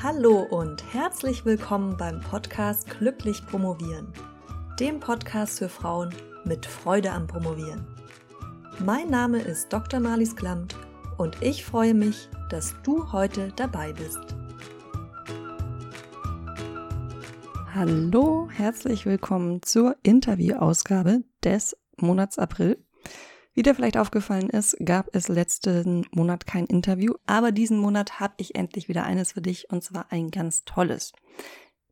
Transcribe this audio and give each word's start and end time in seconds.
Hallo 0.00 0.42
und 0.42 0.94
herzlich 0.94 1.44
willkommen 1.44 1.96
beim 1.96 2.20
Podcast 2.20 2.88
Glücklich 2.88 3.44
Promovieren, 3.44 4.12
dem 4.78 5.00
Podcast 5.00 5.58
für 5.58 5.68
Frauen 5.68 6.14
mit 6.44 6.66
Freude 6.66 7.10
am 7.10 7.26
Promovieren. 7.26 7.84
Mein 8.78 9.10
Name 9.10 9.40
ist 9.40 9.72
Dr. 9.72 9.98
Marlies 9.98 10.36
Klamt 10.36 10.76
und 11.16 11.42
ich 11.42 11.64
freue 11.64 11.94
mich, 11.94 12.28
dass 12.48 12.76
du 12.84 13.10
heute 13.10 13.52
dabei 13.56 13.92
bist. 13.92 14.20
Hallo, 17.74 18.48
herzlich 18.52 19.04
willkommen 19.04 19.62
zur 19.62 19.96
Interviewausgabe 20.04 21.24
des 21.42 21.76
Monats 21.96 22.38
April. 22.38 22.78
Wie 23.58 23.62
dir 23.64 23.74
vielleicht 23.74 23.96
aufgefallen 23.96 24.50
ist, 24.50 24.76
gab 24.84 25.08
es 25.16 25.26
letzten 25.26 26.06
Monat 26.12 26.46
kein 26.46 26.66
Interview, 26.66 27.14
aber 27.26 27.50
diesen 27.50 27.76
Monat 27.76 28.20
habe 28.20 28.34
ich 28.36 28.54
endlich 28.54 28.88
wieder 28.88 29.02
eines 29.02 29.32
für 29.32 29.42
dich 29.42 29.68
und 29.72 29.82
zwar 29.82 30.12
ein 30.12 30.30
ganz 30.30 30.64
tolles. 30.64 31.12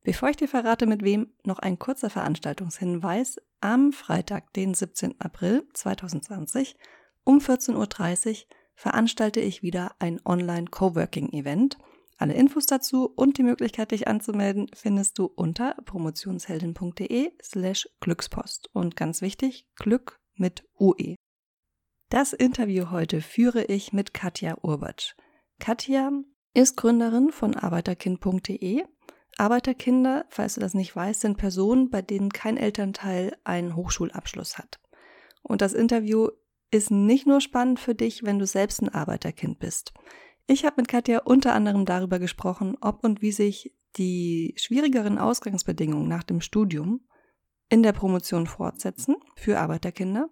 Bevor 0.04 0.28
ich 0.28 0.36
dir 0.36 0.46
verrate, 0.46 0.86
mit 0.86 1.02
wem, 1.02 1.32
noch 1.42 1.58
ein 1.58 1.76
kurzer 1.80 2.08
Veranstaltungshinweis. 2.08 3.38
Am 3.60 3.90
Freitag, 3.90 4.52
den 4.52 4.74
17. 4.74 5.20
April 5.20 5.66
2020 5.72 6.76
um 7.24 7.38
14.30 7.38 8.28
Uhr 8.28 8.36
veranstalte 8.76 9.40
ich 9.40 9.64
wieder 9.64 9.90
ein 9.98 10.20
Online-Coworking-Event. 10.24 11.78
Alle 12.16 12.34
Infos 12.34 12.66
dazu 12.66 13.06
und 13.12 13.38
die 13.38 13.42
Möglichkeit, 13.42 13.90
dich 13.90 14.06
anzumelden, 14.06 14.68
findest 14.72 15.18
du 15.18 15.24
unter 15.24 15.74
promotionsheldin.de 15.84 17.32
slash 17.42 17.88
Glückspost. 17.98 18.70
Und 18.72 18.94
ganz 18.94 19.20
wichtig, 19.20 19.66
Glück 19.74 20.20
mit 20.36 20.62
UE. 20.78 21.16
Das 22.08 22.32
Interview 22.32 22.92
heute 22.92 23.20
führe 23.20 23.64
ich 23.64 23.92
mit 23.92 24.14
Katja 24.14 24.56
Urbatsch. 24.62 25.16
Katja 25.58 26.12
ist 26.54 26.76
Gründerin 26.76 27.32
von 27.32 27.56
arbeiterkind.de. 27.56 28.84
Arbeiterkinder, 29.38 30.24
falls 30.28 30.54
du 30.54 30.60
das 30.60 30.72
nicht 30.72 30.94
weißt, 30.94 31.22
sind 31.22 31.36
Personen, 31.36 31.90
bei 31.90 32.02
denen 32.02 32.30
kein 32.30 32.58
Elternteil 32.58 33.36
einen 33.42 33.74
Hochschulabschluss 33.74 34.56
hat. 34.56 34.78
Und 35.42 35.62
das 35.62 35.72
Interview 35.72 36.28
ist 36.70 36.92
nicht 36.92 37.26
nur 37.26 37.40
spannend 37.40 37.80
für 37.80 37.96
dich, 37.96 38.22
wenn 38.22 38.38
du 38.38 38.46
selbst 38.46 38.80
ein 38.82 38.88
Arbeiterkind 38.88 39.58
bist. 39.58 39.92
Ich 40.46 40.64
habe 40.64 40.76
mit 40.76 40.86
Katja 40.86 41.22
unter 41.24 41.54
anderem 41.54 41.86
darüber 41.86 42.20
gesprochen, 42.20 42.76
ob 42.80 43.02
und 43.02 43.20
wie 43.20 43.32
sich 43.32 43.74
die 43.96 44.54
schwierigeren 44.56 45.18
Ausgangsbedingungen 45.18 46.06
nach 46.06 46.22
dem 46.22 46.40
Studium 46.40 47.00
in 47.68 47.82
der 47.82 47.92
Promotion 47.92 48.46
fortsetzen 48.46 49.16
für 49.34 49.58
Arbeiterkinder 49.58 50.30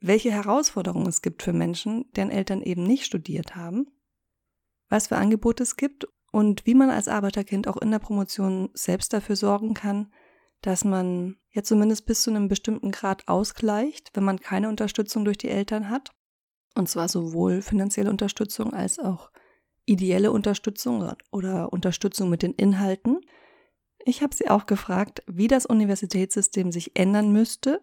welche 0.00 0.30
Herausforderungen 0.30 1.06
es 1.06 1.22
gibt 1.22 1.42
für 1.42 1.52
Menschen, 1.52 2.10
deren 2.16 2.30
Eltern 2.30 2.62
eben 2.62 2.82
nicht 2.82 3.04
studiert 3.04 3.54
haben, 3.54 3.86
was 4.88 5.08
für 5.08 5.16
Angebote 5.16 5.62
es 5.62 5.76
gibt 5.76 6.06
und 6.32 6.66
wie 6.66 6.74
man 6.74 6.90
als 6.90 7.08
Arbeiterkind 7.08 7.68
auch 7.68 7.76
in 7.76 7.90
der 7.90 7.98
Promotion 7.98 8.70
selbst 8.74 9.12
dafür 9.12 9.36
sorgen 9.36 9.74
kann, 9.74 10.12
dass 10.62 10.84
man 10.84 11.36
ja 11.52 11.62
zumindest 11.62 12.06
bis 12.06 12.22
zu 12.22 12.30
einem 12.30 12.48
bestimmten 12.48 12.90
Grad 12.90 13.28
ausgleicht, 13.28 14.10
wenn 14.14 14.24
man 14.24 14.40
keine 14.40 14.68
Unterstützung 14.68 15.24
durch 15.24 15.38
die 15.38 15.48
Eltern 15.48 15.90
hat. 15.90 16.10
Und 16.74 16.88
zwar 16.88 17.08
sowohl 17.08 17.62
finanzielle 17.62 18.10
Unterstützung 18.10 18.72
als 18.72 18.98
auch 18.98 19.30
ideelle 19.86 20.30
Unterstützung 20.32 21.12
oder 21.32 21.72
Unterstützung 21.72 22.30
mit 22.30 22.42
den 22.42 22.54
Inhalten. 22.54 23.20
Ich 24.04 24.22
habe 24.22 24.34
sie 24.34 24.48
auch 24.48 24.66
gefragt, 24.66 25.22
wie 25.26 25.48
das 25.48 25.66
Universitätssystem 25.66 26.70
sich 26.70 26.96
ändern 26.96 27.32
müsste, 27.32 27.82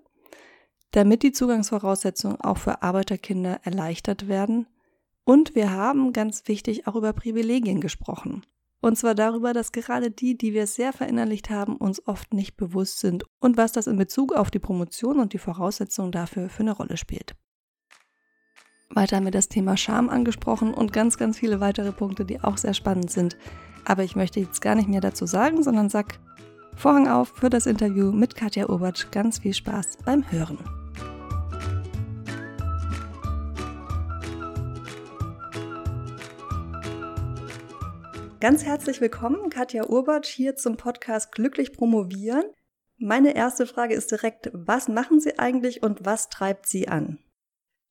damit 0.91 1.23
die 1.23 1.31
Zugangsvoraussetzungen 1.31 2.39
auch 2.41 2.57
für 2.57 2.81
Arbeiterkinder 2.81 3.59
erleichtert 3.63 4.27
werden. 4.27 4.67
Und 5.23 5.55
wir 5.55 5.71
haben 5.71 6.13
ganz 6.13 6.47
wichtig 6.47 6.87
auch 6.87 6.95
über 6.95 7.13
Privilegien 7.13 7.81
gesprochen. 7.81 8.43
Und 8.79 8.97
zwar 8.97 9.15
darüber, 9.15 9.53
dass 9.53 9.71
gerade 9.71 10.11
die, 10.11 10.37
die 10.37 10.53
wir 10.53 10.67
sehr 10.67 10.93
verinnerlicht 10.93 11.49
haben, 11.49 11.75
uns 11.75 12.07
oft 12.07 12.33
nicht 12.33 12.57
bewusst 12.57 12.99
sind 12.99 13.25
und 13.39 13.57
was 13.57 13.71
das 13.71 13.87
in 13.87 13.97
Bezug 13.97 14.33
auf 14.33 14.51
die 14.51 14.59
Promotion 14.59 15.19
und 15.19 15.33
die 15.33 15.39
Voraussetzungen 15.39 16.11
dafür 16.11 16.49
für 16.49 16.61
eine 16.61 16.71
Rolle 16.71 16.97
spielt. 16.97 17.35
Weiter 18.89 19.17
haben 19.17 19.25
wir 19.25 19.31
das 19.31 19.49
Thema 19.49 19.75
Scham 19.77 20.09
angesprochen 20.09 20.73
und 20.73 20.93
ganz, 20.93 21.17
ganz 21.17 21.39
viele 21.39 21.59
weitere 21.59 21.91
Punkte, 21.91 22.23
die 22.23 22.41
auch 22.41 22.57
sehr 22.57 22.73
spannend 22.73 23.11
sind. 23.11 23.35
Aber 23.83 24.03
ich 24.03 24.15
möchte 24.15 24.39
jetzt 24.39 24.61
gar 24.61 24.75
nicht 24.75 24.87
mehr 24.87 25.01
dazu 25.01 25.25
sagen, 25.25 25.63
sondern 25.63 25.89
sag 25.89 26.19
Vorhang 26.77 27.07
auf 27.07 27.29
für 27.29 27.49
das 27.49 27.65
Interview 27.65 28.11
mit 28.11 28.35
Katja 28.35 28.69
Obertsch. 28.69 29.07
Ganz 29.09 29.39
viel 29.39 29.55
Spaß 29.55 29.97
beim 30.05 30.31
Hören. 30.31 30.59
Ganz 38.39 38.63
herzlich 38.63 39.01
willkommen, 39.01 39.49
Katja 39.49 39.89
Urbatsch, 39.89 40.27
hier 40.27 40.55
zum 40.55 40.77
Podcast 40.77 41.31
Glücklich 41.31 41.73
Promovieren. 41.73 42.43
Meine 42.99 43.35
erste 43.35 43.65
Frage 43.65 43.95
ist 43.95 44.11
direkt, 44.11 44.51
was 44.53 44.87
machen 44.87 45.19
Sie 45.19 45.39
eigentlich 45.39 45.81
und 45.81 46.05
was 46.05 46.29
treibt 46.29 46.67
Sie 46.67 46.87
an? 46.87 47.17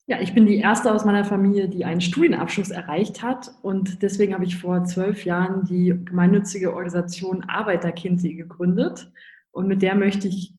Ja, 0.09 0.21
ich 0.21 0.35
bin 0.35 0.47
die 0.47 0.59
erste 0.59 0.95
aus 0.95 1.05
meiner 1.05 1.25
Familie, 1.25 1.69
die 1.69 1.85
einen 1.85 2.01
Studienabschluss 2.01 2.71
erreicht 2.71 3.25
hat. 3.25 3.51
Und 3.63 4.03
deswegen 4.03 4.35
habe 4.35 4.45
ich 4.45 4.57
vor 4.57 4.85
zwölf 4.85 5.25
Jahren 5.25 5.65
die 5.65 5.89
gemeinnützige 6.05 6.73
Organisation 6.73 7.43
Arbeiterkind.de 7.43 8.35
gegründet. 8.35 9.11
Und 9.51 9.67
mit 9.67 9.83
der 9.83 9.97
möchte 9.97 10.29
ich 10.29 10.55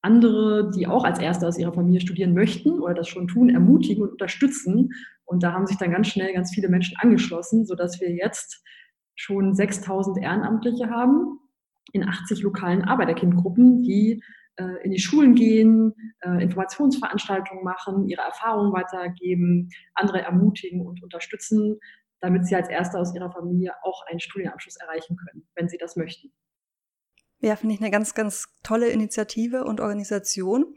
andere, 0.00 0.70
die 0.70 0.86
auch 0.86 1.02
als 1.02 1.18
Erste 1.18 1.48
aus 1.48 1.58
ihrer 1.58 1.72
Familie 1.72 2.00
studieren 2.00 2.34
möchten 2.34 2.78
oder 2.78 2.94
das 2.94 3.08
schon 3.08 3.26
tun, 3.26 3.50
ermutigen 3.50 4.04
und 4.04 4.12
unterstützen. 4.12 4.90
Und 5.24 5.42
da 5.42 5.52
haben 5.52 5.66
sich 5.66 5.78
dann 5.78 5.90
ganz 5.90 6.08
schnell 6.08 6.32
ganz 6.32 6.54
viele 6.54 6.68
Menschen 6.68 6.96
angeschlossen, 6.98 7.66
sodass 7.66 8.00
wir 8.00 8.12
jetzt 8.12 8.62
schon 9.16 9.54
6000 9.54 10.18
Ehrenamtliche 10.18 10.88
haben 10.88 11.40
in 11.92 12.04
80 12.04 12.42
lokalen 12.42 12.84
Arbeiterkindgruppen, 12.84 13.82
die 13.82 14.22
in 14.84 14.90
die 14.90 15.00
Schulen 15.00 15.34
gehen, 15.34 15.94
äh, 16.20 16.42
Informationsveranstaltungen 16.42 17.64
machen, 17.64 18.08
ihre 18.08 18.22
Erfahrungen 18.22 18.72
weitergeben, 18.72 19.68
andere 19.94 20.22
ermutigen 20.22 20.86
und 20.86 21.02
unterstützen, 21.02 21.78
damit 22.20 22.46
sie 22.46 22.54
als 22.54 22.68
Erste 22.68 22.98
aus 22.98 23.14
ihrer 23.14 23.32
Familie 23.32 23.72
auch 23.82 24.02
einen 24.06 24.20
Studienabschluss 24.20 24.76
erreichen 24.76 25.16
können, 25.16 25.46
wenn 25.54 25.68
sie 25.68 25.78
das 25.78 25.96
möchten. 25.96 26.32
Ja, 27.40 27.56
finde 27.56 27.74
ich 27.74 27.80
eine 27.80 27.90
ganz, 27.90 28.14
ganz 28.14 28.46
tolle 28.62 28.88
Initiative 28.88 29.64
und 29.64 29.80
Organisation. 29.80 30.76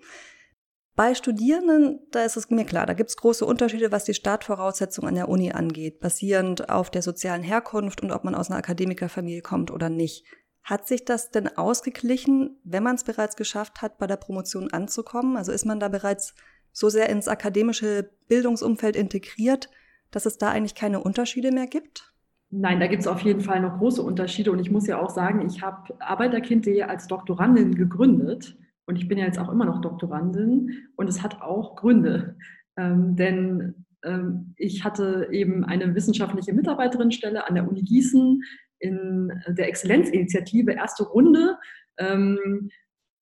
Bei 0.95 1.13
Studierenden, 1.13 1.99
da 2.11 2.25
ist 2.25 2.38
es 2.38 2.49
mir 2.49 2.65
klar, 2.65 2.88
da 2.88 2.94
gibt 2.94 3.11
es 3.11 3.17
große 3.17 3.45
Unterschiede, 3.45 3.91
was 3.91 4.03
die 4.03 4.15
Startvoraussetzungen 4.15 5.09
an 5.09 5.15
der 5.15 5.29
Uni 5.29 5.51
angeht, 5.51 5.99
basierend 5.99 6.69
auf 6.69 6.89
der 6.89 7.03
sozialen 7.03 7.44
Herkunft 7.44 8.01
und 8.01 8.11
ob 8.11 8.23
man 8.23 8.33
aus 8.33 8.49
einer 8.49 8.57
Akademikerfamilie 8.57 9.44
kommt 9.44 9.69
oder 9.69 9.89
nicht. 9.89 10.25
Hat 10.67 10.85
sich 10.85 11.05
das 11.05 11.31
denn 11.31 11.47
ausgeglichen, 11.55 12.57
wenn 12.66 12.83
man 12.83 12.95
es 12.95 13.05
bereits 13.05 13.38
geschafft 13.38 13.81
hat, 13.81 13.97
bei 14.00 14.05
der 14.05 14.17
Promotion 14.17 14.69
anzukommen? 14.73 15.38
Also 15.38 15.53
ist 15.53 15.66
man 15.66 15.79
da 15.79 15.88
bereits 15.88 16.35
so 16.73 16.89
sehr 16.89 17.07
ins 17.07 17.29
akademische 17.29 18.09
Bildungsumfeld 18.28 18.97
integriert, 18.97 19.69
dass 20.11 20.25
es 20.25 20.38
da 20.38 20.50
eigentlich 20.51 20.75
keine 20.75 21.00
Unterschiede 21.00 21.53
mehr 21.53 21.67
gibt? 21.67 22.13
Nein, 22.50 22.81
da 22.81 22.88
gibt 22.88 23.01
es 23.01 23.07
auf 23.07 23.22
jeden 23.22 23.39
Fall 23.39 23.61
noch 23.61 23.77
große 23.77 24.01
Unterschiede. 24.01 24.51
Und 24.51 24.59
ich 24.59 24.69
muss 24.69 24.88
ja 24.88 25.01
auch 25.01 25.09
sagen, 25.09 25.47
ich 25.47 25.61
habe 25.61 25.94
Arbeiterkind.de 26.00 26.81
als 26.81 27.07
Doktorandin 27.07 27.75
gegründet. 27.75 28.57
Und 28.88 28.97
ich 28.97 29.07
bin 29.07 29.17
ja 29.17 29.23
jetzt 29.23 29.39
auch 29.39 29.50
immer 29.50 29.63
noch 29.63 29.79
Doktorandin 29.79 30.89
und 30.97 31.07
es 31.07 31.23
hat 31.23 31.41
auch 31.41 31.77
Gründe. 31.77 32.35
Ähm, 32.75 33.16
denn 33.16 33.85
ähm, 34.03 34.53
ich 34.57 34.83
hatte 34.83 35.29
eben 35.31 35.63
eine 35.63 35.95
wissenschaftliche 35.95 36.51
Mitarbeiterinstelle 36.51 37.47
an 37.47 37.56
der 37.56 37.69
Uni 37.69 37.83
Gießen 37.83 38.44
in 38.79 39.31
der 39.47 39.67
Exzellenzinitiative, 39.67 40.73
erste 40.73 41.03
Runde, 41.03 41.57
ähm, 41.97 42.69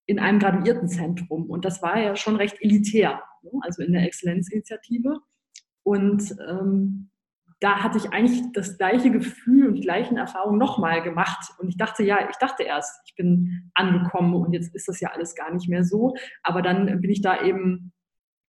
in 0.05 0.19
einem 0.19 0.39
Graduiertenzentrum. 0.39 1.49
Und 1.49 1.65
das 1.65 1.81
war 1.81 1.99
ja 1.99 2.15
schon 2.15 2.35
recht 2.35 2.61
elitär, 2.61 3.21
ne? 3.41 3.51
also 3.61 3.81
in 3.81 3.93
der 3.93 4.03
Exzellenzinitiative. 4.03 5.19
Und 5.83 6.35
ähm, 6.47 7.09
da 7.59 7.81
hatte 7.81 7.97
ich 7.97 8.11
eigentlich 8.11 8.41
das 8.51 8.77
gleiche 8.77 9.09
Gefühl 9.09 9.67
und 9.67 9.75
die 9.75 9.81
gleichen 9.81 10.17
Erfahrungen 10.17 10.59
nochmal 10.59 11.01
gemacht. 11.01 11.53
Und 11.59 11.69
ich 11.69 11.77
dachte, 11.77 12.03
ja, 12.03 12.29
ich 12.29 12.35
dachte 12.35 12.63
erst, 12.63 13.01
ich 13.05 13.15
bin 13.15 13.71
angekommen 13.73 14.33
und 14.35 14.51
jetzt 14.51 14.75
ist 14.75 14.89
das 14.89 14.99
ja 14.99 15.11
alles 15.11 15.33
gar 15.33 15.53
nicht 15.53 15.69
mehr 15.69 15.85
so. 15.85 16.13
Aber 16.41 16.61
dann 16.61 16.99
bin 16.99 17.09
ich 17.09 17.21
da 17.21 17.41
eben 17.41 17.92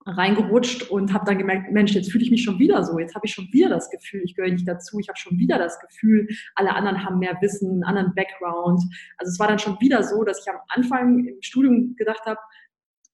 reingerutscht 0.06 0.90
und 0.90 1.12
habe 1.12 1.24
dann 1.24 1.38
gemerkt, 1.38 1.72
Mensch, 1.72 1.92
jetzt 1.92 2.12
fühle 2.12 2.24
ich 2.24 2.30
mich 2.30 2.42
schon 2.42 2.58
wieder 2.58 2.82
so. 2.82 2.98
Jetzt 2.98 3.14
habe 3.14 3.26
ich 3.26 3.32
schon 3.32 3.48
wieder 3.52 3.70
das 3.70 3.90
Gefühl, 3.90 4.22
ich 4.24 4.34
gehöre 4.34 4.50
nicht 4.50 4.68
dazu. 4.68 4.98
Ich 4.98 5.08
habe 5.08 5.18
schon 5.18 5.38
wieder 5.38 5.58
das 5.58 5.78
Gefühl, 5.80 6.28
alle 6.54 6.74
anderen 6.74 7.04
haben 7.04 7.18
mehr 7.18 7.36
Wissen, 7.40 7.70
einen 7.70 7.84
anderen 7.84 8.14
Background. 8.14 8.82
Also 9.16 9.30
es 9.30 9.38
war 9.38 9.48
dann 9.48 9.58
schon 9.58 9.80
wieder 9.80 10.02
so, 10.02 10.22
dass 10.24 10.40
ich 10.40 10.52
am 10.52 10.60
Anfang 10.68 11.26
im 11.26 11.42
Studium 11.42 11.96
gedacht 11.96 12.24
habe, 12.26 12.40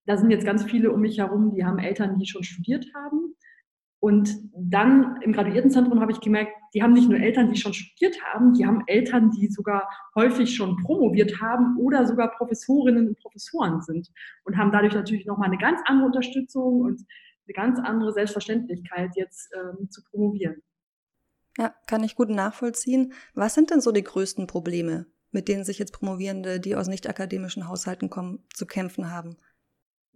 da 0.06 0.16
sind 0.16 0.30
jetzt 0.30 0.44
ganz 0.44 0.64
viele 0.64 0.90
um 0.90 1.00
mich 1.00 1.18
herum, 1.18 1.52
die 1.54 1.64
haben 1.64 1.78
Eltern, 1.78 2.18
die 2.18 2.26
schon 2.26 2.42
studiert 2.42 2.86
haben. 2.94 3.36
Und 4.00 4.34
dann 4.54 5.20
im 5.20 5.34
Graduiertenzentrum 5.34 6.00
habe 6.00 6.12
ich 6.12 6.20
gemerkt, 6.20 6.52
die 6.72 6.82
haben 6.82 6.94
nicht 6.94 7.08
nur 7.08 7.18
Eltern, 7.18 7.52
die 7.52 7.60
schon 7.60 7.74
studiert 7.74 8.16
haben, 8.24 8.54
die 8.54 8.66
haben 8.66 8.82
Eltern, 8.86 9.30
die 9.30 9.48
sogar 9.48 9.88
häufig 10.14 10.54
schon 10.54 10.78
promoviert 10.78 11.40
haben 11.40 11.76
oder 11.78 12.06
sogar 12.06 12.30
Professorinnen 12.30 13.08
und 13.08 13.18
Professoren 13.18 13.82
sind 13.82 14.08
und 14.44 14.56
haben 14.56 14.72
dadurch 14.72 14.94
natürlich 14.94 15.26
nochmal 15.26 15.48
eine 15.48 15.58
ganz 15.58 15.80
andere 15.84 16.06
Unterstützung 16.06 16.80
und 16.80 17.04
eine 17.46 17.52
ganz 17.52 17.78
andere 17.78 18.12
Selbstverständlichkeit, 18.14 19.10
jetzt 19.16 19.50
ähm, 19.54 19.90
zu 19.90 20.02
promovieren. 20.04 20.62
Ja, 21.58 21.74
kann 21.86 22.02
ich 22.02 22.14
gut 22.14 22.30
nachvollziehen. 22.30 23.12
Was 23.34 23.54
sind 23.54 23.70
denn 23.70 23.82
so 23.82 23.92
die 23.92 24.04
größten 24.04 24.46
Probleme, 24.46 25.06
mit 25.30 25.48
denen 25.48 25.64
sich 25.64 25.78
jetzt 25.78 25.92
Promovierende, 25.92 26.58
die 26.58 26.74
aus 26.74 26.88
nicht 26.88 27.06
akademischen 27.06 27.68
Haushalten 27.68 28.08
kommen, 28.08 28.44
zu 28.54 28.64
kämpfen 28.64 29.10
haben? 29.10 29.36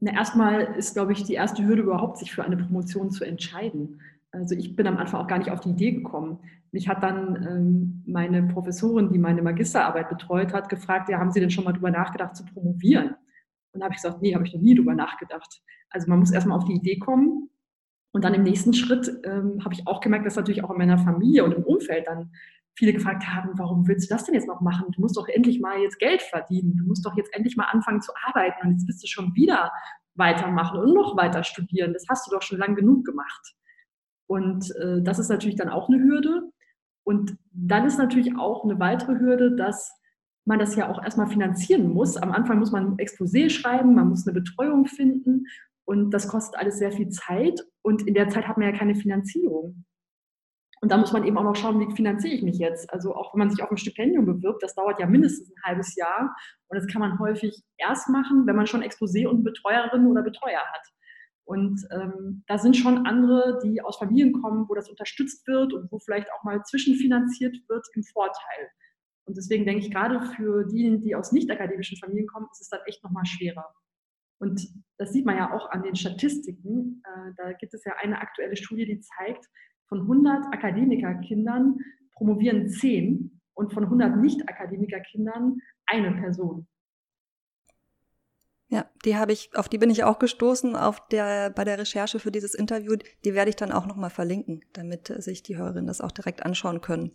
Na, 0.01 0.13
erstmal 0.13 0.63
ist, 0.77 0.95
glaube 0.95 1.13
ich, 1.13 1.25
die 1.25 1.35
erste 1.35 1.65
Hürde 1.65 1.83
überhaupt, 1.83 2.19
sich 2.19 2.33
für 2.33 2.45
eine 2.45 2.57
Promotion 2.57 3.11
zu 3.11 3.25
entscheiden. 3.25 4.01
Also 4.33 4.55
ich 4.55 4.75
bin 4.75 4.87
am 4.87 4.97
Anfang 4.97 5.21
auch 5.21 5.29
gar 5.29 5.39
nicht 5.39 5.51
auf 5.51 5.61
die 5.61 5.71
Idee 5.71 5.93
gekommen. 5.93 6.41
Mich 6.73 6.89
hat 6.89 7.03
dann 7.03 7.37
ähm, 7.49 8.03
meine 8.07 8.43
Professorin, 8.43 9.13
die 9.13 9.19
meine 9.19 9.43
Magisterarbeit 9.43 10.09
betreut 10.09 10.53
hat, 10.53 10.69
gefragt, 10.69 11.09
ja, 11.09 11.19
haben 11.19 11.31
Sie 11.31 11.41
denn 11.41 11.51
schon 11.51 11.65
mal 11.65 11.73
darüber 11.73 11.91
nachgedacht 11.91 12.35
zu 12.37 12.45
promovieren? 12.45 13.15
Und 13.73 13.81
da 13.81 13.85
habe 13.85 13.95
ich 13.95 14.03
gesagt, 14.03 14.23
nee, 14.23 14.35
habe 14.35 14.47
ich 14.47 14.53
noch 14.53 14.61
nie 14.61 14.75
darüber 14.75 14.95
nachgedacht. 14.95 15.63
Also 15.91 16.09
man 16.09 16.19
muss 16.19 16.33
erstmal 16.33 16.59
auf 16.59 16.65
die 16.65 16.75
Idee 16.75 16.99
kommen. 16.99 17.49
Und 18.13 18.25
dann 18.25 18.35
im 18.35 18.43
nächsten 18.43 18.75
Schritt 18.75 19.21
ähm, 19.25 19.65
habe 19.65 19.75
ich 19.75 19.87
auch 19.87 20.01
gemerkt, 20.01 20.27
dass 20.27 20.37
natürlich 20.37 20.65
auch 20.65 20.71
in 20.71 20.79
meiner 20.79 20.99
Familie 20.99 21.45
und 21.45 21.53
im 21.53 21.65
Umfeld 21.65 22.07
dann 22.07 22.33
viele 22.77 22.93
gefragt 22.93 23.27
haben, 23.27 23.51
warum 23.57 23.87
willst 23.87 24.11
du 24.11 24.15
das 24.15 24.25
denn 24.25 24.35
jetzt 24.35 24.49
noch 24.49 24.61
machen? 24.61 24.87
Du 24.93 25.01
musst 25.01 25.17
doch 25.17 25.29
endlich 25.29 25.61
mal 25.61 25.79
jetzt 25.79 25.99
Geld 25.99 26.23
verdienen. 26.23 26.77
Du 26.77 26.85
musst 26.85 27.07
doch 27.07 27.17
jetzt 27.17 27.35
endlich 27.35 27.57
mal 27.57 27.67
anfangen 27.67 28.01
zu 28.01 28.13
arbeiten. 28.27 28.67
Und 28.67 28.73
jetzt 28.73 28.89
willst 28.89 29.03
du 29.03 29.07
schon 29.07 29.35
wieder 29.35 29.71
weitermachen 30.15 30.81
und 30.81 30.95
noch 30.95 31.17
weiter 31.17 31.45
studieren. 31.45 31.93
Das 31.93 32.07
hast 32.09 32.27
du 32.27 32.35
doch 32.35 32.43
schon 32.43 32.59
lang 32.59 32.75
genug 32.75 33.05
gemacht. 33.05 33.55
Und 34.27 34.75
äh, 34.77 35.03
das 35.03 35.19
ist 35.19 35.29
natürlich 35.29 35.57
dann 35.57 35.69
auch 35.69 35.89
eine 35.89 36.03
Hürde. 36.03 36.51
Und 37.05 37.37
dann 37.53 37.85
ist 37.85 37.99
natürlich 37.99 38.37
auch 38.37 38.65
eine 38.65 38.81
weitere 38.81 39.19
Hürde, 39.19 39.55
dass 39.55 39.93
man 40.47 40.59
das 40.59 40.77
ja 40.77 40.91
auch 40.91 41.03
erstmal 41.03 41.27
finanzieren 41.27 41.93
muss. 41.93 42.17
Am 42.17 42.33
Anfang 42.33 42.59
muss 42.59 42.73
man 42.73 42.93
ein 42.93 42.97
Exposé 42.97 43.51
schreiben, 43.51 43.95
man 43.95 44.09
muss 44.09 44.27
eine 44.27 44.35
Betreuung 44.35 44.87
finden 44.87 45.47
und 45.85 46.11
das 46.11 46.29
kostet 46.29 46.59
alles 46.59 46.79
sehr 46.79 46.93
viel 46.93 47.09
Zeit 47.09 47.61
und 47.83 48.07
in 48.07 48.15
der 48.15 48.29
Zeit 48.29 48.47
hat 48.47 48.59
man 48.59 48.73
ja 48.73 48.79
keine 48.79 48.95
Finanzierung. 48.95 49.85
Und 50.81 50.91
da 50.91 50.97
muss 50.97 51.13
man 51.13 51.25
eben 51.25 51.39
auch 51.39 51.45
noch 51.45 51.57
schauen, 51.57 51.81
wie 51.81 51.95
finanziere 51.95 52.35
ich 52.35 52.43
mich 52.43 52.59
jetzt. 52.59 52.93
Also 52.93 53.15
auch 53.15 53.33
wenn 53.33 53.39
man 53.39 53.51
sich 53.51 53.63
auf 53.63 53.71
ein 53.71 53.77
Stipendium 53.77 54.27
bewirbt, 54.27 54.63
das 54.63 54.75
dauert 54.75 54.99
ja 54.99 55.07
mindestens 55.07 55.51
ein 55.51 55.63
halbes 55.63 55.95
Jahr 55.97 56.35
und 56.69 56.77
das 56.77 56.87
kann 56.87 57.01
man 57.01 57.19
häufig 57.19 57.63
erst 57.79 58.09
machen, 58.09 58.47
wenn 58.47 58.57
man 58.57 58.67
schon 58.67 58.83
Exposé 58.83 59.27
und 59.27 59.45
Betreuerin 59.45 60.07
oder 60.07 60.23
Betreuer 60.23 60.61
hat. 60.61 60.89
Und 61.47 61.87
ähm, 61.93 62.43
da 62.47 62.59
sind 62.59 62.77
schon 62.77 63.07
andere, 63.07 63.61
die 63.63 63.83
aus 63.83 63.99
Familien 63.99 64.33
kommen, 64.41 64.67
wo 64.69 64.75
das 64.75 64.89
unterstützt 64.89 65.47
wird 65.47 65.75
und 65.75 65.93
wo 65.93 65.99
vielleicht 65.99 66.29
auch 66.33 66.43
mal 66.43 66.63
zwischenfinanziert 66.65 67.57
wird, 67.69 67.87
im 67.95 68.03
Vorteil. 68.03 68.71
Und 69.27 69.37
deswegen 69.37 69.67
denke 69.67 69.85
ich, 69.85 69.93
gerade 69.93 70.21
für 70.37 70.65
diejenigen, 70.65 71.03
die 71.03 71.15
aus 71.15 71.33
nicht 71.33 71.51
akademischen 71.51 71.99
Familien 71.99 72.27
kommen, 72.27 72.49
ist 72.51 72.63
es 72.63 72.69
dann 72.69 72.81
echt 72.87 73.03
nochmal 73.05 73.27
schwerer. 73.27 73.75
Und 74.39 74.67
das 74.99 75.13
sieht 75.13 75.27
man 75.27 75.37
ja 75.37 75.55
auch 75.55 75.71
an 75.71 75.83
den 75.83 75.97
Statistiken. 75.97 77.03
Äh, 77.05 77.33
da 77.37 77.53
gibt 77.53 77.75
es 77.75 77.85
ja 77.85 77.95
eine 78.01 78.21
aktuelle 78.21 78.57
Studie, 78.57 78.87
die 78.87 79.01
zeigt, 79.01 79.47
von 79.89 80.01
100 80.01 80.53
Akademikerkindern 80.53 81.79
promovieren 82.15 82.69
10 82.69 83.41
und 83.55 83.73
von 83.73 83.85
100 83.85 84.17
Nicht-Akademikerkindern 84.17 85.61
eine 85.87 86.13
Person. 86.21 86.67
Ja, 88.69 88.87
die 89.05 89.17
habe 89.17 89.33
ich, 89.33 89.51
auf 89.55 89.69
die 89.69 89.79
bin 89.79 89.91
ich 89.91 90.05
auch 90.05 90.19
gestoßen 90.19 90.75
auf 90.75 91.07
der, 91.09 91.51
bei 91.51 91.65
der 91.65 91.79
Recherche 91.79 92.19
für 92.19 92.33
dieses 92.33 92.55
Interview. 92.55 92.97
Die 93.25 93.35
werde 93.35 93.51
ich 93.51 93.57
dann 93.57 93.71
auch 93.71 93.87
nochmal 93.87 94.11
verlinken, 94.11 94.65
damit 94.73 95.09
sich 95.09 95.43
die 95.43 95.57
Hörerinnen 95.57 95.87
das 95.87 96.01
auch 96.01 96.11
direkt 96.11 96.45
anschauen 96.45 96.81
können. 96.81 97.13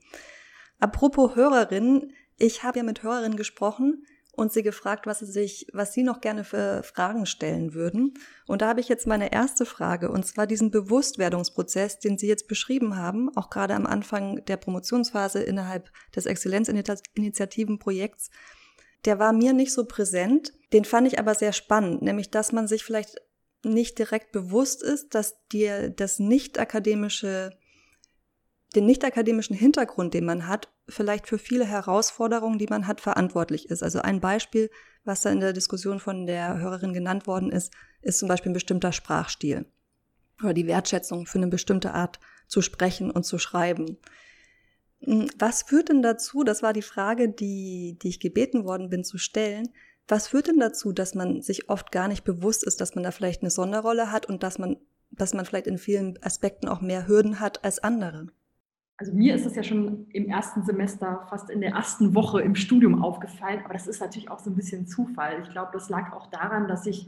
Apropos 0.80 1.36
Hörerinnen, 1.36 2.14
ich 2.38 2.64
habe 2.64 2.80
ja 2.80 2.84
mit 2.86 3.04
Hörerinnen 3.04 3.36
gesprochen 3.36 4.06
und 4.40 4.52
sie 4.52 4.64
gefragt, 4.64 5.06
was 5.06 5.20
sie 5.20 5.26
sich, 5.26 5.68
was 5.74 5.94
sie 5.94 6.04
noch 6.04 6.22
gerne 6.22 6.44
für 6.44 6.82
Fragen 6.84 7.26
stellen 7.26 7.74
würden. 7.74 8.14
Und 8.48 8.62
da 8.62 8.70
habe 8.70 8.80
ich 8.80 8.90
jetzt 8.90 9.06
meine 9.06 9.32
erste 9.32 9.66
Frage, 9.66 10.10
und 10.10 10.26
zwar 10.26 10.48
diesen 10.48 10.72
Bewusstwerdungsprozess, 10.72 12.00
den 12.00 12.18
Sie 12.18 12.28
jetzt 12.28 12.48
beschrieben 12.48 12.96
haben, 12.96 13.30
auch 13.36 13.50
gerade 13.50 13.76
am 13.76 13.86
Anfang 13.86 14.44
der 14.46 14.58
Promotionsphase 14.58 15.44
innerhalb 15.44 15.92
des 16.16 16.26
Exzellenzinitiativenprojekts 16.26 18.32
der 19.06 19.20
war 19.20 19.34
mir 19.34 19.54
nicht 19.54 19.74
so 19.74 19.86
präsent. 19.86 20.54
Den 20.74 20.86
fand 20.86 21.08
ich 21.08 21.20
aber 21.20 21.36
sehr 21.36 21.54
spannend, 21.54 22.02
nämlich 22.02 22.32
dass 22.32 22.52
man 22.52 22.68
sich 22.68 22.84
vielleicht 22.84 23.18
nicht 23.64 24.00
direkt 24.00 24.32
bewusst 24.32 24.84
ist, 24.84 25.16
dass 25.16 25.46
dir 25.48 25.90
das 25.90 26.20
nicht 26.20 26.60
akademische, 26.60 27.52
den 28.76 28.86
nicht 28.86 29.04
akademischen 29.04 29.56
Hintergrund, 29.56 30.14
den 30.14 30.26
man 30.26 30.48
hat, 30.48 30.70
vielleicht 30.88 31.28
für 31.28 31.38
viele 31.38 31.66
Herausforderungen, 31.66 32.60
die 32.60 32.68
man 32.68 32.88
hat, 32.88 33.02
verantwortlich 33.02 33.70
ist. 33.70 33.82
Also 33.82 34.02
ein 34.02 34.20
Beispiel, 34.20 34.70
was 35.04 35.22
da 35.22 35.32
in 35.32 35.40
der 35.40 35.54
Diskussion 35.54 36.00
von 36.00 36.26
der 36.28 36.60
Hörerin 36.60 36.94
genannt 36.94 37.26
worden 37.26 37.52
ist, 37.52 37.74
ist 38.02 38.20
zum 38.20 38.28
Beispiel 38.28 38.52
ein 38.52 38.54
bestimmter 38.54 38.92
Sprachstil 38.92 39.66
oder 40.42 40.54
die 40.54 40.68
Wertschätzung 40.68 41.26
für 41.26 41.38
eine 41.38 41.48
bestimmte 41.48 41.94
Art 41.94 42.20
zu 42.48 42.62
sprechen 42.62 43.12
und 43.12 43.24
zu 43.24 43.38
schreiben. 43.38 43.98
Hm, 45.02 45.30
was 45.38 45.64
führt 45.64 45.90
denn 45.90 46.02
dazu, 46.02 46.44
das 46.44 46.64
war 46.64 46.74
die 46.74 46.82
Frage, 46.82 47.30
die, 47.30 47.98
die 48.02 48.10
ich 48.10 48.20
gebeten 48.20 48.66
worden 48.66 48.90
bin 48.90 49.04
zu 49.04 49.18
stellen, 49.18 49.70
was 50.08 50.28
führt 50.28 50.48
denn 50.48 50.60
dazu, 50.60 50.92
dass 50.92 51.14
man 51.14 51.42
sich 51.42 51.70
oft 51.70 51.92
gar 51.92 52.08
nicht 52.08 52.24
bewusst 52.24 52.64
ist, 52.64 52.82
dass 52.82 52.96
man 52.96 53.04
da 53.04 53.12
vielleicht 53.12 53.42
eine 53.42 53.52
Sonderrolle 53.52 54.12
hat 54.12 54.26
und 54.26 54.42
dass 54.42 54.58
man, 54.58 54.78
dass 55.12 55.34
man 55.34 55.46
vielleicht 55.46 55.68
in 55.68 55.78
vielen 55.78 56.22
Aspekten 56.24 56.68
auch 56.68 56.82
mehr 56.82 57.08
Hürden 57.08 57.40
hat 57.40 57.64
als 57.64 57.80
andere? 57.80 58.28
Also 59.00 59.14
mir 59.14 59.34
ist 59.34 59.46
es 59.46 59.56
ja 59.56 59.64
schon 59.64 60.08
im 60.12 60.28
ersten 60.28 60.64
Semester, 60.64 61.26
fast 61.30 61.50
in 61.50 61.62
der 61.62 61.72
ersten 61.72 62.16
Woche 62.16 62.42
im 62.42 62.54
Studium 62.54 63.02
aufgefallen, 63.02 63.62
aber 63.64 63.74
das 63.74 63.88
ist 63.88 64.02
natürlich 64.02 64.30
auch 64.30 64.40
so 64.40 64.50
ein 64.50 64.58
bisschen 64.58 64.88
Zufall. 64.88 65.42
Ich 65.42 65.50
glaube, 65.52 65.70
das 65.72 65.88
lag 65.88 66.12
auch 66.12 66.28
daran, 66.28 66.68
dass 66.68 66.86
ich 66.86 67.08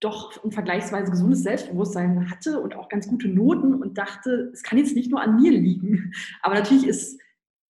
doch 0.00 0.44
ein 0.44 0.52
vergleichsweise 0.52 1.10
gesundes 1.10 1.42
Selbstbewusstsein 1.44 2.30
hatte 2.30 2.60
und 2.60 2.76
auch 2.76 2.90
ganz 2.90 3.08
gute 3.08 3.26
Noten 3.26 3.72
und 3.72 3.96
dachte, 3.96 4.50
es 4.52 4.62
kann 4.62 4.76
jetzt 4.76 4.94
nicht 4.94 5.10
nur 5.10 5.22
an 5.22 5.40
mir 5.40 5.50
liegen. 5.50 6.12
Aber 6.42 6.56
natürlich 6.56 6.86
ist 6.86 7.18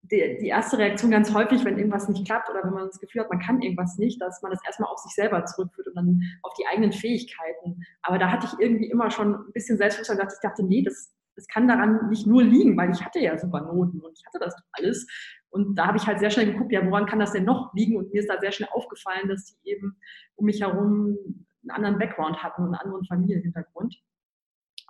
die, 0.02 0.38
die 0.40 0.48
erste 0.48 0.78
Reaktion 0.78 1.12
ganz 1.12 1.32
häufig, 1.32 1.64
wenn 1.64 1.78
irgendwas 1.78 2.08
nicht 2.08 2.26
klappt 2.26 2.50
oder 2.50 2.64
wenn 2.64 2.72
man 2.72 2.86
das 2.86 2.98
Gefühl 2.98 3.20
hat, 3.20 3.30
man 3.30 3.38
kann 3.38 3.62
irgendwas 3.62 3.98
nicht, 3.98 4.20
dass 4.20 4.42
man 4.42 4.50
das 4.50 4.64
erstmal 4.66 4.90
auf 4.90 4.98
sich 4.98 5.12
selber 5.12 5.44
zurückführt 5.44 5.86
und 5.86 5.94
dann 5.94 6.22
auf 6.42 6.54
die 6.54 6.66
eigenen 6.66 6.90
Fähigkeiten. 6.90 7.84
Aber 8.02 8.18
da 8.18 8.32
hatte 8.32 8.48
ich 8.50 8.58
irgendwie 8.58 8.90
immer 8.90 9.12
schon 9.12 9.34
ein 9.34 9.52
bisschen 9.52 9.78
Selbstbewusstsein, 9.78 10.18
dass 10.18 10.34
ich 10.34 10.40
dachte, 10.40 10.64
nee, 10.64 10.82
das, 10.82 11.12
das 11.38 11.46
kann 11.46 11.68
daran 11.68 12.08
nicht 12.08 12.26
nur 12.26 12.42
liegen, 12.42 12.76
weil 12.76 12.90
ich 12.90 13.04
hatte 13.04 13.20
ja 13.20 13.38
super 13.38 13.60
Noten 13.60 14.00
und 14.00 14.18
ich 14.18 14.26
hatte 14.26 14.40
das 14.40 14.56
alles. 14.72 15.06
Und 15.50 15.76
da 15.76 15.86
habe 15.86 15.96
ich 15.96 16.06
halt 16.06 16.18
sehr 16.18 16.30
schnell 16.30 16.52
geguckt, 16.52 16.72
ja, 16.72 16.84
woran 16.84 17.06
kann 17.06 17.20
das 17.20 17.30
denn 17.30 17.44
noch 17.44 17.72
liegen? 17.74 17.96
Und 17.96 18.12
mir 18.12 18.18
ist 18.18 18.28
da 18.28 18.40
sehr 18.40 18.50
schnell 18.50 18.68
aufgefallen, 18.72 19.28
dass 19.28 19.44
die 19.46 19.70
eben 19.70 19.96
um 20.34 20.46
mich 20.46 20.60
herum 20.60 21.16
einen 21.62 21.70
anderen 21.70 21.98
Background 21.98 22.42
hatten 22.42 22.62
und 22.62 22.74
einen 22.74 22.82
anderen 22.82 23.04
Familienhintergrund. 23.04 23.96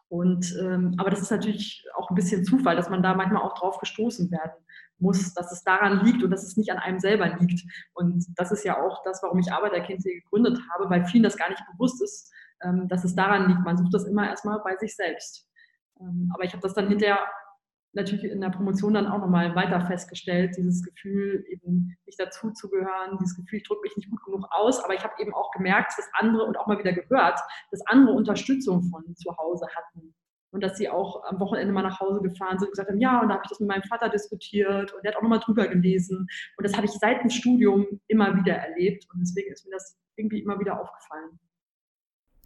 Und, 0.08 0.56
ähm, 0.58 0.94
aber 0.96 1.10
das 1.10 1.20
ist 1.20 1.30
natürlich 1.30 1.84
auch 1.94 2.08
ein 2.08 2.14
bisschen 2.14 2.46
Zufall, 2.46 2.76
dass 2.76 2.88
man 2.88 3.02
da 3.02 3.14
manchmal 3.14 3.42
auch 3.42 3.58
drauf 3.58 3.78
gestoßen 3.78 4.30
werden 4.30 4.64
muss, 4.98 5.34
dass 5.34 5.52
es 5.52 5.62
daran 5.64 6.02
liegt 6.02 6.22
und 6.22 6.30
dass 6.30 6.44
es 6.44 6.56
nicht 6.56 6.72
an 6.72 6.78
einem 6.78 6.98
selber 6.98 7.28
liegt. 7.28 7.62
Und 7.92 8.24
das 8.36 8.50
ist 8.52 8.64
ja 8.64 8.82
auch 8.82 9.04
das, 9.04 9.22
warum 9.22 9.38
ich 9.38 9.52
Arbeiterkind 9.52 10.02
gegründet 10.02 10.58
habe, 10.72 10.88
weil 10.88 11.04
vielen 11.04 11.24
das 11.24 11.36
gar 11.36 11.50
nicht 11.50 11.62
bewusst 11.72 12.02
ist, 12.02 12.32
ähm, 12.62 12.88
dass 12.88 13.04
es 13.04 13.14
daran 13.14 13.48
liegt. 13.48 13.60
Man 13.60 13.76
sucht 13.76 13.92
das 13.92 14.06
immer 14.06 14.26
erstmal 14.26 14.60
bei 14.60 14.76
sich 14.78 14.96
selbst. 14.96 15.47
Ähm, 16.00 16.30
aber 16.34 16.44
ich 16.44 16.52
habe 16.52 16.62
das 16.62 16.74
dann 16.74 16.88
hinterher 16.88 17.18
natürlich 17.92 18.24
in 18.24 18.40
der 18.40 18.50
Promotion 18.50 18.94
dann 18.94 19.06
auch 19.06 19.18
nochmal 19.18 19.54
weiter 19.54 19.80
festgestellt, 19.86 20.54
dieses 20.56 20.82
Gefühl, 20.82 21.44
eben 21.48 21.96
nicht 22.06 22.20
dazuzugehören, 22.20 23.18
dieses 23.18 23.36
Gefühl, 23.36 23.58
ich 23.58 23.66
drücke 23.66 23.82
mich 23.82 23.96
nicht 23.96 24.10
gut 24.10 24.22
genug 24.24 24.46
aus, 24.50 24.82
aber 24.82 24.94
ich 24.94 25.02
habe 25.02 25.14
eben 25.18 25.34
auch 25.34 25.50
gemerkt, 25.52 25.92
dass 25.96 26.08
andere 26.14 26.44
und 26.44 26.58
auch 26.58 26.66
mal 26.66 26.78
wieder 26.78 26.92
gehört, 26.92 27.40
dass 27.70 27.86
andere 27.86 28.14
Unterstützung 28.14 28.82
von 28.84 29.14
zu 29.16 29.36
Hause 29.36 29.66
hatten. 29.74 30.14
Und 30.50 30.62
dass 30.62 30.78
sie 30.78 30.88
auch 30.88 31.24
am 31.24 31.40
Wochenende 31.40 31.74
mal 31.74 31.82
nach 31.82 32.00
Hause 32.00 32.22
gefahren 32.22 32.58
sind 32.58 32.68
und 32.68 32.72
gesagt 32.72 32.88
haben, 32.88 33.00
ja, 33.00 33.20
und 33.20 33.28
da 33.28 33.34
habe 33.34 33.42
ich 33.44 33.50
das 33.50 33.60
mit 33.60 33.68
meinem 33.68 33.82
Vater 33.82 34.08
diskutiert 34.08 34.94
und 34.94 35.04
der 35.04 35.12
hat 35.12 35.18
auch 35.18 35.22
nochmal 35.22 35.40
drüber 35.40 35.68
gelesen. 35.68 36.26
Und 36.56 36.66
das 36.66 36.74
habe 36.74 36.86
ich 36.86 36.92
seit 36.92 37.22
dem 37.22 37.28
Studium 37.28 37.86
immer 38.06 38.34
wieder 38.34 38.54
erlebt. 38.54 39.06
Und 39.12 39.20
deswegen 39.20 39.52
ist 39.52 39.66
mir 39.66 39.72
das 39.72 39.98
irgendwie 40.16 40.40
immer 40.40 40.58
wieder 40.58 40.80
aufgefallen. 40.80 41.38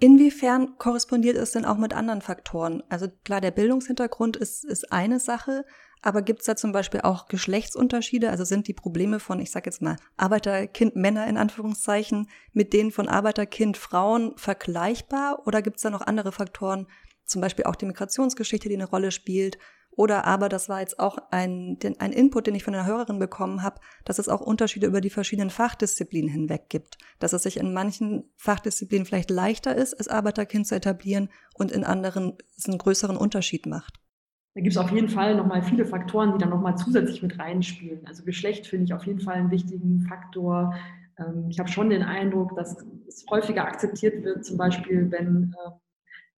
Inwiefern 0.03 0.79
korrespondiert 0.79 1.37
es 1.37 1.53
denn 1.53 1.65
auch 1.65 1.77
mit 1.77 1.95
anderen 1.95 2.23
Faktoren? 2.23 2.83
Also 2.89 3.07
klar, 3.23 3.41
der 3.41 3.53
Bildungshintergrund 3.53 4.37
ist, 4.37 4.65
ist 4.65 4.91
eine 4.91 5.21
Sache, 5.21 5.65
aber 6.01 6.23
gibt 6.23 6.41
es 6.41 6.47
da 6.47 6.57
zum 6.57 6.73
Beispiel 6.73 7.03
auch 7.03 7.29
Geschlechtsunterschiede? 7.29 8.29
Also 8.29 8.43
sind 8.43 8.67
die 8.67 8.73
Probleme 8.73 9.21
von, 9.21 9.39
ich 9.39 9.53
sage 9.53 9.71
jetzt 9.71 9.81
mal, 9.81 9.95
Arbeiterkind 10.17 10.97
Männer 10.97 11.29
in 11.29 11.37
Anführungszeichen 11.37 12.27
mit 12.53 12.73
denen 12.73 12.91
von 12.91 13.09
Arbeiterkind 13.09 13.77
Frauen 13.77 14.37
vergleichbar? 14.37 15.47
Oder 15.47 15.63
gibt 15.63 15.77
es 15.77 15.83
da 15.83 15.91
noch 15.91 16.01
andere 16.01 16.33
Faktoren, 16.33 16.89
zum 17.33 17.41
Beispiel 17.41 17.65
auch 17.65 17.77
die 17.77 17.87
Migrationsgeschichte, 17.87 18.69
die 18.69 18.77
eine 18.77 18.89
Rolle 18.89 19.11
spielt 19.11 19.59
oder 19.95 20.25
aber, 20.25 20.49
das 20.49 20.71
war 20.71 20.81
jetzt 20.81 20.99
auch 20.99 21.19
ein, 21.31 21.79
den, 21.79 22.01
ein 22.01 22.13
Input, 22.13 22.47
den 22.47 22.55
ich 22.55 22.65
von 22.65 22.75
einer 22.75 22.87
Hörerin 22.87 23.19
bekommen 23.19 23.63
habe, 23.63 23.81
dass 24.07 24.19
es 24.19 24.29
auch 24.29 24.41
Unterschiede 24.41 24.87
über 24.87 25.03
die 25.03 25.11
verschiedenen 25.11 25.51
Fachdisziplinen 25.51 26.31
hinweg 26.31 26.71
gibt. 26.71 26.97
Dass 27.19 27.35
es 27.35 27.43
sich 27.43 27.59
in 27.59 27.75
manchen 27.75 28.25
Fachdisziplinen 28.37 29.05
vielleicht 29.05 29.31
leichter 29.31 29.77
ist, 29.77 29.93
als 29.95 30.09
Arbeiterkind 30.09 30.67
zu 30.67 30.75
etablieren 30.75 31.29
und 31.55 31.71
in 31.71 31.85
anderen 31.85 32.39
es 32.57 32.67
einen 32.67 32.79
größeren 32.79 33.19
Unterschied 33.19 33.67
macht. 33.67 34.01
Da 34.55 34.63
gibt 34.63 34.73
es 34.75 34.79
auf 34.79 34.91
jeden 34.91 35.09
Fall 35.09 35.37
nochmal 35.37 35.63
viele 35.63 35.85
Faktoren, 35.85 36.33
die 36.33 36.39
dann 36.39 36.51
nochmal 36.51 36.77
zusätzlich 36.77 37.23
mit 37.23 37.39
reinspielen. 37.39 38.07
Also 38.07 38.25
Geschlecht 38.25 38.67
finde 38.67 38.87
ich 38.87 38.95
auf 38.95 39.07
jeden 39.07 39.21
Fall 39.21 39.35
einen 39.35 39.51
wichtigen 39.51 40.07
Faktor. 40.09 40.75
Ähm, 41.19 41.49
ich 41.51 41.59
habe 41.59 41.71
schon 41.71 41.91
den 41.91 42.03
Eindruck, 42.03 42.57
dass 42.57 42.77
es 43.07 43.27
häufiger 43.31 43.67
akzeptiert 43.67 44.25
wird, 44.25 44.45
zum 44.45 44.57
Beispiel 44.57 45.11
wenn, 45.11 45.55
äh, 45.67 45.71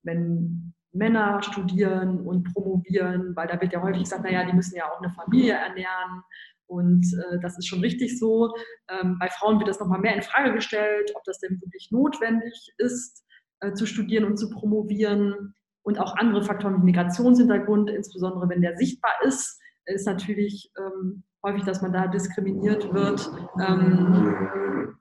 wenn 0.02 0.74
Männer 0.94 1.42
studieren 1.42 2.20
und 2.20 2.52
promovieren, 2.52 3.34
weil 3.36 3.48
da 3.48 3.60
wird 3.60 3.72
ja 3.72 3.82
häufig 3.82 4.04
gesagt, 4.04 4.24
naja, 4.24 4.44
die 4.44 4.52
müssen 4.54 4.76
ja 4.76 4.90
auch 4.90 5.00
eine 5.02 5.12
Familie 5.12 5.54
ernähren 5.54 6.22
und 6.66 7.06
äh, 7.14 7.38
das 7.40 7.58
ist 7.58 7.66
schon 7.66 7.80
richtig 7.80 8.18
so. 8.18 8.54
Ähm, 8.88 9.18
bei 9.18 9.28
Frauen 9.28 9.58
wird 9.58 9.68
das 9.68 9.80
nochmal 9.80 10.00
mehr 10.00 10.14
in 10.14 10.22
Frage 10.22 10.54
gestellt, 10.54 11.12
ob 11.14 11.24
das 11.24 11.38
denn 11.38 11.60
wirklich 11.60 11.90
notwendig 11.90 12.72
ist, 12.78 13.24
äh, 13.60 13.72
zu 13.74 13.86
studieren 13.86 14.24
und 14.24 14.38
zu 14.38 14.50
promovieren. 14.50 15.54
Und 15.82 15.98
auch 15.98 16.16
andere 16.16 16.42
Faktoren 16.42 16.80
wie 16.80 16.86
Migrationshintergrund, 16.86 17.90
insbesondere 17.90 18.48
wenn 18.48 18.62
der 18.62 18.76
sichtbar 18.76 19.12
ist, 19.24 19.60
ist 19.84 20.06
natürlich 20.06 20.72
ähm, 20.78 21.24
häufig, 21.44 21.64
dass 21.64 21.82
man 21.82 21.92
da 21.92 22.06
diskriminiert 22.06 22.92
wird. 22.94 23.30
Ähm, 23.60 24.96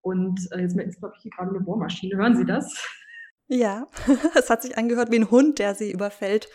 und 0.00 0.40
äh, 0.52 0.62
jetzt 0.62 0.76
ist, 0.76 0.98
glaube 0.98 1.14
ich, 1.16 1.22
hier 1.22 1.30
gerade 1.30 1.50
eine 1.50 1.60
Bohrmaschine. 1.60 2.16
Hören 2.16 2.36
Sie 2.36 2.44
das? 2.44 2.98
Ja, 3.48 3.86
es 4.34 4.50
hat 4.50 4.62
sich 4.62 4.76
angehört 4.76 5.10
wie 5.10 5.18
ein 5.18 5.30
Hund, 5.30 5.58
der 5.58 5.74
Sie 5.74 5.92
überfällt. 5.92 6.48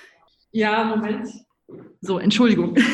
Ja, 0.51 0.83
Moment. 0.83 1.29
So, 2.01 2.19
Entschuldigung. 2.19 2.75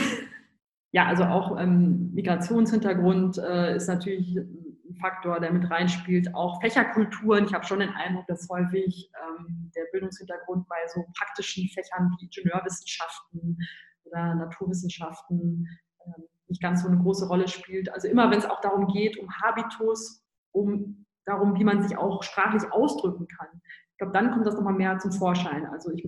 Ja, 0.93 1.05
also 1.05 1.25
auch 1.25 1.59
ähm, 1.59 2.11
Migrationshintergrund 2.13 3.37
äh, 3.37 3.75
ist 3.75 3.87
natürlich 3.87 4.37
ein 4.37 4.95
Faktor, 4.99 5.39
der 5.39 5.51
mit 5.51 5.69
reinspielt. 5.69 6.33
Auch 6.33 6.61
Fächerkulturen. 6.61 7.43
Ich 7.43 7.53
habe 7.53 7.65
schon 7.65 7.81
den 7.81 7.89
Eindruck, 7.89 8.25
dass 8.27 8.47
häufig 8.49 9.11
ähm, 9.21 9.69
der 9.75 9.83
Bildungshintergrund 9.91 10.67
bei 10.67 10.77
so 10.87 11.05
praktischen 11.19 11.67
Fächern 11.69 12.09
wie 12.17 12.25
Ingenieurwissenschaften 12.25 13.57
oder 14.05 14.35
Naturwissenschaften 14.35 15.67
äh, 15.99 16.21
nicht 16.47 16.61
ganz 16.61 16.83
so 16.83 16.87
eine 16.87 16.97
große 16.97 17.27
Rolle 17.27 17.49
spielt. 17.49 17.93
Also 17.93 18.07
immer, 18.07 18.31
wenn 18.31 18.39
es 18.39 18.45
auch 18.45 18.61
darum 18.61 18.87
geht, 18.87 19.17
um 19.17 19.29
Habitus, 19.41 20.23
um 20.51 21.05
darum, 21.25 21.59
wie 21.59 21.65
man 21.65 21.83
sich 21.83 21.97
auch 21.97 22.23
sprachlich 22.23 22.71
ausdrücken 22.71 23.27
kann. 23.27 23.61
Ich 23.97 23.99
glaube, 23.99 24.13
dann 24.13 24.29
kommt 24.31 24.45
das 24.45 24.53
nochmal 24.53 24.75
mehr 24.75 24.99
zum 24.99 25.11
Vorschein. 25.11 25.65
Also 25.65 25.91
ich 25.91 26.07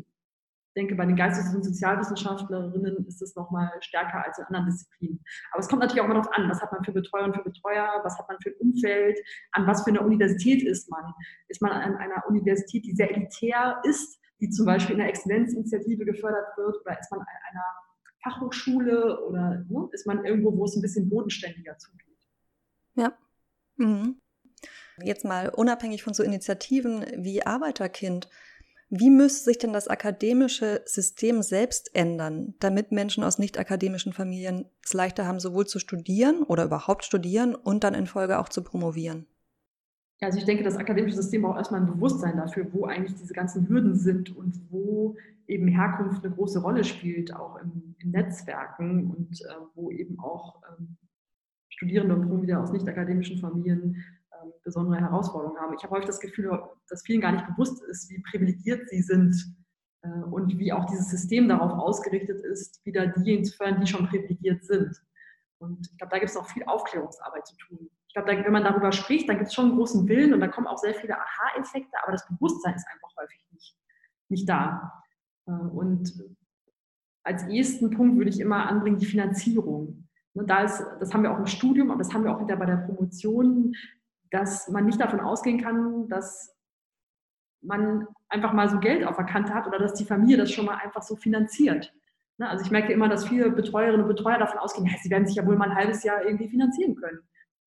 denke, 0.76 0.94
bei 0.94 1.08
den 1.08 1.16
Geistes- 1.16 1.56
und 1.56 1.66
Sozialwissenschaftlerinnen 1.66 3.04
ist 3.08 3.20
es 3.20 3.36
nochmal 3.36 3.72
stärker 3.82 4.24
als 4.24 4.38
in 4.38 4.46
anderen 4.46 4.68
Disziplinen. 4.68 5.24
Aber 5.52 5.62
es 5.62 5.68
kommt 5.68 5.82
natürlich 5.82 6.02
auch 6.02 6.06
immer 6.06 6.14
darauf 6.14 6.32
an, 6.34 6.48
was 6.48 6.62
hat 6.62 6.72
man 6.72 6.84
für 6.84 6.92
Betreuer 6.92 7.24
und 7.24 7.36
für 7.36 7.42
Betreuer, 7.42 8.00
was 8.04 8.16
hat 8.20 8.28
man 8.28 8.38
für 8.44 8.52
ein 8.52 8.58
Umfeld, 8.60 9.18
an 9.54 9.66
was 9.66 9.84
für 9.84 9.90
einer 9.90 10.06
Universität 10.06 10.62
ist 10.62 10.92
man. 10.92 11.16
Ist 11.48 11.64
man 11.64 11.72
an 11.72 11.96
einer 11.96 12.24
Universität, 12.28 12.86
die 12.86 12.94
sehr 12.94 13.10
elitär 13.10 13.82
ist, 13.86 14.20
die 14.40 14.52
zum 14.52 14.68
Beispiel 14.68 14.94
in 14.94 15.02
einer 15.02 15.10
Exzellenzinitiative 15.10 16.06
gefördert 16.06 16.56
wird, 16.58 16.80
oder 16.86 17.00
ist 17.00 17.10
man 17.10 17.22
an 17.22 17.28
einer 17.50 17.66
Fachhochschule 18.22 19.26
oder 19.26 19.66
ne, 19.68 19.90
ist 19.94 20.06
man 20.06 20.24
irgendwo, 20.26 20.56
wo 20.56 20.66
es 20.66 20.76
ein 20.76 20.84
bisschen 20.84 21.10
bodenständiger 21.10 21.76
zugeht? 21.80 22.06
Ja. 22.94 23.18
Mhm. 23.78 24.22
Jetzt 25.04 25.26
mal 25.26 25.50
unabhängig 25.50 26.04
von 26.04 26.14
so 26.14 26.24
Initiativen 26.24 27.06
wie 27.18 27.46
Arbeiterkind, 27.46 28.30
wie 28.90 29.12
müsste 29.12 29.46
sich 29.46 29.60
denn 29.60 29.72
das 29.72 29.88
akademische 29.88 30.82
System 30.86 31.44
selbst 31.44 31.96
ändern, 31.96 32.56
damit 32.60 32.92
Menschen 32.92 33.24
aus 33.24 33.38
nicht 33.38 33.60
akademischen 33.60 34.14
Familien 34.14 34.66
es 34.84 34.94
leichter 34.94 35.28
haben, 35.28 35.40
sowohl 35.40 35.68
zu 35.68 35.78
studieren 35.78 36.42
oder 36.44 36.66
überhaupt 36.66 37.06
studieren 37.06 37.54
und 37.54 37.84
dann 37.84 37.94
in 37.94 38.08
Folge 38.08 38.40
auch 38.40 38.50
zu 38.50 38.64
promovieren? 38.64 39.28
Also 40.22 40.40
ich 40.40 40.46
denke, 40.46 40.64
das 40.64 40.76
akademische 40.76 41.18
System 41.18 41.44
braucht 41.44 41.58
erstmal 41.58 41.82
ein 41.82 41.88
Bewusstsein 41.88 42.36
dafür, 42.36 42.68
wo 42.74 42.86
eigentlich 42.86 43.18
diese 43.18 43.34
ganzen 43.34 43.70
Hürden 43.70 43.96
sind 43.96 44.36
und 44.36 44.60
wo 44.70 45.16
eben 45.48 45.68
Herkunft 45.68 46.26
eine 46.26 46.34
große 46.34 46.60
Rolle 46.60 46.84
spielt, 46.84 47.34
auch 47.34 47.58
in, 47.62 47.96
in 48.00 48.12
Netzwerken 48.12 49.12
und 49.12 49.42
äh, 49.42 49.54
wo 49.76 49.92
eben 49.92 50.20
auch 50.20 50.62
ähm, 50.70 50.98
Studierende 51.70 52.16
und 52.16 52.24
Promovierende 52.24 52.64
aus 52.64 52.74
nicht 52.74 52.88
akademischen 52.88 53.38
Familien 53.38 54.04
ähm, 54.42 54.54
besondere 54.64 55.00
Herausforderungen 55.00 55.60
haben. 55.60 55.76
Ich 55.78 55.84
habe 55.84 55.96
häufig 55.96 56.08
das 56.08 56.20
Gefühl, 56.20 56.62
dass 56.88 57.04
vielen 57.04 57.22
gar 57.22 57.32
nicht 57.32 57.48
bewusst 57.48 57.84
ist, 57.84 58.10
wie 58.10 58.22
privilegiert 58.22 58.90
sie 58.90 59.02
sind 59.02 59.36
äh, 60.02 60.24
und 60.32 60.58
wie 60.58 60.74
auch 60.74 60.86
dieses 60.86 61.10
System 61.10 61.48
darauf 61.48 61.72
ausgerichtet 61.72 62.42
ist, 62.42 62.84
wieder 62.86 63.08
diejenigen 63.08 63.46
zu 63.46 63.56
fördern, 63.56 63.82
die 63.82 63.88
schon 63.88 64.08
privilegiert 64.08 64.64
sind. 64.64 64.96
Und 65.60 65.90
ich 65.92 65.98
glaube, 65.98 66.12
da 66.12 66.20
gibt 66.20 66.32
es 66.32 66.38
auch 66.38 66.48
viel 66.48 66.64
Aufklärungsarbeit 66.64 67.46
zu 67.48 67.56
tun. 67.58 67.90
Ich 68.08 68.14
glaube, 68.14 68.30
wenn 68.30 68.52
man 68.52 68.64
darüber 68.64 68.92
spricht, 68.92 69.30
dann 69.30 69.38
gibt 69.38 69.50
es 69.50 69.54
schon 69.54 69.66
einen 69.66 69.78
großen 69.78 70.08
Willen 70.08 70.34
und 70.34 70.40
da 70.40 70.48
kommen 70.48 70.68
auch 70.68 70.78
sehr 70.78 70.96
viele 70.96 71.16
Aha-Effekte, 71.16 71.96
aber 72.02 72.14
das 72.14 72.28
Bewusstsein 72.28 72.76
ist 72.76 72.88
einfach 72.92 73.16
häufig 73.18 73.46
nicht, 73.52 73.78
nicht 74.30 74.50
da. 74.50 75.04
Äh, 75.46 75.52
und 75.52 76.14
als 77.24 77.44
ersten 77.44 77.92
Punkt 77.92 78.18
würde 78.18 78.30
ich 78.30 78.40
immer 78.40 78.68
anbringen 78.68 78.98
die 78.98 79.06
Finanzierung. 79.06 80.08
Ne, 80.34 80.46
da 80.46 80.64
ist, 80.64 80.84
das 81.00 81.14
haben 81.14 81.24
wir 81.24 81.32
auch 81.32 81.40
im 81.40 81.48
Studium, 81.48 81.92
aber 81.92 82.00
das 82.00 82.14
haben 82.14 82.24
wir 82.24 82.34
auch 82.34 82.40
hinterher 82.40 82.60
bei 82.60 82.66
der 82.66 82.78
Promotion 82.78 83.76
dass 84.32 84.68
man 84.70 84.86
nicht 84.86 85.02
davon 85.02 85.20
ausgehen 85.20 85.62
kann, 85.62 86.08
dass 86.08 86.56
man 87.62 88.08
einfach 88.30 88.54
mal 88.54 88.70
so 88.70 88.80
Geld 88.80 89.06
auf 89.06 89.18
der 89.18 89.26
Kante 89.26 89.54
hat 89.54 89.68
oder 89.68 89.80
dass 89.80 89.94
die 89.94 90.06
Familie 90.06 90.38
das 90.38 90.52
schon 90.52 90.66
mal 90.66 90.78
einfach 90.78 91.02
so 91.02 91.16
finanziert. 91.16 91.94
Ne, 92.38 92.50
also 92.50 92.64
ich 92.64 92.72
merke 92.72 92.94
immer, 92.94 93.10
dass 93.10 93.28
viele 93.28 93.52
Betreuerinnen 93.52 94.02
und 94.02 94.08
Betreuer 94.08 94.38
davon 94.38 94.60
ausgehen, 94.60 94.90
sie 95.02 95.10
werden 95.10 95.28
sich 95.28 95.36
ja 95.36 95.46
wohl 95.46 95.58
mal 95.58 95.70
ein 95.70 95.76
halbes 95.76 96.04
Jahr 96.04 96.24
irgendwie 96.24 96.48
finanzieren 96.48 96.96
können. 96.96 97.20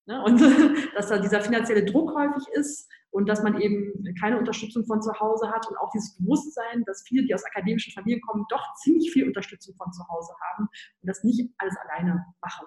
Ne, 0.06 0.22
und 0.22 0.40
dass 0.94 1.08
da 1.08 1.18
dieser 1.18 1.42
finanzielle 1.42 1.84
Druck 1.84 2.14
häufig 2.14 2.48
ist 2.54 2.90
und 3.10 3.28
dass 3.28 3.42
man 3.42 3.60
eben 3.60 3.92
keine 4.18 4.38
Unterstützung 4.38 4.86
von 4.86 5.02
zu 5.02 5.12
Hause 5.20 5.50
hat 5.52 5.68
und 5.68 5.76
auch 5.76 5.90
dieses 5.90 6.16
Bewusstsein, 6.16 6.84
dass 6.86 7.04
viele, 7.06 7.26
die 7.26 7.34
aus 7.34 7.44
akademischen 7.44 7.92
Familien 7.92 8.22
kommen, 8.22 8.46
doch 8.48 8.74
ziemlich 8.76 9.12
viel 9.12 9.26
Unterstützung 9.26 9.76
von 9.76 9.92
zu 9.92 10.02
Hause 10.08 10.32
haben 10.50 10.68
und 11.02 11.08
das 11.08 11.22
nicht 11.22 11.52
alles 11.58 11.76
alleine 11.76 12.24
machen. 12.40 12.66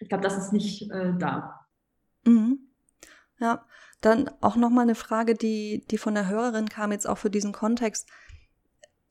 Ich 0.00 0.08
glaube, 0.08 0.24
das 0.24 0.36
ist 0.36 0.52
nicht 0.52 0.90
äh, 0.90 1.14
da. 1.16 1.64
Mhm. 2.26 2.73
Ja, 3.40 3.64
dann 4.00 4.30
auch 4.40 4.56
nochmal 4.56 4.82
eine 4.82 4.94
Frage, 4.94 5.34
die, 5.34 5.84
die 5.90 5.98
von 5.98 6.14
der 6.14 6.28
Hörerin 6.28 6.68
kam, 6.68 6.92
jetzt 6.92 7.08
auch 7.08 7.18
für 7.18 7.30
diesen 7.30 7.52
Kontext. 7.52 8.08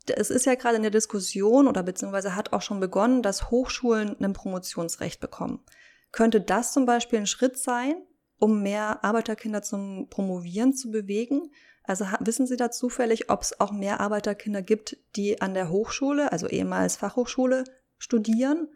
Es 0.07 0.29
ist 0.29 0.45
ja 0.45 0.55
gerade 0.55 0.75
in 0.75 0.81
der 0.81 0.91
Diskussion 0.91 1.67
oder 1.67 1.83
beziehungsweise 1.83 2.35
hat 2.35 2.53
auch 2.53 2.61
schon 2.61 2.79
begonnen, 2.79 3.21
dass 3.21 3.49
Hochschulen 3.49 4.15
ein 4.21 4.33
Promotionsrecht 4.33 5.19
bekommen. 5.19 5.63
Könnte 6.11 6.41
das 6.41 6.73
zum 6.73 6.85
Beispiel 6.85 7.19
ein 7.19 7.27
Schritt 7.27 7.57
sein, 7.57 7.95
um 8.37 8.61
mehr 8.61 9.03
Arbeiterkinder 9.03 9.61
zum 9.61 10.09
Promovieren 10.09 10.73
zu 10.73 10.91
bewegen? 10.91 11.51
Also 11.83 12.05
wissen 12.19 12.47
Sie 12.47 12.55
da 12.55 12.71
zufällig, 12.71 13.29
ob 13.29 13.41
es 13.41 13.59
auch 13.59 13.71
mehr 13.71 13.99
Arbeiterkinder 13.99 14.61
gibt, 14.61 14.97
die 15.15 15.41
an 15.41 15.53
der 15.53 15.69
Hochschule, 15.69 16.31
also 16.31 16.47
ehemals 16.47 16.95
Fachhochschule, 16.95 17.63
studieren? 17.97 18.69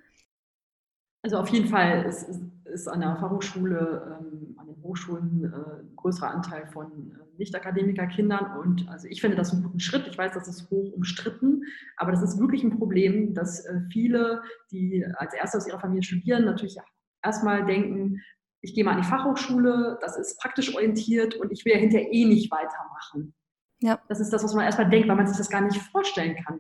Also 1.22 1.38
auf 1.38 1.50
jeden 1.50 1.68
Fall 1.68 2.06
ist, 2.06 2.28
ist 2.68 2.88
an 2.88 3.02
der 3.02 3.16
Fachhochschule, 3.18 4.20
ähm, 4.20 4.56
an 4.58 4.68
den 4.68 4.82
Hochschulen 4.84 5.44
äh, 5.46 5.82
ein 5.82 5.96
größerer 5.96 6.32
Anteil 6.32 6.68
von 6.68 7.12
äh, 7.12 7.38
Nicht-Akademiker-Kindern. 7.38 8.58
Und 8.58 8.88
also 8.90 9.08
ich 9.08 9.22
finde 9.22 9.38
das 9.38 9.54
einen 9.54 9.64
guten 9.64 9.80
Schritt. 9.80 10.08
Ich 10.08 10.18
weiß, 10.18 10.34
das 10.34 10.48
ist 10.48 10.70
hoch 10.70 10.94
umstritten, 10.94 11.64
aber 11.96 12.12
das 12.12 12.22
ist 12.22 12.40
wirklich 12.40 12.64
ein 12.64 12.78
Problem, 12.78 13.34
dass 13.34 13.66
äh, 13.66 13.82
viele, 13.92 14.42
die 14.72 15.06
als 15.18 15.34
Erste 15.34 15.58
aus 15.58 15.68
ihrer 15.68 15.80
Familie 15.80 16.04
studieren, 16.04 16.46
natürlich 16.46 16.78
erstmal 17.24 17.66
denken, 17.66 18.22
ich 18.62 18.74
gehe 18.74 18.84
mal 18.84 18.96
an 18.96 19.02
die 19.02 19.08
Fachhochschule, 19.08 19.98
das 20.02 20.18
ist 20.18 20.40
praktisch 20.40 20.74
orientiert 20.74 21.36
und 21.36 21.52
ich 21.52 21.64
will 21.64 21.74
ja 21.74 21.80
hinterher 21.80 22.12
eh 22.12 22.26
nicht 22.26 22.52
weitermachen. 22.52 23.34
Ja. 23.80 24.02
Das 24.10 24.20
ist 24.20 24.34
das, 24.34 24.44
was 24.44 24.54
man 24.56 24.66
erstmal 24.66 24.90
denkt, 24.90 25.08
weil 25.08 25.16
man 25.16 25.28
sich 25.28 25.38
das 25.38 25.50
gar 25.50 25.62
nicht 25.62 25.78
vorstellen 25.78 26.36
kann 26.46 26.60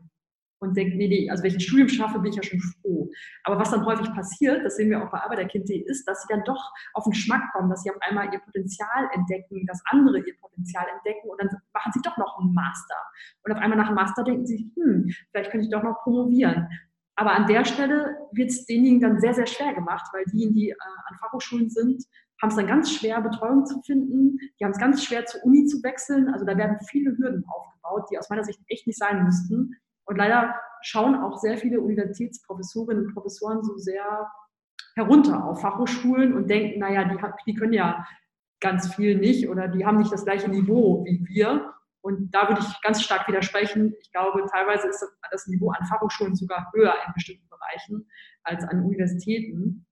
und 0.60 0.76
denkt, 0.76 0.96
nee, 0.96 1.08
nee, 1.08 1.30
also 1.30 1.44
wenn 1.44 1.50
ich 1.50 1.58
ein 1.58 1.62
Studium 1.62 1.90
schaffe, 1.90 2.20
bin 2.20 2.32
ich 2.32 2.38
ja 2.38 2.44
schon 2.44 2.60
froh. 2.60 3.10
Aber 3.44 3.60
was 3.60 3.72
dann 3.72 3.86
häufig 3.86 4.12
passiert, 4.14 4.66
das 4.66 4.76
sehen 4.76 4.90
wir 4.90 5.04
auch 5.04 5.12
bei 5.12 5.20
Arbeiterkind.de, 5.20 5.84
ist, 5.86 6.08
dass 6.08 6.22
sie 6.22 6.34
dann 6.34 6.44
doch 6.44 6.72
auf 6.94 7.04
den 7.04 7.12
Geschmack 7.12 7.44
kommen, 7.54 7.70
dass 7.70 7.84
sie 7.84 7.92
auf 7.92 7.98
einmal 8.02 8.32
ihr 8.34 8.40
Potenzial 8.40 9.10
entdecken, 9.14 9.66
dass 9.68 9.82
andere 9.86 10.20
ihr 10.20 10.36
Potenzial 10.40 10.86
entdecken 10.96 11.30
und 11.30 11.42
dann 11.42 11.50
machen 11.74 11.92
sie 11.94 12.02
doch 12.02 12.18
noch 12.18 12.40
einen 12.40 12.54
Master. 12.54 12.96
Und 13.44 13.52
auf 13.52 13.60
einmal 13.60 13.78
nach 13.78 13.88
dem 13.88 13.96
Master 13.96 14.24
denken 14.24 14.46
sie, 14.46 14.72
hm, 14.76 15.14
vielleicht 15.32 15.52
könnte 15.52 15.66
ich 15.66 15.72
doch 15.72 15.84
noch 15.84 16.02
promovieren. 16.04 16.68
Aber 17.16 17.34
an 17.34 17.48
der 17.48 17.66
Stelle 17.66 18.16
wird 18.32 18.50
es 18.50 18.66
denjenigen 18.66 19.02
dann 19.02 19.20
sehr, 19.20 19.34
sehr 19.34 19.48
schwer 19.48 19.74
gemacht, 19.74 20.06
weil 20.14 20.24
diejenigen, 20.26 20.56
die 20.56 20.70
äh, 20.70 20.76
an 21.08 21.18
Fachhochschulen 21.20 21.70
sind, 21.70 22.04
haben 22.42 22.50
es 22.50 22.56
dann 22.56 22.68
ganz 22.68 22.92
schwer, 22.92 23.22
Betreuung 23.22 23.66
zu 23.66 23.82
finden. 23.82 24.38
Die 24.60 24.64
haben 24.64 24.72
es 24.72 24.78
ganz 24.78 25.04
schwer, 25.04 25.26
zur 25.26 25.44
Uni 25.44 25.66
zu 25.66 25.82
wechseln. 25.82 26.30
Also 26.30 26.46
da 26.46 26.56
werden 26.56 26.78
viele 26.88 27.18
Hürden 27.18 27.44
aufgebaut, 27.48 28.08
die 28.12 28.20
aus 28.20 28.30
meiner 28.30 28.44
Sicht 28.44 28.60
echt 28.68 28.86
nicht 28.86 29.00
sein 29.00 29.24
müssten. 29.24 29.76
Und 30.08 30.18
leider 30.18 30.56
schauen 30.82 31.16
auch 31.16 31.38
sehr 31.38 31.58
viele 31.58 31.82
Universitätsprofessorinnen 31.82 33.06
und 33.06 33.14
Professoren 33.14 33.64
so 33.64 33.78
sehr 33.78 34.32
herunter 34.96 35.46
auf 35.46 35.62
Fachhochschulen 35.62 36.34
und 36.34 36.50
denken, 36.50 36.80
naja, 36.80 37.04
die, 37.04 37.18
die 37.46 37.54
können 37.56 37.74
ja 37.74 38.06
ganz 38.60 38.96
viel 38.96 39.18
nicht 39.18 39.48
oder 39.50 39.68
die 39.68 39.86
haben 39.86 39.98
nicht 39.98 40.12
das 40.12 40.26
gleiche 40.26 40.50
Niveau 40.50 41.06
wie 41.06 41.24
wir. 41.28 41.74
Und 42.02 42.32
da 42.32 42.48
würde 42.48 42.62
ich 42.62 42.82
ganz 42.82 43.04
stark 43.04 43.28
widersprechen. 43.28 43.94
Ich 44.00 44.12
glaube, 44.12 44.44
teilweise 44.50 44.88
ist 44.88 45.06
das 45.30 45.48
Niveau 45.48 45.72
an 45.72 45.86
Fachhochschulen 45.86 46.36
sogar 46.36 46.72
höher 46.74 46.96
in 47.06 47.14
bestimmten 47.14 47.48
Bereichen 47.50 48.08
als 48.44 48.64
an 48.64 48.84
Universitäten. 48.84 49.86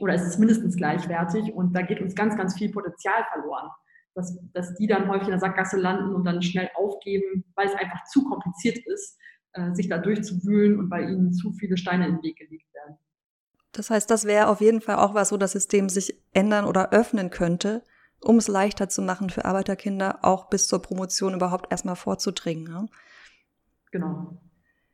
Oder 0.00 0.14
es 0.14 0.22
ist 0.22 0.38
mindestens 0.38 0.76
gleichwertig. 0.76 1.52
Und 1.52 1.74
da 1.74 1.82
geht 1.82 2.00
uns 2.00 2.14
ganz, 2.14 2.36
ganz 2.36 2.54
viel 2.56 2.72
Potenzial 2.72 3.24
verloren. 3.32 3.68
Dass, 4.14 4.36
dass 4.52 4.74
die 4.74 4.86
dann 4.86 5.08
häufig 5.08 5.28
in 5.28 5.32
der 5.32 5.40
Sackgasse 5.40 5.76
landen 5.76 6.14
und 6.14 6.24
dann 6.24 6.42
schnell 6.42 6.70
aufgeben, 6.74 7.44
weil 7.54 7.68
es 7.68 7.74
einfach 7.74 8.02
zu 8.04 8.24
kompliziert 8.24 8.78
ist, 8.86 9.18
sich 9.74 9.88
da 9.88 9.98
durchzuwühlen 9.98 10.78
und 10.78 10.88
bei 10.88 11.02
ihnen 11.02 11.32
zu 11.32 11.52
viele 11.52 11.76
Steine 11.76 12.06
in 12.06 12.16
den 12.16 12.22
Weg 12.22 12.36
gelegt 12.36 12.72
werden. 12.74 12.96
Das 13.72 13.90
heißt, 13.90 14.10
das 14.10 14.24
wäre 14.24 14.48
auf 14.48 14.60
jeden 14.60 14.80
Fall 14.80 14.96
auch 14.96 15.14
was, 15.14 15.32
wo 15.32 15.36
das 15.36 15.52
System 15.52 15.88
sich 15.88 16.20
ändern 16.32 16.64
oder 16.64 16.92
öffnen 16.92 17.30
könnte, 17.30 17.82
um 18.20 18.38
es 18.38 18.48
leichter 18.48 18.88
zu 18.88 19.02
machen 19.02 19.30
für 19.30 19.44
Arbeiterkinder, 19.44 20.20
auch 20.22 20.48
bis 20.48 20.68
zur 20.68 20.82
Promotion 20.82 21.34
überhaupt 21.34 21.70
erstmal 21.70 21.96
vorzudringen. 21.96 22.64
Ne? 22.64 22.88
Genau. 23.92 24.40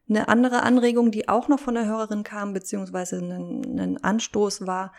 Eine 0.09 0.29
andere 0.29 0.63
Anregung, 0.63 1.11
die 1.11 1.29
auch 1.29 1.49
noch 1.49 1.61
von 1.61 1.75
der 1.75 1.87
Hörerin 1.87 2.25
kam, 2.25 2.53
beziehungsweise 2.53 3.19
ein, 3.19 3.79
ein 3.79 4.05
Anstoß 4.05 4.67
war, 4.67 4.93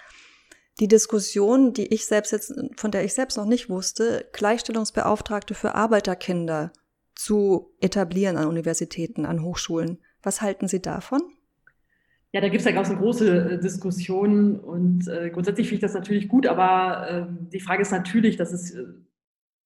die 0.80 0.88
Diskussion, 0.88 1.74
die 1.74 1.94
ich 1.94 2.06
selbst 2.06 2.32
jetzt, 2.32 2.54
von 2.76 2.92
der 2.92 3.06
ich 3.06 3.14
selbst 3.14 3.38
noch 3.38 3.46
nicht 3.46 3.70
wusste, 3.70 4.28
Gleichstellungsbeauftragte 4.34 5.54
für 5.54 5.76
Arbeiterkinder 5.76 6.72
zu 7.16 7.72
etablieren 7.80 8.38
an 8.38 8.48
Universitäten, 8.48 9.26
an 9.26 9.42
Hochschulen. 9.42 10.00
Was 10.22 10.42
halten 10.42 10.68
Sie 10.68 10.82
davon? 10.82 11.22
Ja, 12.32 12.42
da 12.42 12.50
gibt 12.50 12.60
es 12.60 12.66
ja 12.66 12.74
ganz 12.74 12.90
eine 12.90 13.00
große 13.00 13.54
äh, 13.54 13.60
Diskussion 13.60 14.60
und 14.60 15.08
äh, 15.08 15.30
grundsätzlich 15.30 15.68
finde 15.68 15.76
ich 15.76 15.82
das 15.82 15.94
natürlich 15.94 16.28
gut, 16.28 16.46
aber 16.46 17.10
äh, 17.10 17.26
die 17.54 17.62
Frage 17.62 17.82
ist 17.82 17.92
natürlich, 17.92 18.36
dass 18.36 18.52
es, 18.52 18.72
äh, 18.72 18.84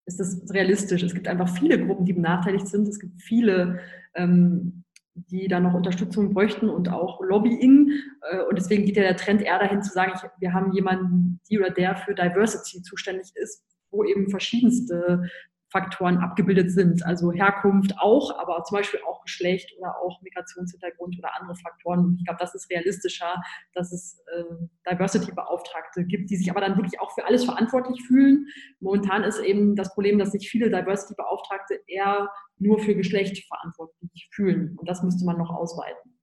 ist 0.06 0.20
das 0.20 0.42
realistisch? 0.54 1.02
Es 1.02 1.14
gibt 1.14 1.28
einfach 1.28 1.50
viele 1.50 1.84
Gruppen, 1.84 2.06
die 2.06 2.14
benachteiligt 2.14 2.68
sind. 2.68 2.88
Es 2.88 3.00
gibt 3.00 3.22
viele 3.22 3.80
ähm, 4.14 4.84
die 5.28 5.48
da 5.48 5.60
noch 5.60 5.74
Unterstützung 5.74 6.34
bräuchten 6.34 6.70
und 6.70 6.90
auch 6.90 7.22
Lobbying. 7.22 7.92
Äh, 8.30 8.44
und 8.44 8.58
deswegen 8.58 8.86
geht 8.86 8.98
ja 8.98 9.04
der 9.04 9.18
Trend 9.18 9.42
eher 9.42 9.60
dahin 9.60 9.82
zu 9.82 9.92
sagen, 9.92 10.14
ich, 10.16 10.22
wir 10.40 10.54
haben 10.54 10.72
jemanden, 10.74 11.40
die 11.50 11.60
oder 11.60 11.70
der 11.70 11.96
für 11.96 12.14
Diversity 12.14 12.82
zuständig 12.82 13.32
ist, 13.36 13.64
wo 13.92 14.04
eben 14.04 14.30
verschiedenste 14.30 15.30
Faktoren 15.72 16.18
abgebildet 16.18 16.72
sind. 16.72 17.06
Also 17.06 17.32
Herkunft 17.32 17.94
auch, 18.00 18.38
aber 18.40 18.64
zum 18.64 18.78
Beispiel 18.78 19.00
auch 19.08 19.22
Geschlecht 19.24 19.72
oder 19.78 19.96
auch 20.02 20.22
Migrationshintergrund 20.22 21.18
oder 21.20 21.30
andere 21.40 21.56
Faktoren. 21.56 22.16
Ich 22.18 22.26
glaube, 22.26 22.40
das 22.40 22.56
ist 22.56 22.70
realistischer, 22.72 23.36
dass 23.74 23.92
es 23.92 24.20
äh, 24.36 24.92
Diversity-Beauftragte 24.92 26.06
gibt, 26.06 26.32
die 26.32 26.38
sich 26.38 26.50
aber 26.50 26.62
dann 26.62 26.76
wirklich 26.76 27.00
auch 27.00 27.12
für 27.14 27.26
alles 27.26 27.46
verantwortlich 27.46 28.02
fühlen. 28.08 28.48
Momentan 28.80 29.24
ist 29.24 29.40
eben 29.40 29.76
das 29.76 29.94
Problem, 29.94 30.18
dass 30.18 30.32
sich 30.32 30.50
viele 30.50 30.70
Diversity-Beauftragte 30.70 31.80
eher 31.86 32.30
nur 32.58 32.80
für 32.80 32.96
Geschlecht 32.96 33.46
verantwortlich 33.48 34.30
fühlen. 34.32 34.76
Und 34.78 34.90
das 34.90 35.04
müsste 35.04 35.24
man 35.26 35.38
noch 35.38 35.52
ausweiten. 35.52 36.18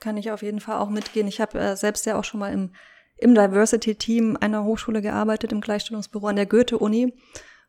Kann 0.00 0.16
ich 0.16 0.32
auf 0.32 0.42
jeden 0.42 0.60
Fall 0.60 0.78
auch 0.78 0.90
mitgehen. 0.90 1.28
Ich 1.28 1.40
habe 1.40 1.60
äh, 1.60 1.76
selbst 1.76 2.06
ja 2.06 2.18
auch 2.18 2.24
schon 2.24 2.40
mal 2.40 2.52
im, 2.52 2.72
im 3.18 3.36
Diversity-Team 3.36 4.36
einer 4.40 4.64
Hochschule 4.64 5.00
gearbeitet, 5.00 5.52
im 5.52 5.60
Gleichstellungsbüro 5.60 6.26
an 6.26 6.36
der 6.36 6.46
Goethe-Uni. 6.46 7.14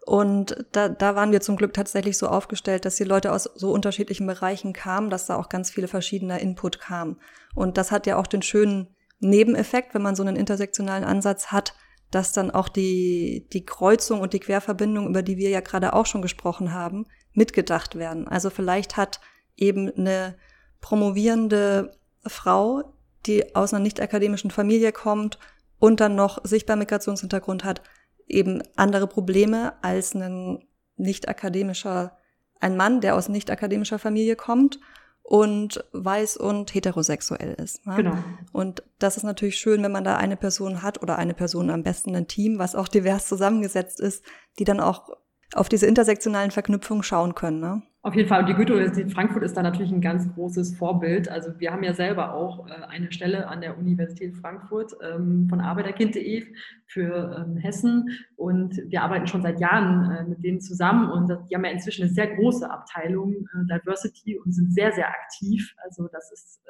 Und 0.06 0.66
da, 0.74 0.90
da 0.90 1.16
waren 1.16 1.32
wir 1.32 1.40
zum 1.40 1.56
Glück 1.56 1.74
tatsächlich 1.74 2.18
so 2.18 2.28
aufgestellt, 2.28 2.86
dass 2.86 2.96
die 2.96 3.06
Leute 3.06 3.32
aus 3.32 3.44
so 3.56 3.72
unterschiedlichen 3.72 4.28
Bereichen 4.28 4.74
kamen, 4.74 5.10
dass 5.10 5.28
da 5.28 5.38
auch 5.38 5.48
ganz 5.48 5.72
viele 5.72 5.88
verschiedener 5.88 6.40
Input 6.40 6.80
kam. 6.80 7.20
Und 7.56 7.78
das 7.78 7.92
hat 7.92 8.06
ja 8.06 8.18
auch 8.18 8.28
den 8.28 8.42
schönen 8.42 8.96
Nebeneffekt, 9.20 9.94
wenn 9.94 10.02
man 10.02 10.16
so 10.16 10.24
einen 10.24 10.36
intersektionalen 10.36 11.06
Ansatz 11.06 11.48
hat, 11.48 11.74
dass 12.12 12.34
dann 12.34 12.52
auch 12.52 12.70
die, 12.70 13.48
die 13.54 13.66
Kreuzung 13.66 14.20
und 14.20 14.34
die 14.34 14.40
Querverbindung, 14.40 15.08
über 15.08 15.24
die 15.24 15.38
wir 15.38 15.50
ja 15.50 15.62
gerade 15.62 15.94
auch 15.94 16.06
schon 16.06 16.22
gesprochen 16.22 16.74
haben, 16.74 17.06
mitgedacht 17.32 17.96
werden. 17.96 18.28
Also 18.28 18.50
vielleicht 18.50 18.98
hat 18.98 19.22
eben 19.56 19.90
eine 19.96 20.36
promovierende 20.82 21.98
Frau, 22.28 22.94
die 23.26 23.56
aus 23.56 23.74
einer 23.74 23.82
nicht 23.82 24.02
akademischen 24.02 24.52
Familie 24.52 24.92
kommt 24.92 25.40
und 25.80 26.02
dann 26.02 26.16
noch 26.16 26.40
sichtbar 26.44 26.76
Migrationshintergrund 26.76 27.64
hat, 27.64 27.82
eben 28.28 28.62
andere 28.76 29.08
Probleme 29.08 29.74
als 29.82 30.14
ein 30.14 30.66
nicht 30.96 31.28
akademischer, 31.28 32.18
ein 32.60 32.78
Mann, 32.78 33.02
der 33.02 33.16
aus 33.16 33.30
nicht 33.30 33.50
akademischer 33.50 34.00
Familie 34.00 34.36
kommt 34.36 34.80
und 35.24 35.84
weiß 35.94 36.38
und 36.38 36.74
heterosexuell 36.74 37.54
ist. 37.54 37.86
Ne? 37.86 37.96
Genau. 37.96 38.18
Und 38.52 38.84
das 39.00 39.18
ist 39.18 39.24
natürlich 39.24 39.58
schön, 39.58 39.82
wenn 39.82 39.92
man 39.92 40.04
da 40.04 40.18
eine 40.18 40.38
Person 40.38 40.82
hat 40.82 41.02
oder 41.02 41.18
eine 41.18 41.34
Person 41.34 41.70
am 41.70 41.84
besten 41.84 42.16
ein 42.16 42.28
Team, 42.28 42.60
was 42.60 42.76
auch 42.76 42.88
divers 42.88 43.28
zusammengesetzt 43.28 44.00
ist, 44.00 44.24
die 44.60 44.66
dann 44.66 44.80
auch 44.80 45.10
auf 45.54 45.70
diese 45.70 45.86
intersektionalen 45.86 46.52
Verknüpfungen 46.52 47.04
schauen 47.04 47.36
können. 47.36 47.60
Ne? 47.60 47.84
Auf 48.06 48.16
jeden 48.16 48.28
Fall. 48.28 48.42
Und 48.42 48.50
die 48.50 48.54
Goethe-Universität 48.54 49.14
Frankfurt 49.14 49.44
ist 49.44 49.56
da 49.56 49.64
natürlich 49.64 49.94
ein 49.94 50.02
ganz 50.02 50.28
großes 50.34 50.76
Vorbild. 50.76 51.30
Also 51.30 51.58
wir 51.58 51.72
haben 51.72 51.84
ja 51.84 51.94
selber 51.94 52.34
auch 52.34 52.68
äh, 52.68 52.74
eine 52.90 53.14
Stelle 53.14 53.48
an 53.48 53.62
der 53.62 53.78
Universität 53.78 54.36
Frankfurt 54.36 54.92
ähm, 55.02 55.48
von 55.48 55.62
Arbeiterkind.de 55.62 56.54
für 56.86 57.46
ähm, 57.48 57.56
Hessen. 57.56 58.10
Und 58.36 58.76
wir 58.90 59.04
arbeiten 59.04 59.28
schon 59.28 59.42
seit 59.42 59.62
Jahren 59.62 60.12
äh, 60.12 60.26
mit 60.26 60.44
denen 60.44 60.60
zusammen. 60.60 61.10
Und 61.12 61.30
die 61.50 61.56
haben 61.56 61.64
ja 61.64 61.72
inzwischen 61.72 62.04
eine 62.04 62.12
sehr 62.12 62.36
große 62.36 62.70
Abteilung 62.70 63.36
äh, 63.36 63.80
Diversity 63.80 64.38
und 64.38 64.52
sind 64.52 64.74
sehr, 64.74 64.92
sehr 64.92 65.08
aktiv. 65.08 65.74
Also 65.86 66.10
das 66.12 66.30
ist 66.34 66.62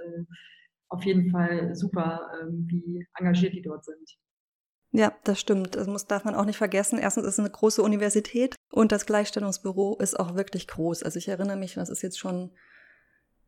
auf 0.89 1.03
jeden 1.03 1.31
Fall 1.31 1.75
super, 1.75 2.29
ähm, 2.43 2.67
wie 2.69 3.07
engagiert 3.17 3.53
die 3.53 3.63
dort 3.63 3.84
sind. 3.86 4.17
Ja, 4.95 5.12
das 5.23 5.39
stimmt. 5.39 5.75
Das 5.75 5.88
muss, 5.88 6.06
darf 6.06 6.23
man 6.23 6.36
auch 6.36 6.45
nicht 6.45 6.58
vergessen. 6.58 6.99
Erstens 6.99 7.25
ist 7.25 7.34
es 7.34 7.39
eine 7.39 7.49
große 7.49 7.82
Universität 7.82 8.56
und 8.71 8.91
das 8.91 9.08
Gleichstellungsbüro 9.08 9.97
ist 9.97 10.19
auch 10.19 10.36
wirklich 10.36 10.67
groß. 10.67 11.01
Also 11.01 11.17
ich 11.17 11.27
erinnere 11.27 11.58
mich, 11.58 11.73
das 11.73 11.89
ist 11.89 12.03
jetzt 12.03 12.19
schon 12.19 12.51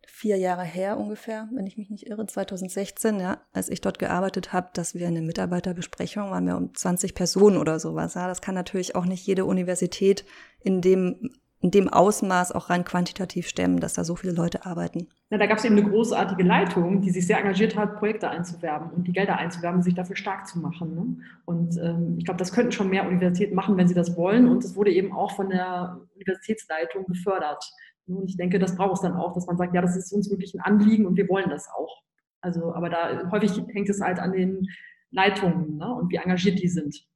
vier 0.08 0.38
Jahre 0.38 0.63
her 0.63 0.97
ungefähr, 0.97 1.47
wenn 1.53 1.67
ich 1.67 1.77
mich 1.77 1.89
nicht 1.91 2.08
irre, 2.08 2.25
2016, 2.25 3.19
ja, 3.19 3.41
als 3.53 3.69
ich 3.69 3.81
dort 3.81 3.99
gearbeitet 3.99 4.53
habe, 4.53 4.69
dass 4.73 4.95
wir 4.95 5.08
in 5.08 5.13
der 5.13 5.23
Mitarbeiterbesprechung 5.23 6.31
waren 6.31 6.47
wir 6.47 6.58
um 6.58 6.73
20 6.73 7.13
Personen 7.13 7.58
oder 7.58 7.79
sowas. 7.79 8.15
Ja, 8.15 8.27
das 8.27 8.41
kann 8.41 8.55
natürlich 8.55 8.95
auch 8.95 9.05
nicht 9.05 9.25
jede 9.27 9.45
Universität 9.45 10.25
in 10.62 10.81
dem 10.81 11.29
in 11.65 11.71
dem 11.71 11.89
Ausmaß 11.89 12.51
auch 12.51 12.69
rein 12.69 12.86
quantitativ 12.86 13.47
stemmen, 13.47 13.80
dass 13.80 13.95
da 13.95 14.04
so 14.04 14.15
viele 14.15 14.34
Leute 14.34 14.67
arbeiten. 14.67 15.08
Ja, 15.32 15.39
da 15.39 15.47
gab 15.47 15.58
es 15.58 15.65
eben 15.65 15.75
eine 15.75 15.89
großartige 15.89 16.43
Leitung, 16.43 17.01
die 17.01 17.10
sich 17.10 17.25
sehr 17.25 17.39
engagiert 17.39 17.75
hat, 17.75 17.97
Projekte 17.97 18.30
einzuwerben 18.30 18.91
und 18.91 19.08
die 19.08 19.13
Gelder 19.13 19.38
einzuwerben, 19.38 19.82
sich 19.82 19.95
dafür 19.95 20.15
stark 20.15 20.47
zu 20.47 20.60
machen. 20.60 20.93
Ne? 20.93 21.17
Und 21.45 21.75
ähm, 21.82 22.17
ich 22.19 22.25
glaube, 22.25 22.38
das 22.38 22.54
könnten 22.54 22.71
schon 22.71 22.91
mehr 22.91 23.08
Universitäten 23.08 23.56
machen, 23.56 23.78
wenn 23.78 23.88
sie 23.88 23.95
das 23.95 24.15
wollen. 24.15 24.47
Und 24.47 24.63
es 24.63 24.75
wurde 24.75 24.91
eben 24.91 25.12
auch 25.12 25.32
von 25.36 25.49
der 25.49 25.99
Universitätsleitung 26.13 27.08
gefördert. 27.08 27.63
Und 28.06 28.30
ich 28.30 28.38
denke, 28.38 28.60
das 28.60 28.75
braucht 28.75 28.97
es 28.97 29.01
dann 29.01 29.15
auch, 29.15 29.34
dass 29.34 29.47
man 29.47 29.58
sagt, 29.58 29.73
ja, 29.73 29.82
das 29.82 29.97
ist 29.97 30.13
uns 30.13 30.30
wirklich 30.30 30.54
ein 30.54 30.62
Anliegen 30.62 31.08
und 31.08 31.17
wir 31.17 31.28
wollen 31.30 31.49
das 31.49 31.67
auch. 31.67 32.04
Also, 32.41 32.75
aber 32.75 32.91
da 32.91 33.32
häufig 33.32 33.60
hängt 33.73 33.89
es 33.89 34.01
halt 34.01 34.19
an 34.19 34.34
den 34.34 34.67
Leitungen 35.10 35.78
ne? 35.78 35.95
und 35.95 36.12
wie 36.12 36.17
engagiert 36.17 36.62
die 36.62 36.67
sind 36.67 37.08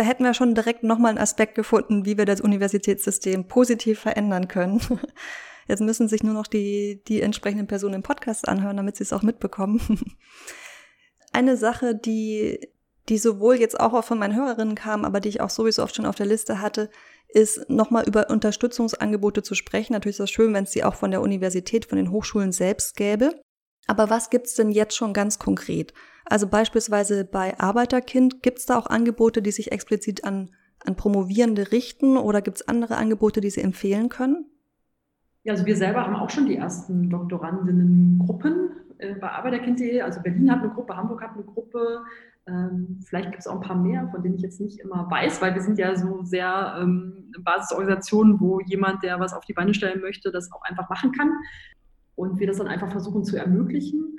da 0.00 0.06
hätten 0.06 0.24
wir 0.24 0.32
schon 0.32 0.54
direkt 0.54 0.82
nochmal 0.82 1.10
einen 1.10 1.18
Aspekt 1.18 1.54
gefunden, 1.54 2.06
wie 2.06 2.16
wir 2.16 2.24
das 2.24 2.40
Universitätssystem 2.40 3.46
positiv 3.48 4.00
verändern 4.00 4.48
können. 4.48 4.80
Jetzt 5.68 5.82
müssen 5.82 6.08
sich 6.08 6.22
nur 6.22 6.32
noch 6.32 6.46
die, 6.46 7.02
die 7.06 7.20
entsprechenden 7.20 7.66
Personen 7.66 7.96
im 7.96 8.02
Podcast 8.02 8.48
anhören, 8.48 8.78
damit 8.78 8.96
sie 8.96 9.02
es 9.02 9.12
auch 9.12 9.20
mitbekommen. 9.20 9.78
Eine 11.34 11.58
Sache, 11.58 11.94
die, 11.94 12.66
die 13.10 13.18
sowohl 13.18 13.56
jetzt 13.56 13.78
auch 13.78 14.02
von 14.02 14.18
meinen 14.18 14.34
Hörerinnen 14.34 14.74
kam, 14.74 15.04
aber 15.04 15.20
die 15.20 15.28
ich 15.28 15.42
auch 15.42 15.50
sowieso 15.50 15.82
oft 15.82 15.94
schon 15.94 16.06
auf 16.06 16.16
der 16.16 16.26
Liste 16.26 16.62
hatte, 16.62 16.88
ist 17.28 17.68
nochmal 17.68 18.08
über 18.08 18.30
Unterstützungsangebote 18.30 19.42
zu 19.42 19.54
sprechen. 19.54 19.92
Natürlich 19.92 20.14
ist 20.14 20.20
das 20.20 20.30
schön, 20.30 20.54
wenn 20.54 20.64
es 20.64 20.70
die 20.70 20.82
auch 20.82 20.94
von 20.94 21.10
der 21.10 21.20
Universität, 21.20 21.84
von 21.84 21.98
den 21.98 22.10
Hochschulen 22.10 22.52
selbst 22.52 22.96
gäbe. 22.96 23.38
Aber 23.90 24.08
was 24.08 24.30
gibt's 24.30 24.54
denn 24.54 24.70
jetzt 24.70 24.94
schon 24.94 25.12
ganz 25.12 25.40
konkret? 25.40 25.92
Also 26.24 26.46
beispielsweise 26.46 27.24
bei 27.24 27.58
Arbeiterkind, 27.58 28.40
gibt 28.40 28.60
es 28.60 28.66
da 28.66 28.78
auch 28.78 28.86
Angebote, 28.86 29.42
die 29.42 29.50
sich 29.50 29.72
explizit 29.72 30.22
an, 30.24 30.50
an 30.86 30.94
Promovierende 30.94 31.72
richten 31.72 32.16
oder 32.16 32.40
gibt 32.40 32.58
es 32.58 32.68
andere 32.68 32.96
Angebote, 32.96 33.40
die 33.40 33.50
Sie 33.50 33.62
empfehlen 33.62 34.08
können? 34.08 34.46
Ja, 35.42 35.54
also 35.54 35.66
wir 35.66 35.76
selber 35.76 36.04
haben 36.04 36.14
auch 36.14 36.30
schon 36.30 36.46
die 36.46 36.54
ersten 36.54 37.10
Doktorandinnengruppen 37.10 38.70
äh, 38.98 39.14
bei 39.16 39.28
Arbeiterkind.de. 39.28 40.02
Also 40.02 40.20
Berlin 40.22 40.52
hat 40.52 40.62
eine 40.62 40.72
Gruppe, 40.72 40.96
Hamburg 40.96 41.20
hat 41.20 41.34
eine 41.34 41.42
Gruppe. 41.42 42.04
Ähm, 42.46 43.00
vielleicht 43.04 43.32
gibt 43.32 43.40
es 43.40 43.48
auch 43.48 43.56
ein 43.56 43.66
paar 43.66 43.76
mehr, 43.76 44.08
von 44.12 44.22
denen 44.22 44.36
ich 44.36 44.42
jetzt 44.42 44.60
nicht 44.60 44.78
immer 44.78 45.10
weiß, 45.10 45.42
weil 45.42 45.54
wir 45.54 45.62
sind 45.62 45.78
ja 45.78 45.96
so 45.96 46.22
sehr 46.22 46.78
ähm, 46.80 47.32
Basisorganisationen, 47.40 48.38
wo 48.38 48.60
jemand, 48.60 49.02
der 49.02 49.18
was 49.18 49.32
auf 49.32 49.44
die 49.46 49.52
Beine 49.52 49.74
stellen 49.74 50.00
möchte, 50.00 50.30
das 50.30 50.52
auch 50.52 50.62
einfach 50.62 50.88
machen 50.88 51.10
kann. 51.10 51.32
Und 52.14 52.38
wir 52.38 52.46
das 52.46 52.58
dann 52.58 52.68
einfach 52.68 52.90
versuchen 52.90 53.24
zu 53.24 53.36
ermöglichen. 53.36 54.18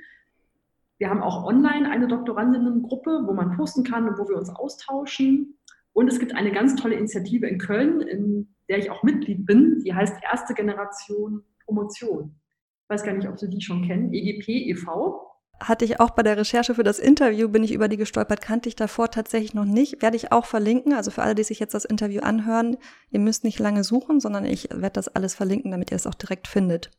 Wir 0.98 1.10
haben 1.10 1.20
auch 1.20 1.44
online 1.44 1.90
eine 1.90 2.06
Doktorandinnengruppe, 2.06 3.22
wo 3.26 3.32
man 3.32 3.56
posten 3.56 3.82
kann 3.82 4.08
und 4.08 4.18
wo 4.18 4.28
wir 4.28 4.36
uns 4.36 4.50
austauschen. 4.50 5.58
Und 5.92 6.08
es 6.08 6.20
gibt 6.20 6.34
eine 6.34 6.52
ganz 6.52 6.76
tolle 6.76 6.94
Initiative 6.94 7.46
in 7.46 7.58
Köln, 7.58 8.00
in 8.00 8.54
der 8.68 8.78
ich 8.78 8.90
auch 8.90 9.02
Mitglied 9.02 9.44
bin. 9.44 9.80
Die 9.84 9.92
heißt 9.92 10.16
Erste 10.22 10.54
Generation 10.54 11.42
Promotion. 11.64 12.36
Ich 12.84 12.90
weiß 12.90 13.02
gar 13.02 13.14
nicht, 13.14 13.28
ob 13.28 13.38
Sie 13.38 13.48
die 13.48 13.60
schon 13.60 13.84
kennen. 13.84 14.12
EGP 14.12 14.48
e.V. 14.70 15.28
Hatte 15.60 15.84
ich 15.84 16.00
auch 16.00 16.10
bei 16.10 16.22
der 16.22 16.36
Recherche 16.36 16.74
für 16.74 16.84
das 16.84 16.98
Interview, 16.98 17.48
bin 17.48 17.64
ich 17.64 17.72
über 17.72 17.88
die 17.88 17.96
gestolpert, 17.96 18.40
kannte 18.40 18.68
ich 18.68 18.76
davor 18.76 19.10
tatsächlich 19.10 19.54
noch 19.54 19.64
nicht. 19.64 20.02
Werde 20.02 20.16
ich 20.16 20.32
auch 20.32 20.46
verlinken. 20.46 20.92
Also 20.92 21.10
für 21.10 21.22
alle, 21.22 21.34
die 21.34 21.44
sich 21.44 21.58
jetzt 21.60 21.74
das 21.74 21.84
Interview 21.84 22.20
anhören, 22.20 22.76
ihr 23.10 23.18
müsst 23.20 23.42
nicht 23.42 23.58
lange 23.58 23.84
suchen, 23.84 24.20
sondern 24.20 24.44
ich 24.44 24.70
werde 24.70 24.92
das 24.94 25.08
alles 25.08 25.34
verlinken, 25.34 25.70
damit 25.70 25.90
ihr 25.90 25.96
es 25.96 26.06
auch 26.06 26.14
direkt 26.14 26.46
findet 26.46 26.90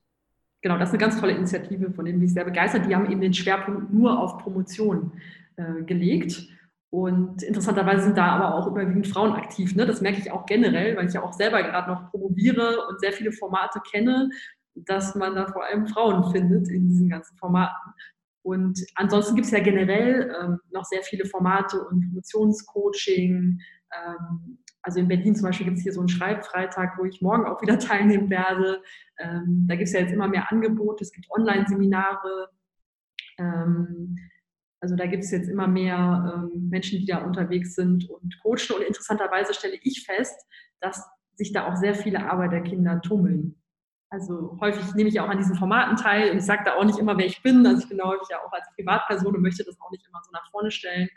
genau, 0.64 0.78
das 0.80 0.90
ist 0.90 0.94
eine 0.94 1.02
ganz 1.02 1.20
tolle 1.20 1.34
Initiative, 1.34 1.92
von 1.92 2.06
denen 2.06 2.20
bin 2.20 2.28
ich 2.28 2.34
sehr 2.34 2.46
begeistert. 2.46 2.88
Die 2.88 2.96
haben 2.96 3.12
eben 3.12 3.22
den 3.22 3.34
Schwerpunkt 3.34 3.94
nur 3.94 4.20
auf 4.20 4.40
Promotion 4.40 5.12
äh, 5.58 5.84
gelegt. 5.84 6.48
Und 6.90 7.44
interessanterweise 7.44 8.04
sind 8.04 8.18
da 8.18 8.28
aber 8.28 8.56
auch 8.56 8.68
überwiegend 8.68 9.08
Frauen 9.08 9.34
aktiv. 9.34 9.76
Ne? 9.76 9.86
Das 9.86 10.02
merke 10.02 10.20
ich 10.20 10.32
auch 10.32 10.46
generell, 10.46 10.96
weil 10.96 11.08
ich 11.08 11.14
ja 11.14 11.24
auch 11.24 11.34
selber 11.34 11.62
gerade 11.62 11.92
noch 11.92 12.10
promoviere 12.10 12.88
und 12.88 13.00
sehr 13.00 13.12
viele 13.12 13.32
Formate 13.32 13.80
kenne, 13.92 14.30
dass 14.76 15.16
man 15.16 15.36
da 15.36 15.48
vor 15.48 15.66
allem 15.66 15.88
Frauen 15.88 16.32
findet 16.32 16.70
in 16.70 16.88
diesen 16.88 17.10
ganzen 17.10 17.36
Formaten. 17.38 17.94
Und 18.44 18.80
ansonsten 18.96 19.36
gibt 19.36 19.46
es 19.46 19.52
ja 19.52 19.60
generell 19.60 20.36
ähm, 20.42 20.60
noch 20.72 20.86
sehr 20.86 21.02
viele 21.02 21.26
Formate 21.26 21.82
und 21.84 22.02
Promotionscoaching, 22.02 23.60
ähm, 23.92 24.58
Also 24.84 25.00
in 25.00 25.08
Berlin 25.08 25.36
zum 25.36 25.46
Beispiel 25.46 25.66
gibt 25.66 25.78
es 25.78 25.84
hier 25.84 25.94
so 25.94 26.02
einen 26.02 26.10
Schreibfreitag, 26.10 26.98
wo 27.00 27.06
ich 27.06 27.22
morgen 27.22 27.46
auch 27.46 27.62
wieder 27.62 27.80
teilnehmen 27.80 28.30
werde. 28.30 28.82
Ähm, 29.18 29.66
da 29.68 29.76
gibt 29.76 29.88
es 29.88 29.94
ja 29.94 30.02
jetzt 30.02 30.14
immer 30.14 30.28
mehr 30.28 30.52
Angebote, 30.52 31.04
es 31.04 31.12
gibt 31.12 31.32
Online-Seminare. 31.32 32.50
Ähm, 33.40 34.18
also 34.82 34.98
da 34.98 35.06
gibt 35.06 35.24
es 35.24 35.32
jetzt 35.32 35.48
immer 35.48 35.68
mehr 35.68 36.50
ähm, 36.54 36.70
Menschen, 36.70 37.00
die 37.00 37.06
da 37.06 37.20
unterwegs 37.20 37.76
sind 37.76 38.10
und 38.10 38.38
coachen. 38.44 38.76
Und 38.76 38.84
interessanterweise 38.86 39.54
stelle 39.54 39.80
ich 39.82 40.04
fest, 40.06 40.38
dass 40.82 41.02
sich 41.36 41.54
da 41.54 41.68
auch 41.68 41.78
sehr 41.78 41.96
viele 41.96 42.30
Arbeiterkinder 42.30 43.02
tummeln. 43.02 43.56
Also 44.10 44.60
häufig 44.62 44.94
nehme 44.94 45.10
ich 45.10 45.20
auch 45.20 45.30
an 45.30 45.40
diesen 45.40 45.56
Formaten 45.56 45.96
teil 45.96 46.30
und 46.30 46.38
ich 46.38 46.46
sage 46.46 46.64
da 46.66 46.76
auch 46.76 46.84
nicht 46.84 47.00
immer, 47.00 47.18
wer 47.18 47.26
ich 47.26 47.42
bin. 47.42 47.66
Also 47.66 47.82
ich 47.82 47.90
bin 47.90 48.00
häufig 48.00 48.28
ja 48.30 48.38
auch 48.46 48.52
als 48.52 48.68
Privatperson 48.76 49.36
und 49.36 49.42
möchte 49.42 49.64
das 49.64 49.80
auch 49.82 49.90
nicht 49.90 50.06
immer 50.06 50.22
so 50.24 50.32
nach 50.32 50.52
vorne 50.52 50.70
stellen. 50.70 51.10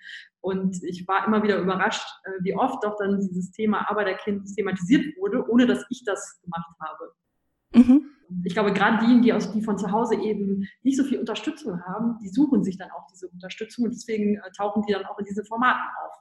Und 0.46 0.80
ich 0.84 1.08
war 1.08 1.26
immer 1.26 1.42
wieder 1.42 1.58
überrascht, 1.58 2.06
äh, 2.22 2.30
wie 2.44 2.54
oft 2.54 2.84
doch 2.84 2.96
dann 2.98 3.18
dieses 3.18 3.50
Thema 3.50 3.90
Arbeiterkind 3.90 4.46
thematisiert 4.54 5.04
wurde, 5.18 5.44
ohne 5.50 5.66
dass 5.66 5.84
ich 5.90 6.04
das 6.04 6.40
gemacht 6.40 6.70
habe. 6.78 7.12
Mhm. 7.74 8.04
Ich 8.44 8.54
glaube, 8.54 8.72
gerade 8.72 8.98
diejenigen, 8.98 9.22
die, 9.22 9.32
aus, 9.32 9.50
die 9.50 9.60
von 9.60 9.76
zu 9.76 9.90
Hause 9.90 10.14
eben 10.14 10.68
nicht 10.84 10.98
so 10.98 11.02
viel 11.02 11.18
Unterstützung 11.18 11.82
haben, 11.84 12.20
die 12.22 12.28
suchen 12.28 12.62
sich 12.62 12.78
dann 12.78 12.92
auch 12.92 13.08
diese 13.12 13.26
Unterstützung 13.26 13.86
und 13.86 13.90
deswegen 13.90 14.36
äh, 14.36 14.52
tauchen 14.56 14.84
die 14.86 14.92
dann 14.92 15.04
auch 15.06 15.18
in 15.18 15.24
diesen 15.24 15.44
Formaten 15.46 15.82
auf 16.04 16.12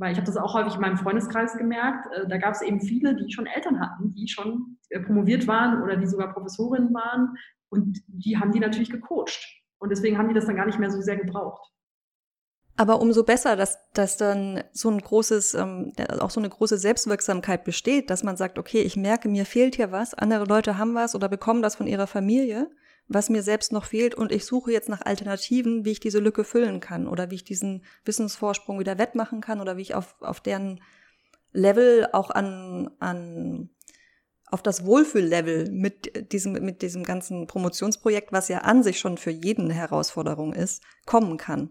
weil 0.00 0.12
ich 0.12 0.18
habe 0.18 0.26
das 0.26 0.36
auch 0.36 0.54
häufig 0.54 0.76
in 0.76 0.80
meinem 0.80 0.96
Freundeskreis 0.96 1.58
gemerkt, 1.58 2.06
äh, 2.14 2.28
da 2.28 2.38
gab 2.38 2.54
es 2.54 2.62
eben 2.62 2.80
viele, 2.80 3.16
die 3.16 3.32
schon 3.32 3.46
Eltern 3.46 3.80
hatten, 3.80 4.12
die 4.12 4.28
schon 4.28 4.78
promoviert 5.04 5.48
waren 5.48 5.82
oder 5.82 5.96
die 5.96 6.06
sogar 6.06 6.32
Professorinnen 6.32 6.94
waren 6.94 7.34
und 7.70 7.98
die 8.06 8.38
haben 8.38 8.52
die 8.52 8.60
natürlich 8.60 8.90
gecoacht. 8.90 9.44
Und 9.78 9.90
deswegen 9.90 10.16
haben 10.16 10.28
die 10.28 10.34
das 10.34 10.46
dann 10.46 10.54
gar 10.54 10.66
nicht 10.66 10.78
mehr 10.78 10.92
so 10.92 11.00
sehr 11.00 11.16
gebraucht. 11.16 11.72
Aber 12.78 13.00
umso 13.00 13.24
besser, 13.24 13.56
dass, 13.56 13.78
dass 13.92 14.16
dann 14.16 14.62
so 14.72 14.88
ein 14.88 14.98
großes, 14.98 15.54
ähm, 15.54 15.92
auch 16.20 16.30
so 16.30 16.40
eine 16.40 16.48
große 16.48 16.78
Selbstwirksamkeit 16.78 17.64
besteht, 17.64 18.08
dass 18.08 18.22
man 18.22 18.36
sagt, 18.36 18.58
okay, 18.58 18.80
ich 18.80 18.96
merke, 18.96 19.28
mir 19.28 19.44
fehlt 19.44 19.74
hier 19.76 19.92
was, 19.92 20.14
andere 20.14 20.44
Leute 20.44 20.78
haben 20.78 20.94
was 20.94 21.14
oder 21.14 21.28
bekommen 21.28 21.60
das 21.60 21.74
von 21.74 21.86
ihrer 21.86 22.06
Familie 22.06 22.70
was 23.08 23.30
mir 23.30 23.42
selbst 23.42 23.72
noch 23.72 23.86
fehlt 23.86 24.14
und 24.14 24.30
ich 24.30 24.44
suche 24.44 24.70
jetzt 24.70 24.88
nach 24.88 25.00
Alternativen, 25.04 25.84
wie 25.84 25.92
ich 25.92 26.00
diese 26.00 26.18
Lücke 26.18 26.44
füllen 26.44 26.80
kann 26.80 27.08
oder 27.08 27.30
wie 27.30 27.36
ich 27.36 27.44
diesen 27.44 27.82
Wissensvorsprung 28.04 28.78
wieder 28.78 28.98
wettmachen 28.98 29.40
kann 29.40 29.60
oder 29.60 29.76
wie 29.76 29.82
ich 29.82 29.94
auf, 29.94 30.14
auf 30.20 30.40
deren 30.40 30.82
Level 31.52 32.06
auch 32.12 32.30
an, 32.30 32.90
an 33.00 33.70
auf 34.50 34.62
das 34.62 34.84
Wohlfühllevel 34.84 35.70
mit 35.70 36.32
diesem, 36.32 36.52
mit 36.52 36.82
diesem 36.82 37.02
ganzen 37.02 37.46
Promotionsprojekt, 37.46 38.32
was 38.32 38.48
ja 38.48 38.58
an 38.58 38.82
sich 38.82 38.98
schon 38.98 39.16
für 39.16 39.30
jeden 39.30 39.64
eine 39.64 39.74
Herausforderung 39.74 40.52
ist, 40.52 40.82
kommen 41.06 41.38
kann. 41.38 41.70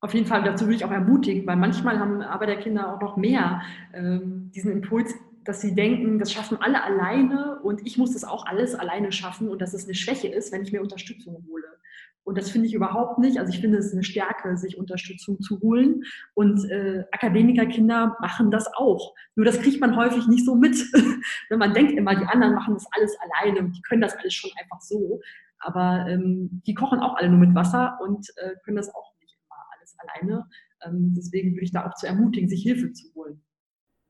Auf 0.00 0.14
jeden 0.14 0.26
Fall, 0.26 0.44
dazu 0.44 0.66
würde 0.66 0.76
ich 0.76 0.84
auch 0.84 0.92
ermutigen, 0.92 1.46
weil 1.46 1.56
manchmal 1.56 1.98
haben 1.98 2.22
Arbeiterkinder 2.22 2.94
auch 2.94 3.00
noch 3.00 3.16
mehr 3.16 3.62
ähm, 3.92 4.50
diesen 4.54 4.70
Impuls, 4.70 5.12
dass 5.44 5.60
sie 5.60 5.74
denken, 5.74 6.18
das 6.18 6.32
schaffen 6.32 6.58
alle 6.60 6.84
alleine 6.84 7.58
und 7.62 7.84
ich 7.86 7.98
muss 7.98 8.12
das 8.12 8.22
auch 8.22 8.46
alles 8.46 8.74
alleine 8.74 9.10
schaffen 9.12 9.48
und 9.48 9.60
dass 9.60 9.74
es 9.74 9.84
eine 9.84 9.94
Schwäche 9.94 10.28
ist, 10.28 10.52
wenn 10.52 10.62
ich 10.62 10.72
mir 10.72 10.82
Unterstützung 10.82 11.44
hole. 11.48 11.64
Und 12.22 12.36
das 12.36 12.50
finde 12.50 12.68
ich 12.68 12.74
überhaupt 12.74 13.18
nicht. 13.18 13.38
Also 13.38 13.50
ich 13.50 13.60
finde 13.60 13.78
es 13.78 13.90
eine 13.94 14.02
Stärke, 14.04 14.58
sich 14.58 14.76
Unterstützung 14.76 15.40
zu 15.40 15.58
holen. 15.62 16.04
Und 16.34 16.70
äh, 16.70 17.04
Akademikerkinder 17.10 18.18
machen 18.20 18.50
das 18.50 18.66
auch. 18.74 19.14
Nur 19.34 19.46
das 19.46 19.58
kriegt 19.62 19.80
man 19.80 19.96
häufig 19.96 20.26
nicht 20.28 20.44
so 20.44 20.54
mit. 20.54 20.76
Wenn 21.48 21.58
man 21.58 21.72
denkt 21.72 21.92
immer, 21.92 22.14
die 22.14 22.26
anderen 22.26 22.54
machen 22.54 22.74
das 22.74 22.86
alles 22.92 23.16
alleine 23.18 23.60
und 23.60 23.72
die 23.74 23.80
können 23.80 24.02
das 24.02 24.14
alles 24.14 24.34
schon 24.34 24.50
einfach 24.60 24.82
so. 24.82 25.20
Aber 25.60 26.04
ähm, 26.06 26.60
die 26.66 26.74
kochen 26.74 27.00
auch 27.00 27.16
alle 27.16 27.30
nur 27.30 27.38
mit 27.38 27.54
Wasser 27.54 27.98
und 28.02 28.28
äh, 28.36 28.56
können 28.62 28.76
das 28.76 28.94
auch 28.94 29.14
alleine. 29.98 30.48
Ähm, 30.84 31.14
deswegen 31.16 31.52
würde 31.52 31.64
ich 31.64 31.72
da 31.72 31.86
auch 31.86 31.94
zu 31.94 32.06
ermutigen, 32.06 32.48
sich 32.48 32.62
Hilfe 32.62 32.92
zu 32.92 33.12
holen. 33.14 33.42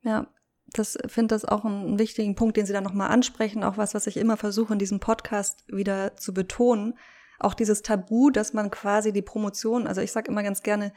Ja, 0.03 0.33
das 0.73 0.99
finde 1.07 1.35
das 1.35 1.45
auch 1.45 1.65
einen 1.65 1.99
wichtigen 1.99 2.35
Punkt, 2.35 2.57
den 2.57 2.67
Sie 2.67 2.73
da 2.73 2.81
nochmal 2.81 3.11
ansprechen, 3.11 3.65
auch 3.65 3.79
was, 3.79 3.95
was 3.95 4.07
ich 4.07 4.17
immer 4.17 4.37
versuche 4.37 4.73
in 4.73 4.79
diesem 4.79 5.01
Podcast 5.01 5.65
wieder 5.69 6.17
zu 6.17 6.35
betonen. 6.35 6.95
Auch 7.39 7.55
dieses 7.55 7.83
Tabu, 7.83 8.31
dass 8.31 8.53
man 8.53 8.71
quasi 8.71 9.13
die 9.13 9.23
Promotion, 9.23 9.87
also 9.87 10.01
ich 10.01 10.13
sage 10.13 10.31
immer 10.31 10.43
ganz 10.43 10.63
gerne, 10.63 10.93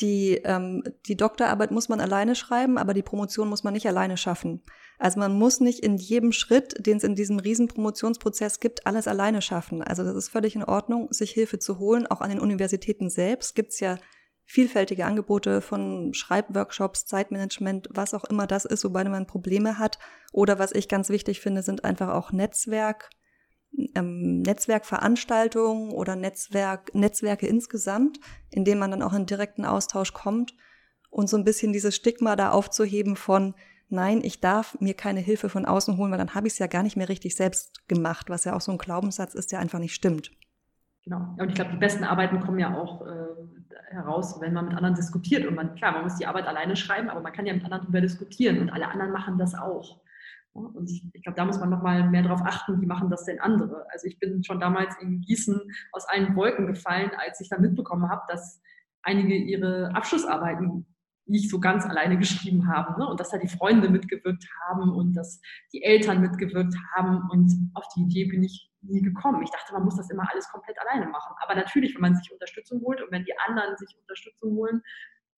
die, 0.00 0.40
ähm, 0.44 0.82
die 1.06 1.16
Doktorarbeit 1.16 1.70
muss 1.70 1.88
man 1.88 2.00
alleine 2.00 2.34
schreiben, 2.34 2.78
aber 2.78 2.94
die 2.94 3.02
Promotion 3.02 3.48
muss 3.48 3.62
man 3.62 3.74
nicht 3.74 3.86
alleine 3.86 4.16
schaffen. 4.16 4.62
Also 4.98 5.20
man 5.20 5.38
muss 5.38 5.60
nicht 5.60 5.80
in 5.80 5.98
jedem 5.98 6.32
Schritt, 6.32 6.86
den 6.86 6.96
es 6.96 7.04
in 7.04 7.14
diesem 7.14 7.38
riesen 7.38 7.68
Promotionsprozess 7.68 8.58
gibt, 8.58 8.86
alles 8.86 9.06
alleine 9.06 9.42
schaffen. 9.42 9.82
Also 9.82 10.02
das 10.02 10.16
ist 10.16 10.28
völlig 10.30 10.56
in 10.56 10.64
Ordnung, 10.64 11.12
sich 11.12 11.32
Hilfe 11.32 11.58
zu 11.58 11.78
holen. 11.78 12.06
Auch 12.06 12.22
an 12.22 12.30
den 12.30 12.40
Universitäten 12.40 13.10
selbst 13.10 13.54
gibt's 13.54 13.80
ja 13.80 13.98
vielfältige 14.52 15.06
Angebote 15.06 15.62
von 15.62 16.12
Schreibworkshops, 16.12 17.06
Zeitmanagement, 17.06 17.88
was 17.90 18.12
auch 18.12 18.24
immer 18.24 18.46
das 18.46 18.66
ist, 18.66 18.84
wobei 18.84 19.02
man 19.04 19.26
Probleme 19.26 19.78
hat. 19.78 19.98
Oder 20.30 20.58
was 20.58 20.72
ich 20.72 20.88
ganz 20.88 21.08
wichtig 21.08 21.40
finde, 21.40 21.62
sind 21.62 21.86
einfach 21.86 22.10
auch 22.10 22.32
Netzwerk, 22.32 23.08
ähm, 23.94 24.42
Netzwerkveranstaltungen 24.42 25.90
oder 25.92 26.16
Netzwerk, 26.16 26.94
Netzwerke 26.94 27.46
insgesamt, 27.46 28.20
in 28.50 28.66
denen 28.66 28.78
man 28.78 28.90
dann 28.90 29.00
auch 29.00 29.14
in 29.14 29.24
direkten 29.24 29.64
Austausch 29.64 30.12
kommt 30.12 30.54
und 31.08 31.30
so 31.30 31.38
ein 31.38 31.44
bisschen 31.44 31.72
dieses 31.72 31.96
Stigma 31.96 32.36
da 32.36 32.50
aufzuheben 32.50 33.16
von 33.16 33.54
nein, 33.88 34.20
ich 34.22 34.40
darf 34.40 34.78
mir 34.80 34.92
keine 34.92 35.20
Hilfe 35.20 35.48
von 35.48 35.64
außen 35.64 35.96
holen, 35.96 36.10
weil 36.10 36.18
dann 36.18 36.34
habe 36.34 36.46
ich 36.46 36.52
es 36.52 36.58
ja 36.58 36.66
gar 36.66 36.82
nicht 36.82 36.96
mehr 36.96 37.08
richtig 37.08 37.36
selbst 37.36 37.88
gemacht, 37.88 38.28
was 38.28 38.44
ja 38.44 38.54
auch 38.54 38.60
so 38.60 38.72
ein 38.72 38.78
Glaubenssatz 38.78 39.32
ist, 39.32 39.50
der 39.50 39.60
einfach 39.60 39.78
nicht 39.78 39.94
stimmt. 39.94 40.30
Genau. 41.04 41.34
Und 41.36 41.48
ich 41.48 41.54
glaube, 41.54 41.72
die 41.72 41.78
besten 41.78 42.04
Arbeiten 42.04 42.40
kommen 42.40 42.60
ja 42.60 42.74
auch 42.74 43.04
äh, 43.04 43.26
heraus, 43.88 44.40
wenn 44.40 44.52
man 44.52 44.66
mit 44.66 44.76
anderen 44.76 44.94
diskutiert. 44.94 45.46
Und 45.46 45.54
man, 45.54 45.74
klar, 45.74 45.92
man 45.92 46.04
muss 46.04 46.16
die 46.16 46.26
Arbeit 46.26 46.46
alleine 46.46 46.76
schreiben, 46.76 47.10
aber 47.10 47.20
man 47.20 47.32
kann 47.32 47.46
ja 47.46 47.54
mit 47.54 47.64
anderen 47.64 47.82
darüber 47.82 48.00
diskutieren 48.00 48.60
und 48.60 48.70
alle 48.70 48.88
anderen 48.88 49.12
machen 49.12 49.38
das 49.38 49.54
auch. 49.54 50.00
Und 50.52 50.90
ich, 50.90 51.02
ich 51.12 51.22
glaube, 51.22 51.36
da 51.36 51.44
muss 51.44 51.58
man 51.58 51.70
nochmal 51.70 52.08
mehr 52.10 52.22
darauf 52.22 52.42
achten, 52.42 52.80
wie 52.80 52.86
machen 52.86 53.08
das 53.10 53.24
denn 53.24 53.40
andere. 53.40 53.86
Also 53.90 54.06
ich 54.06 54.18
bin 54.18 54.44
schon 54.44 54.60
damals 54.60 54.94
in 55.00 55.20
Gießen 55.22 55.60
aus 55.92 56.06
allen 56.08 56.36
Wolken 56.36 56.66
gefallen, 56.66 57.10
als 57.16 57.40
ich 57.40 57.48
dann 57.48 57.62
mitbekommen 57.62 58.10
habe, 58.10 58.22
dass 58.28 58.60
einige 59.02 59.34
ihre 59.34 59.94
Abschlussarbeiten 59.94 60.86
nicht 61.26 61.50
so 61.50 61.58
ganz 61.58 61.86
alleine 61.86 62.18
geschrieben 62.18 62.68
haben 62.68 62.98
ne? 62.98 63.08
und 63.08 63.18
dass 63.18 63.30
da 63.30 63.38
die 63.38 63.48
Freunde 63.48 63.88
mitgewirkt 63.88 64.46
haben 64.66 64.92
und 64.92 65.14
dass 65.14 65.40
die 65.72 65.82
Eltern 65.82 66.20
mitgewirkt 66.20 66.74
haben 66.94 67.28
und 67.30 67.70
auf 67.74 67.86
die 67.96 68.02
Idee 68.02 68.26
bin 68.26 68.42
ich 68.42 68.71
nie 68.82 69.02
gekommen. 69.02 69.42
Ich 69.42 69.50
dachte, 69.50 69.72
man 69.72 69.84
muss 69.84 69.96
das 69.96 70.10
immer 70.10 70.28
alles 70.30 70.48
komplett 70.50 70.78
alleine 70.80 71.06
machen. 71.06 71.34
Aber 71.40 71.54
natürlich, 71.54 71.94
wenn 71.94 72.02
man 72.02 72.14
sich 72.14 72.32
Unterstützung 72.32 72.80
holt 72.82 73.00
und 73.02 73.10
wenn 73.10 73.24
die 73.24 73.38
anderen 73.46 73.76
sich 73.76 73.96
Unterstützung 74.00 74.52
holen, 74.52 74.82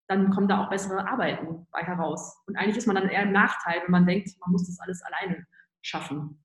dann 0.09 0.31
kommen 0.31 0.49
da 0.49 0.63
auch 0.63 0.71
bessere 0.71 1.07
Arbeiten 1.07 1.67
bei 1.71 1.81
heraus. 1.81 2.43
Und 2.47 2.57
eigentlich 2.57 2.77
ist 2.77 2.87
man 2.87 2.97
dann 2.97 3.09
eher 3.09 3.23
im 3.23 3.33
Nachteil, 3.33 3.83
wenn 3.83 3.91
man 3.91 4.07
denkt, 4.07 4.31
man 4.41 4.53
muss 4.53 4.67
das 4.67 4.79
alles 4.81 5.03
alleine 5.03 5.47
schaffen. 5.83 6.45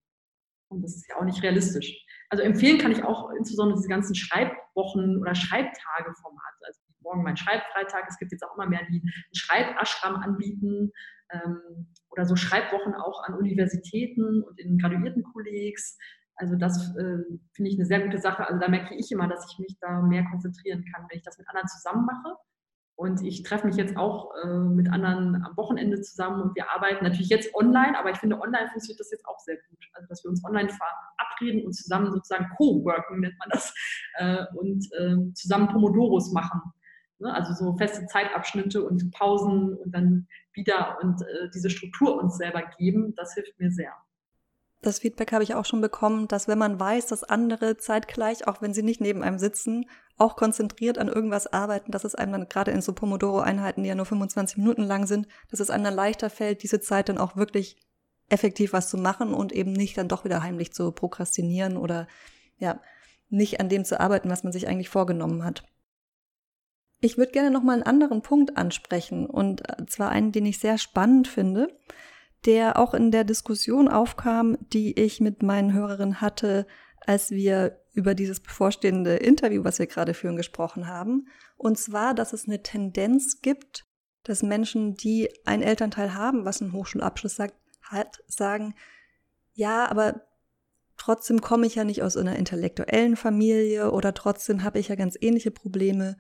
Und 0.70 0.84
das 0.84 0.96
ist 0.96 1.10
ja 1.10 1.18
auch 1.18 1.24
nicht 1.24 1.44
realistisch. 1.44 2.06
Also 2.30 2.44
empfehlen 2.44 2.78
kann 2.78 2.92
ich 2.92 3.04
auch 3.04 3.32
insbesondere 3.32 3.78
diese 3.78 3.90
ganzen 3.90 4.16
Schreibwochen 4.16 5.20
oder 5.20 5.34
Schreibtageformate. 5.34 6.66
Also 6.66 6.82
morgen 7.02 7.24
mein 7.24 7.38
Schreibfreitag. 7.38 8.06
Es 8.08 8.18
gibt 8.18 8.32
jetzt 8.32 8.44
auch 8.44 8.56
immer 8.56 8.68
mehr, 8.68 8.86
die 8.90 9.02
einen 9.02 9.36
Schreibashram 9.36 10.16
anbieten 10.18 10.92
ähm, 11.32 11.92
oder 12.10 12.26
so 12.26 12.36
Schreibwochen 12.36 12.94
auch 12.94 13.24
an 13.24 13.36
Universitäten 13.36 14.44
und 14.44 14.60
in 14.60 14.78
Graduiertenkollegs. 14.78 15.98
Also 16.40 16.56
das 16.56 16.96
äh, 16.96 17.18
finde 17.52 17.70
ich 17.70 17.76
eine 17.76 17.86
sehr 17.86 18.00
gute 18.00 18.18
Sache. 18.18 18.48
Also 18.48 18.60
da 18.60 18.70
merke 18.70 18.96
ich 18.96 19.12
immer, 19.12 19.28
dass 19.28 19.52
ich 19.52 19.60
mich 19.60 19.78
da 19.82 20.02
mehr 20.02 20.24
konzentrieren 20.32 20.86
kann, 20.94 21.06
wenn 21.10 21.18
ich 21.18 21.24
das 21.24 21.38
mit 21.38 21.48
anderen 21.50 21.68
zusammen 21.68 22.06
mache. 22.06 22.36
Und 22.96 23.22
ich 23.24 23.44
treffe 23.44 23.68
mich 23.68 23.76
jetzt 23.76 23.98
auch 23.98 24.32
äh, 24.44 24.48
mit 24.48 24.90
anderen 24.92 25.44
am 25.44 25.56
Wochenende 25.58 26.02
zusammen 26.02 26.42
und 26.42 26.56
wir 26.56 26.70
arbeiten 26.72 27.04
natürlich 27.04 27.30
jetzt 27.30 27.54
online, 27.56 27.98
aber 27.98 28.12
ich 28.12 28.18
finde, 28.18 28.40
online 28.40 28.70
funktioniert 28.70 29.00
das 29.00 29.12
jetzt 29.12 29.26
auch 29.26 29.40
sehr 29.40 29.56
gut. 29.56 29.86
Also, 29.94 30.08
dass 30.08 30.24
wir 30.24 30.30
uns 30.30 30.44
online 30.44 30.70
verabreden 30.70 31.66
und 31.66 31.74
zusammen 31.74 32.12
sozusagen 32.12 32.50
co-worken, 32.58 33.20
nennt 33.22 33.40
man 33.40 33.50
das, 33.52 33.74
äh, 34.16 34.46
und 34.56 34.86
äh, 34.94 35.34
zusammen 35.34 35.70
Pomodoros 35.70 36.32
machen. 36.32 36.62
Ne? 37.20 37.34
Also 37.34 37.54
so 37.54 37.78
feste 37.78 38.06
Zeitabschnitte 38.08 38.84
und 38.84 39.12
Pausen 39.12 39.76
und 39.76 39.94
dann 39.94 40.28
wieder 40.54 40.98
und 41.02 41.22
äh, 41.22 41.50
diese 41.54 41.70
Struktur 41.70 42.18
uns 42.22 42.38
selber 42.38 42.64
geben, 42.78 43.14
das 43.16 43.34
hilft 43.34 43.60
mir 43.60 43.72
sehr. 43.72 43.94
Das 44.82 45.00
Feedback 45.00 45.34
habe 45.34 45.44
ich 45.44 45.56
auch 45.56 45.66
schon 45.66 45.82
bekommen, 45.82 46.28
dass 46.30 46.48
wenn 46.48 46.58
man 46.58 46.80
weiß, 46.80 47.08
dass 47.08 47.26
andere 47.26 47.76
zeitgleich, 47.78 48.48
auch 48.48 48.62
wenn 48.62 48.74
sie 48.74 48.84
nicht 48.84 49.02
neben 49.02 49.24
einem 49.24 49.38
sitzen, 49.38 49.90
auch 50.18 50.38
konzentriert 50.38 50.98
an 50.98 51.10
irgendwas 51.10 51.48
arbeiten, 51.48 51.92
dass 51.92 52.06
es 52.06 52.16
einem 52.16 52.32
dann 52.32 52.50
gerade 52.50 52.72
in 52.72 52.82
so 52.82 52.94
Pomodoro-Einheiten, 52.94 53.84
die 53.84 53.90
ja 53.90 53.96
nur 53.96 54.06
25 54.06 54.58
Minuten 54.58 54.84
lang 54.84 55.06
sind, 55.06 55.28
dass 55.50 55.60
es 55.60 55.70
einem 55.70 55.84
dann 55.84 55.96
leichter 55.96 56.30
fällt, 56.30 56.64
diese 56.64 56.80
Zeit 56.80 57.10
dann 57.10 57.18
auch 57.18 57.36
wirklich 57.36 57.78
effektiv 58.30 58.74
was 58.74 58.90
zu 58.90 58.98
machen 58.98 59.34
und 59.34 59.52
eben 59.52 59.74
nicht 59.74 59.98
dann 59.98 60.08
doch 60.08 60.24
wieder 60.24 60.44
heimlich 60.44 60.72
zu 60.72 60.92
prokrastinieren 60.92 61.78
oder 61.78 62.08
ja, 62.58 62.80
nicht 63.30 63.60
an 63.60 63.70
dem 63.70 63.86
zu 63.86 64.00
arbeiten, 64.00 64.30
was 64.30 64.44
man 64.44 64.54
sich 64.54 64.68
eigentlich 64.68 64.90
vorgenommen 64.90 65.44
hat. 65.44 65.64
Ich 67.02 67.18
würde 67.18 67.32
gerne 67.32 67.52
noch 67.52 67.64
mal 67.64 67.74
einen 67.74 67.84
anderen 67.84 68.22
Punkt 68.22 68.58
ansprechen 68.58 69.26
und 69.26 69.68
äh, 69.70 69.86
zwar 69.88 70.10
einen, 70.10 70.32
den 70.32 70.46
ich 70.46 70.60
sehr 70.60 70.78
spannend 70.78 71.28
finde, 71.28 71.70
der 72.46 72.78
auch 72.78 72.94
in 72.94 73.12
der 73.12 73.24
Diskussion 73.24 73.88
aufkam, 73.88 74.58
die 74.74 75.00
ich 75.00 75.20
mit 75.20 75.44
meinen 75.44 75.74
Hörerinnen 75.74 76.22
hatte, 76.22 76.66
als 77.06 77.32
wir 77.32 77.80
über 77.94 78.16
dieses 78.16 78.40
bevorstehende 78.40 79.16
Interview, 79.16 79.64
was 79.64 79.80
wir 79.80 79.88
gerade 79.88 80.14
führen, 80.14 80.38
gesprochen 80.38 80.88
haben. 80.88 81.28
Und 81.58 81.78
zwar, 81.78 82.14
dass 82.14 82.34
es 82.34 82.48
eine 82.48 82.64
Tendenz 82.64 83.42
gibt, 83.42 83.86
dass 84.24 84.44
Menschen, 84.44 84.96
die 84.96 85.30
einen 85.46 85.64
Elternteil 85.64 86.14
haben, 86.14 86.46
was 86.46 86.62
einen 86.62 86.74
Hochschulabschluss 86.74 87.36
sagt, 87.36 87.56
hat, 87.82 88.24
sagen, 88.28 88.76
ja, 89.54 89.90
aber 89.90 90.22
trotzdem 90.98 91.42
komme 91.42 91.66
ich 91.66 91.76
ja 91.76 91.84
nicht 91.84 92.04
aus 92.04 92.16
einer 92.16 92.36
intellektuellen 92.36 93.16
Familie 93.16 93.92
oder 93.92 94.14
trotzdem 94.14 94.64
habe 94.64 94.80
ich 94.80 94.90
ja 94.90 94.96
ganz 94.96 95.18
ähnliche 95.20 95.52
Probleme. 95.52 96.18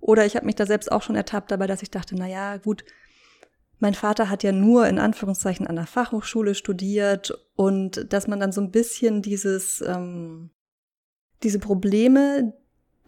Oder 0.00 0.26
ich 0.26 0.34
habe 0.34 0.46
mich 0.46 0.56
da 0.56 0.66
selbst 0.66 0.90
auch 0.90 1.02
schon 1.02 1.14
ertappt 1.14 1.52
dabei, 1.52 1.68
dass 1.68 1.82
ich 1.82 1.90
dachte, 1.90 2.16
na 2.16 2.26
ja, 2.26 2.56
gut, 2.56 2.84
mein 3.82 3.94
Vater 3.94 4.30
hat 4.30 4.44
ja 4.44 4.52
nur 4.52 4.86
in 4.86 5.00
Anführungszeichen 5.00 5.66
an 5.66 5.74
der 5.74 5.86
Fachhochschule 5.86 6.54
studiert 6.54 7.36
und 7.56 8.12
dass 8.12 8.28
man 8.28 8.38
dann 8.38 8.52
so 8.52 8.60
ein 8.60 8.70
bisschen 8.70 9.22
dieses, 9.22 9.82
ähm, 9.82 10.50
diese 11.42 11.58
Probleme, 11.58 12.54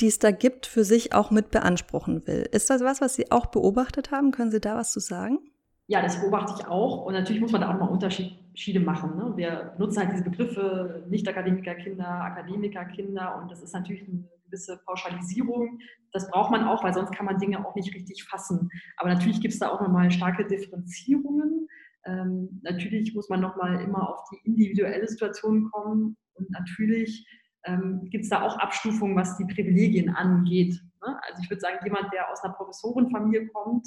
die 0.00 0.08
es 0.08 0.18
da 0.18 0.32
gibt, 0.32 0.66
für 0.66 0.82
sich 0.82 1.14
auch 1.14 1.30
mit 1.30 1.52
beanspruchen 1.52 2.26
will. 2.26 2.48
Ist 2.50 2.70
das 2.70 2.82
was, 2.82 3.00
was 3.00 3.14
Sie 3.14 3.30
auch 3.30 3.46
beobachtet 3.46 4.10
haben? 4.10 4.32
Können 4.32 4.50
Sie 4.50 4.60
da 4.60 4.74
was 4.74 4.90
zu 4.90 4.98
sagen? 4.98 5.38
Ja, 5.86 6.02
das 6.02 6.20
beobachte 6.20 6.54
ich 6.58 6.66
auch. 6.66 7.06
Und 7.06 7.12
natürlich 7.12 7.40
muss 7.40 7.52
man 7.52 7.60
da 7.60 7.72
auch 7.72 7.78
mal 7.78 7.86
Unterschiede 7.86 8.80
machen. 8.80 9.16
Ne? 9.16 9.32
Wir 9.36 9.74
nutzen 9.78 10.00
halt 10.00 10.10
diese 10.12 10.24
Begriffe 10.24 11.04
Nicht-Akademiker-Kinder, 11.08 12.08
Akademiker-Kinder 12.08 13.38
und 13.40 13.48
das 13.48 13.62
ist 13.62 13.74
natürlich 13.74 14.02
eine 14.08 14.24
gewisse 14.44 14.80
Pauschalisierung. 14.86 15.78
Das 16.12 16.30
braucht 16.30 16.50
man 16.50 16.64
auch, 16.64 16.84
weil 16.84 16.94
sonst 16.94 17.12
kann 17.12 17.26
man 17.26 17.38
Dinge 17.38 17.66
auch 17.66 17.74
nicht 17.74 17.94
richtig 17.94 18.24
fassen. 18.24 18.68
Aber 18.96 19.12
natürlich 19.12 19.40
gibt 19.40 19.54
es 19.54 19.60
da 19.60 19.68
auch 19.70 19.80
nochmal 19.80 20.10
starke 20.10 20.46
Differenzierungen. 20.46 21.68
Ähm, 22.06 22.60
natürlich 22.62 23.14
muss 23.14 23.28
man 23.28 23.40
nochmal 23.40 23.80
immer 23.80 24.08
auf 24.10 24.20
die 24.30 24.48
individuelle 24.48 25.08
Situation 25.08 25.70
kommen 25.70 26.16
und 26.34 26.50
natürlich 26.50 27.26
ähm, 27.64 28.08
gibt 28.10 28.24
es 28.24 28.30
da 28.30 28.42
auch 28.42 28.58
Abstufungen, 28.58 29.16
was 29.16 29.38
die 29.38 29.46
Privilegien 29.46 30.10
angeht. 30.10 30.74
Ne? 31.00 31.18
Also 31.28 31.42
ich 31.42 31.48
würde 31.48 31.60
sagen, 31.60 31.78
jemand, 31.82 32.12
der 32.12 32.30
aus 32.30 32.42
einer 32.42 32.52
Professorenfamilie 32.52 33.48
kommt, 33.48 33.86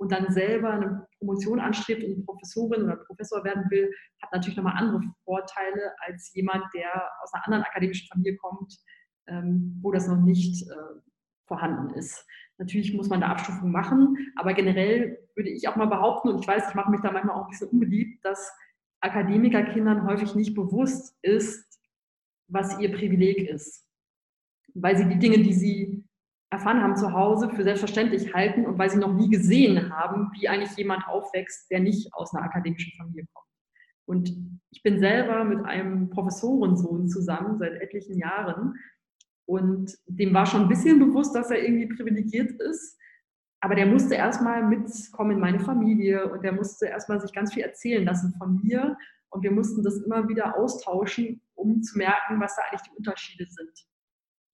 und 0.00 0.12
dann 0.12 0.32
selber 0.32 0.70
eine 0.70 1.06
Promotion 1.18 1.60
anstrebt 1.60 2.02
und 2.02 2.24
Professorin 2.24 2.84
oder 2.84 2.96
Professor 2.96 3.44
werden 3.44 3.70
will, 3.70 3.94
hat 4.22 4.32
natürlich 4.32 4.56
nochmal 4.56 4.78
andere 4.78 5.02
Vorteile 5.24 5.92
als 6.06 6.32
jemand, 6.34 6.64
der 6.74 6.90
aus 7.22 7.34
einer 7.34 7.44
anderen 7.44 7.64
akademischen 7.64 8.08
Familie 8.08 8.38
kommt, 8.38 8.74
wo 9.80 9.92
das 9.92 10.08
noch 10.08 10.20
nicht 10.20 10.68
äh, 10.68 10.74
vorhanden 11.46 11.94
ist. 11.94 12.26
Natürlich 12.58 12.94
muss 12.94 13.08
man 13.08 13.20
da 13.20 13.28
Abstufungen 13.28 13.72
machen, 13.72 14.16
aber 14.36 14.52
generell 14.52 15.18
würde 15.34 15.50
ich 15.50 15.66
auch 15.66 15.76
mal 15.76 15.86
behaupten, 15.86 16.28
und 16.28 16.40
ich 16.40 16.46
weiß, 16.46 16.68
ich 16.68 16.74
mache 16.74 16.90
mich 16.90 17.00
da 17.00 17.10
manchmal 17.10 17.36
auch 17.36 17.44
ein 17.44 17.50
bisschen 17.50 17.68
unbeliebt, 17.68 18.24
dass 18.24 18.52
Akademikerkindern 19.00 20.06
häufig 20.06 20.34
nicht 20.34 20.54
bewusst 20.54 21.16
ist, 21.22 21.80
was 22.48 22.78
ihr 22.78 22.92
Privileg 22.92 23.48
ist. 23.48 23.86
Weil 24.74 24.96
sie 24.96 25.08
die 25.08 25.18
Dinge, 25.18 25.38
die 25.38 25.54
sie 25.54 26.04
erfahren 26.50 26.82
haben 26.82 26.96
zu 26.96 27.12
Hause, 27.12 27.48
für 27.50 27.62
selbstverständlich 27.62 28.34
halten 28.34 28.66
und 28.66 28.78
weil 28.78 28.90
sie 28.90 28.98
noch 28.98 29.14
nie 29.14 29.30
gesehen 29.30 29.90
haben, 29.90 30.30
wie 30.38 30.48
eigentlich 30.48 30.76
jemand 30.76 31.06
aufwächst, 31.06 31.70
der 31.70 31.80
nicht 31.80 32.12
aus 32.12 32.34
einer 32.34 32.44
akademischen 32.44 32.92
Familie 32.98 33.26
kommt. 33.32 33.46
Und 34.06 34.60
ich 34.70 34.82
bin 34.82 34.98
selber 34.98 35.44
mit 35.44 35.64
einem 35.64 36.10
Professorensohn 36.10 37.08
zusammen 37.08 37.58
seit 37.58 37.80
etlichen 37.80 38.18
Jahren 38.18 38.74
und 39.50 39.98
dem 40.06 40.32
war 40.32 40.46
schon 40.46 40.62
ein 40.62 40.68
bisschen 40.68 41.00
bewusst, 41.00 41.34
dass 41.34 41.50
er 41.50 41.60
irgendwie 41.60 41.88
privilegiert 41.88 42.52
ist. 42.52 42.96
Aber 43.60 43.74
der 43.74 43.86
musste 43.86 44.14
erstmal 44.14 44.62
mitkommen 44.62 45.32
in 45.32 45.40
meine 45.40 45.58
Familie 45.58 46.30
und 46.30 46.44
der 46.44 46.52
musste 46.52 46.86
erstmal 46.86 47.20
sich 47.20 47.32
ganz 47.32 47.52
viel 47.52 47.64
erzählen 47.64 48.04
lassen 48.04 48.32
von 48.38 48.60
mir. 48.62 48.96
Und 49.28 49.42
wir 49.42 49.50
mussten 49.50 49.82
das 49.82 49.96
immer 50.02 50.28
wieder 50.28 50.56
austauschen, 50.56 51.42
um 51.54 51.82
zu 51.82 51.98
merken, 51.98 52.38
was 52.38 52.54
da 52.54 52.62
eigentlich 52.62 52.88
die 52.88 52.96
Unterschiede 52.96 53.44
sind. 53.50 53.72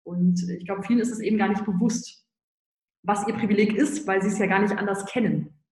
Und 0.02 0.42
ich 0.48 0.64
glaube, 0.64 0.82
vielen 0.82 1.00
ist 1.00 1.12
es 1.12 1.20
eben 1.20 1.36
gar 1.36 1.48
nicht 1.48 1.66
bewusst, 1.66 2.26
was 3.02 3.28
ihr 3.28 3.34
Privileg 3.34 3.74
ist, 3.74 4.06
weil 4.06 4.22
sie 4.22 4.28
es 4.28 4.38
ja 4.38 4.46
gar 4.46 4.60
nicht 4.60 4.78
anders 4.78 5.04
kennen. 5.04 5.62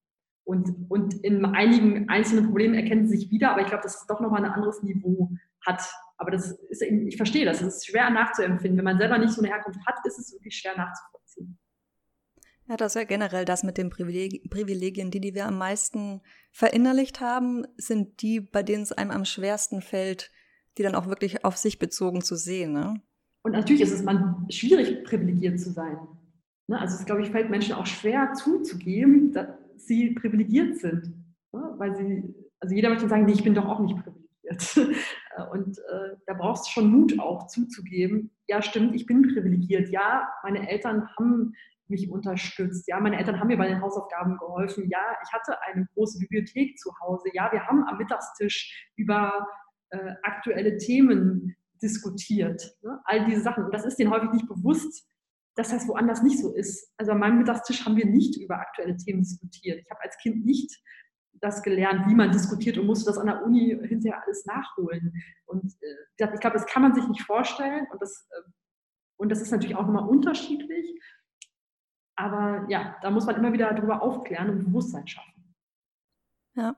Und, 0.46 0.90
und 0.90 1.14
in 1.24 1.46
einigen 1.46 2.10
einzelnen 2.10 2.44
Problemen 2.44 2.74
erkennen 2.74 3.08
sie 3.08 3.16
sich 3.16 3.30
wieder, 3.30 3.52
aber 3.52 3.62
ich 3.62 3.68
glaube, 3.68 3.84
dass 3.84 4.02
es 4.02 4.06
doch 4.06 4.20
nochmal 4.20 4.44
ein 4.44 4.52
anderes 4.52 4.82
Niveau 4.82 5.30
hat. 5.64 5.82
Aber 6.24 6.30
das 6.30 6.52
ist 6.70 6.80
eben, 6.80 7.06
ich 7.06 7.18
verstehe 7.18 7.44
das, 7.44 7.60
es 7.60 7.76
ist 7.76 7.86
schwer 7.86 8.08
nachzuempfinden. 8.08 8.78
Wenn 8.78 8.84
man 8.84 8.98
selber 8.98 9.18
nicht 9.18 9.34
so 9.34 9.42
eine 9.42 9.50
Herkunft 9.50 9.78
hat, 9.86 9.96
ist 10.06 10.18
es 10.18 10.32
wirklich 10.32 10.56
schwer 10.56 10.74
nachzuvollziehen. 10.74 11.58
Ja, 12.66 12.78
das 12.78 12.92
ist 12.92 13.00
ja 13.02 13.04
generell 13.04 13.44
das 13.44 13.62
mit 13.62 13.76
den 13.76 13.90
Privilegien. 13.90 15.10
Die, 15.10 15.20
die 15.20 15.34
wir 15.34 15.44
am 15.44 15.58
meisten 15.58 16.22
verinnerlicht 16.50 17.20
haben, 17.20 17.66
sind 17.76 18.22
die, 18.22 18.40
bei 18.40 18.62
denen 18.62 18.84
es 18.84 18.92
einem 18.92 19.10
am 19.10 19.26
schwersten 19.26 19.82
fällt, 19.82 20.30
die 20.78 20.82
dann 20.82 20.94
auch 20.94 21.06
wirklich 21.06 21.44
auf 21.44 21.58
sich 21.58 21.78
bezogen 21.78 22.22
zu 22.22 22.36
sehen. 22.36 22.72
Ne? 22.72 23.02
Und 23.42 23.52
natürlich 23.52 23.82
ist 23.82 23.92
es 23.92 24.02
man 24.02 24.46
schwierig, 24.48 25.04
privilegiert 25.04 25.60
zu 25.60 25.72
sein. 25.72 25.98
Ne? 26.66 26.80
Also 26.80 26.96
es, 26.96 27.04
glaube 27.04 27.20
ich, 27.20 27.28
fällt 27.30 27.50
Menschen 27.50 27.74
auch 27.74 27.84
schwer 27.84 28.32
zuzugeben, 28.32 29.32
dass 29.34 29.48
sie 29.76 30.12
privilegiert 30.12 30.78
sind. 30.78 31.12
Ne? 31.52 31.74
Weil 31.76 31.94
sie, 31.94 32.34
also 32.60 32.74
jeder 32.74 32.88
möchte 32.88 33.10
sagen, 33.10 33.26
nee, 33.26 33.32
ich 33.32 33.44
bin 33.44 33.54
doch 33.54 33.66
auch 33.66 33.80
nicht 33.80 33.96
privilegiert. 33.96 34.98
Und 35.50 35.78
äh, 35.78 36.16
da 36.26 36.34
brauchst 36.34 36.66
du 36.66 36.70
schon 36.70 36.90
Mut 36.90 37.18
auch 37.18 37.46
zuzugeben, 37.46 38.30
ja 38.46 38.62
stimmt, 38.62 38.94
ich 38.94 39.06
bin 39.06 39.22
privilegiert. 39.22 39.88
Ja, 39.90 40.28
meine 40.42 40.68
Eltern 40.68 41.08
haben 41.16 41.54
mich 41.88 42.10
unterstützt. 42.10 42.88
Ja, 42.88 43.00
meine 43.00 43.18
Eltern 43.18 43.40
haben 43.40 43.48
mir 43.48 43.58
bei 43.58 43.68
den 43.68 43.80
Hausaufgaben 43.80 44.38
geholfen. 44.38 44.88
Ja, 44.88 45.16
ich 45.22 45.32
hatte 45.32 45.60
eine 45.62 45.86
große 45.94 46.18
Bibliothek 46.18 46.78
zu 46.78 46.90
Hause. 47.00 47.28
Ja, 47.32 47.50
wir 47.52 47.66
haben 47.66 47.84
am 47.84 47.98
Mittagstisch 47.98 48.90
über 48.96 49.46
äh, 49.90 50.14
aktuelle 50.22 50.76
Themen 50.78 51.56
diskutiert. 51.82 52.76
Ne? 52.82 53.00
All 53.04 53.26
diese 53.26 53.42
Sachen. 53.42 53.64
Und 53.64 53.74
das 53.74 53.84
ist 53.84 53.98
denen 53.98 54.10
häufig 54.10 54.30
nicht 54.32 54.48
bewusst, 54.48 55.06
dass 55.56 55.70
das 55.70 55.86
woanders 55.86 56.22
nicht 56.22 56.40
so 56.40 56.54
ist. 56.54 56.92
Also 56.96 57.12
an 57.12 57.18
meinem 57.18 57.38
Mittagstisch 57.38 57.84
haben 57.84 57.96
wir 57.96 58.06
nicht 58.06 58.40
über 58.40 58.58
aktuelle 58.58 58.96
Themen 58.96 59.22
diskutiert. 59.22 59.80
Ich 59.80 59.90
habe 59.90 60.02
als 60.02 60.16
Kind 60.18 60.44
nicht 60.44 60.74
das 61.40 61.62
gelernt, 61.62 62.06
wie 62.08 62.14
man 62.14 62.32
diskutiert 62.32 62.78
und 62.78 62.86
musste 62.86 63.06
das 63.06 63.18
an 63.18 63.26
der 63.26 63.44
Uni 63.44 63.78
hinterher 63.82 64.22
alles 64.24 64.46
nachholen. 64.46 65.12
Und 65.46 65.72
äh, 65.82 66.32
ich 66.34 66.40
glaube, 66.40 66.54
das 66.54 66.66
kann 66.66 66.82
man 66.82 66.94
sich 66.94 67.06
nicht 67.08 67.22
vorstellen. 67.22 67.86
Und 67.92 68.00
das, 68.00 68.28
äh, 68.30 68.50
und 69.16 69.28
das 69.30 69.40
ist 69.40 69.50
natürlich 69.50 69.76
auch 69.76 69.86
nochmal 69.86 70.08
unterschiedlich. 70.08 71.00
Aber 72.16 72.66
ja, 72.68 72.96
da 73.02 73.10
muss 73.10 73.26
man 73.26 73.36
immer 73.36 73.52
wieder 73.52 73.72
darüber 73.72 74.02
aufklären 74.02 74.50
und 74.50 74.64
Bewusstsein 74.64 75.06
schaffen. 75.06 75.54
Ja. 76.54 76.76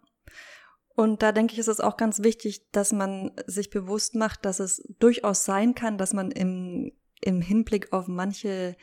Und 0.95 1.23
da 1.23 1.33
denke 1.33 1.53
ich, 1.53 1.59
ist 1.59 1.69
es 1.69 1.81
auch 1.81 1.99
ganz 1.99 2.23
wichtig, 2.23 2.71
dass 2.73 2.93
man 2.93 3.33
sich 3.47 3.69
bewusst 3.69 4.15
macht, 4.15 4.47
dass 4.47 4.61
es 4.61 4.83
durchaus 4.99 5.45
sein 5.45 5.75
kann, 5.75 5.99
dass 5.99 6.15
man 6.15 6.31
im, 6.31 6.93
im 7.21 7.43
Hinblick 7.43 7.93
auf 7.93 8.09
manche 8.09 8.77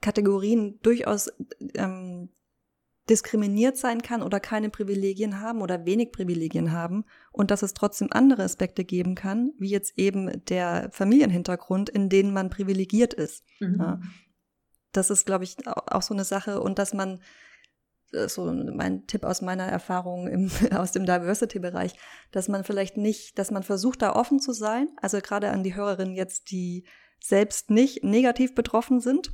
Kategorien 0.00 0.78
durchaus 0.82 1.32
ähm, 1.74 2.30
diskriminiert 3.10 3.76
sein 3.76 4.00
kann 4.02 4.22
oder 4.22 4.38
keine 4.38 4.70
Privilegien 4.70 5.40
haben 5.40 5.60
oder 5.60 5.84
wenig 5.84 6.12
Privilegien 6.12 6.70
haben 6.72 7.04
und 7.32 7.50
dass 7.50 7.62
es 7.62 7.74
trotzdem 7.74 8.08
andere 8.12 8.44
Aspekte 8.44 8.84
geben 8.84 9.14
kann, 9.14 9.52
wie 9.58 9.70
jetzt 9.70 9.98
eben 9.98 10.44
der 10.46 10.88
Familienhintergrund, 10.92 11.90
in 11.90 12.08
denen 12.08 12.32
man 12.32 12.50
privilegiert 12.50 13.12
ist. 13.12 13.44
Mhm. 13.58 13.76
Ja. 13.78 14.00
Das 14.92 15.10
ist, 15.10 15.26
glaube 15.26 15.44
ich, 15.44 15.56
auch 15.66 16.02
so 16.02 16.14
eine 16.14 16.24
Sache 16.24 16.60
und 16.60 16.78
dass 16.78 16.94
man 16.94 17.20
äh, 18.12 18.28
so 18.28 18.52
mein 18.52 19.06
Tipp 19.06 19.24
aus 19.24 19.42
meiner 19.42 19.64
Erfahrung 19.64 20.28
im, 20.28 20.50
aus 20.76 20.92
dem 20.92 21.04
Diversity-Bereich, 21.04 21.94
dass 22.30 22.48
man 22.48 22.62
vielleicht 22.62 22.96
nicht, 22.96 23.38
dass 23.38 23.50
man 23.50 23.64
versucht, 23.64 24.02
da 24.02 24.14
offen 24.14 24.38
zu 24.38 24.52
sein. 24.52 24.88
Also 25.00 25.20
gerade 25.20 25.50
an 25.50 25.64
die 25.64 25.74
Hörerinnen 25.74 26.14
jetzt, 26.14 26.50
die 26.50 26.86
selbst 27.20 27.70
nicht 27.70 28.04
negativ 28.04 28.54
betroffen 28.54 29.00
sind, 29.00 29.32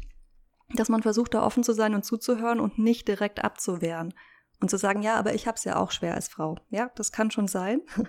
dass 0.75 0.89
man 0.89 1.03
versucht, 1.03 1.35
da 1.35 1.43
offen 1.43 1.63
zu 1.63 1.73
sein 1.73 1.95
und 1.95 2.05
zuzuhören 2.05 2.61
und 2.61 2.79
nicht 2.79 3.09
direkt 3.09 3.43
abzuwehren 3.43 4.15
und 4.61 4.71
zu 4.71 4.77
sagen, 4.77 5.03
ja, 5.03 5.17
aber 5.17 5.35
ich 5.35 5.47
habe 5.47 5.57
es 5.57 5.65
ja 5.65 5.77
auch 5.77 5.91
schwer 5.91 6.15
als 6.15 6.29
Frau. 6.29 6.57
Ja, 6.71 6.91
das 6.95 7.13
kann 7.13 7.31
schon 7.31 7.49
sein. 7.49 7.81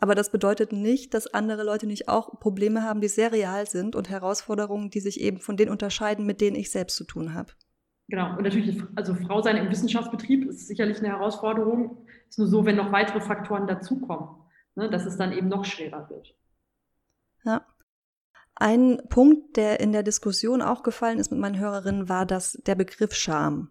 Aber 0.00 0.14
das 0.14 0.30
bedeutet 0.30 0.72
nicht, 0.72 1.12
dass 1.12 1.34
andere 1.34 1.64
Leute 1.64 1.88
nicht 1.88 2.08
auch 2.08 2.38
Probleme 2.38 2.84
haben, 2.84 3.00
die 3.00 3.08
sehr 3.08 3.32
real 3.32 3.66
sind 3.66 3.96
und 3.96 4.08
Herausforderungen, 4.08 4.90
die 4.90 5.00
sich 5.00 5.20
eben 5.20 5.40
von 5.40 5.56
denen 5.56 5.72
unterscheiden, 5.72 6.24
mit 6.24 6.40
denen 6.40 6.54
ich 6.54 6.70
selbst 6.70 6.94
zu 6.94 7.02
tun 7.02 7.34
habe. 7.34 7.52
Genau, 8.06 8.36
und 8.36 8.42
natürlich, 8.42 8.80
also 8.94 9.14
Frau 9.14 9.42
sein 9.42 9.56
im 9.56 9.68
Wissenschaftsbetrieb 9.68 10.48
ist 10.48 10.68
sicherlich 10.68 10.98
eine 10.98 11.08
Herausforderung. 11.08 12.06
Ist 12.28 12.38
nur 12.38 12.46
so, 12.46 12.64
wenn 12.64 12.76
noch 12.76 12.92
weitere 12.92 13.20
Faktoren 13.20 13.66
dazukommen, 13.66 14.28
ne, 14.76 14.88
dass 14.88 15.04
es 15.04 15.16
dann 15.16 15.32
eben 15.32 15.48
noch 15.48 15.64
schwerer 15.64 16.08
wird. 16.08 16.34
Ja. 17.44 17.66
Ein 18.60 19.00
Punkt, 19.08 19.56
der 19.56 19.78
in 19.78 19.92
der 19.92 20.02
Diskussion 20.02 20.62
auch 20.62 20.82
gefallen 20.82 21.20
ist 21.20 21.30
mit 21.30 21.38
meinen 21.38 21.58
Hörerinnen, 21.58 22.08
war 22.08 22.26
das, 22.26 22.52
der 22.66 22.74
Begriff 22.74 23.14
Scham. 23.14 23.70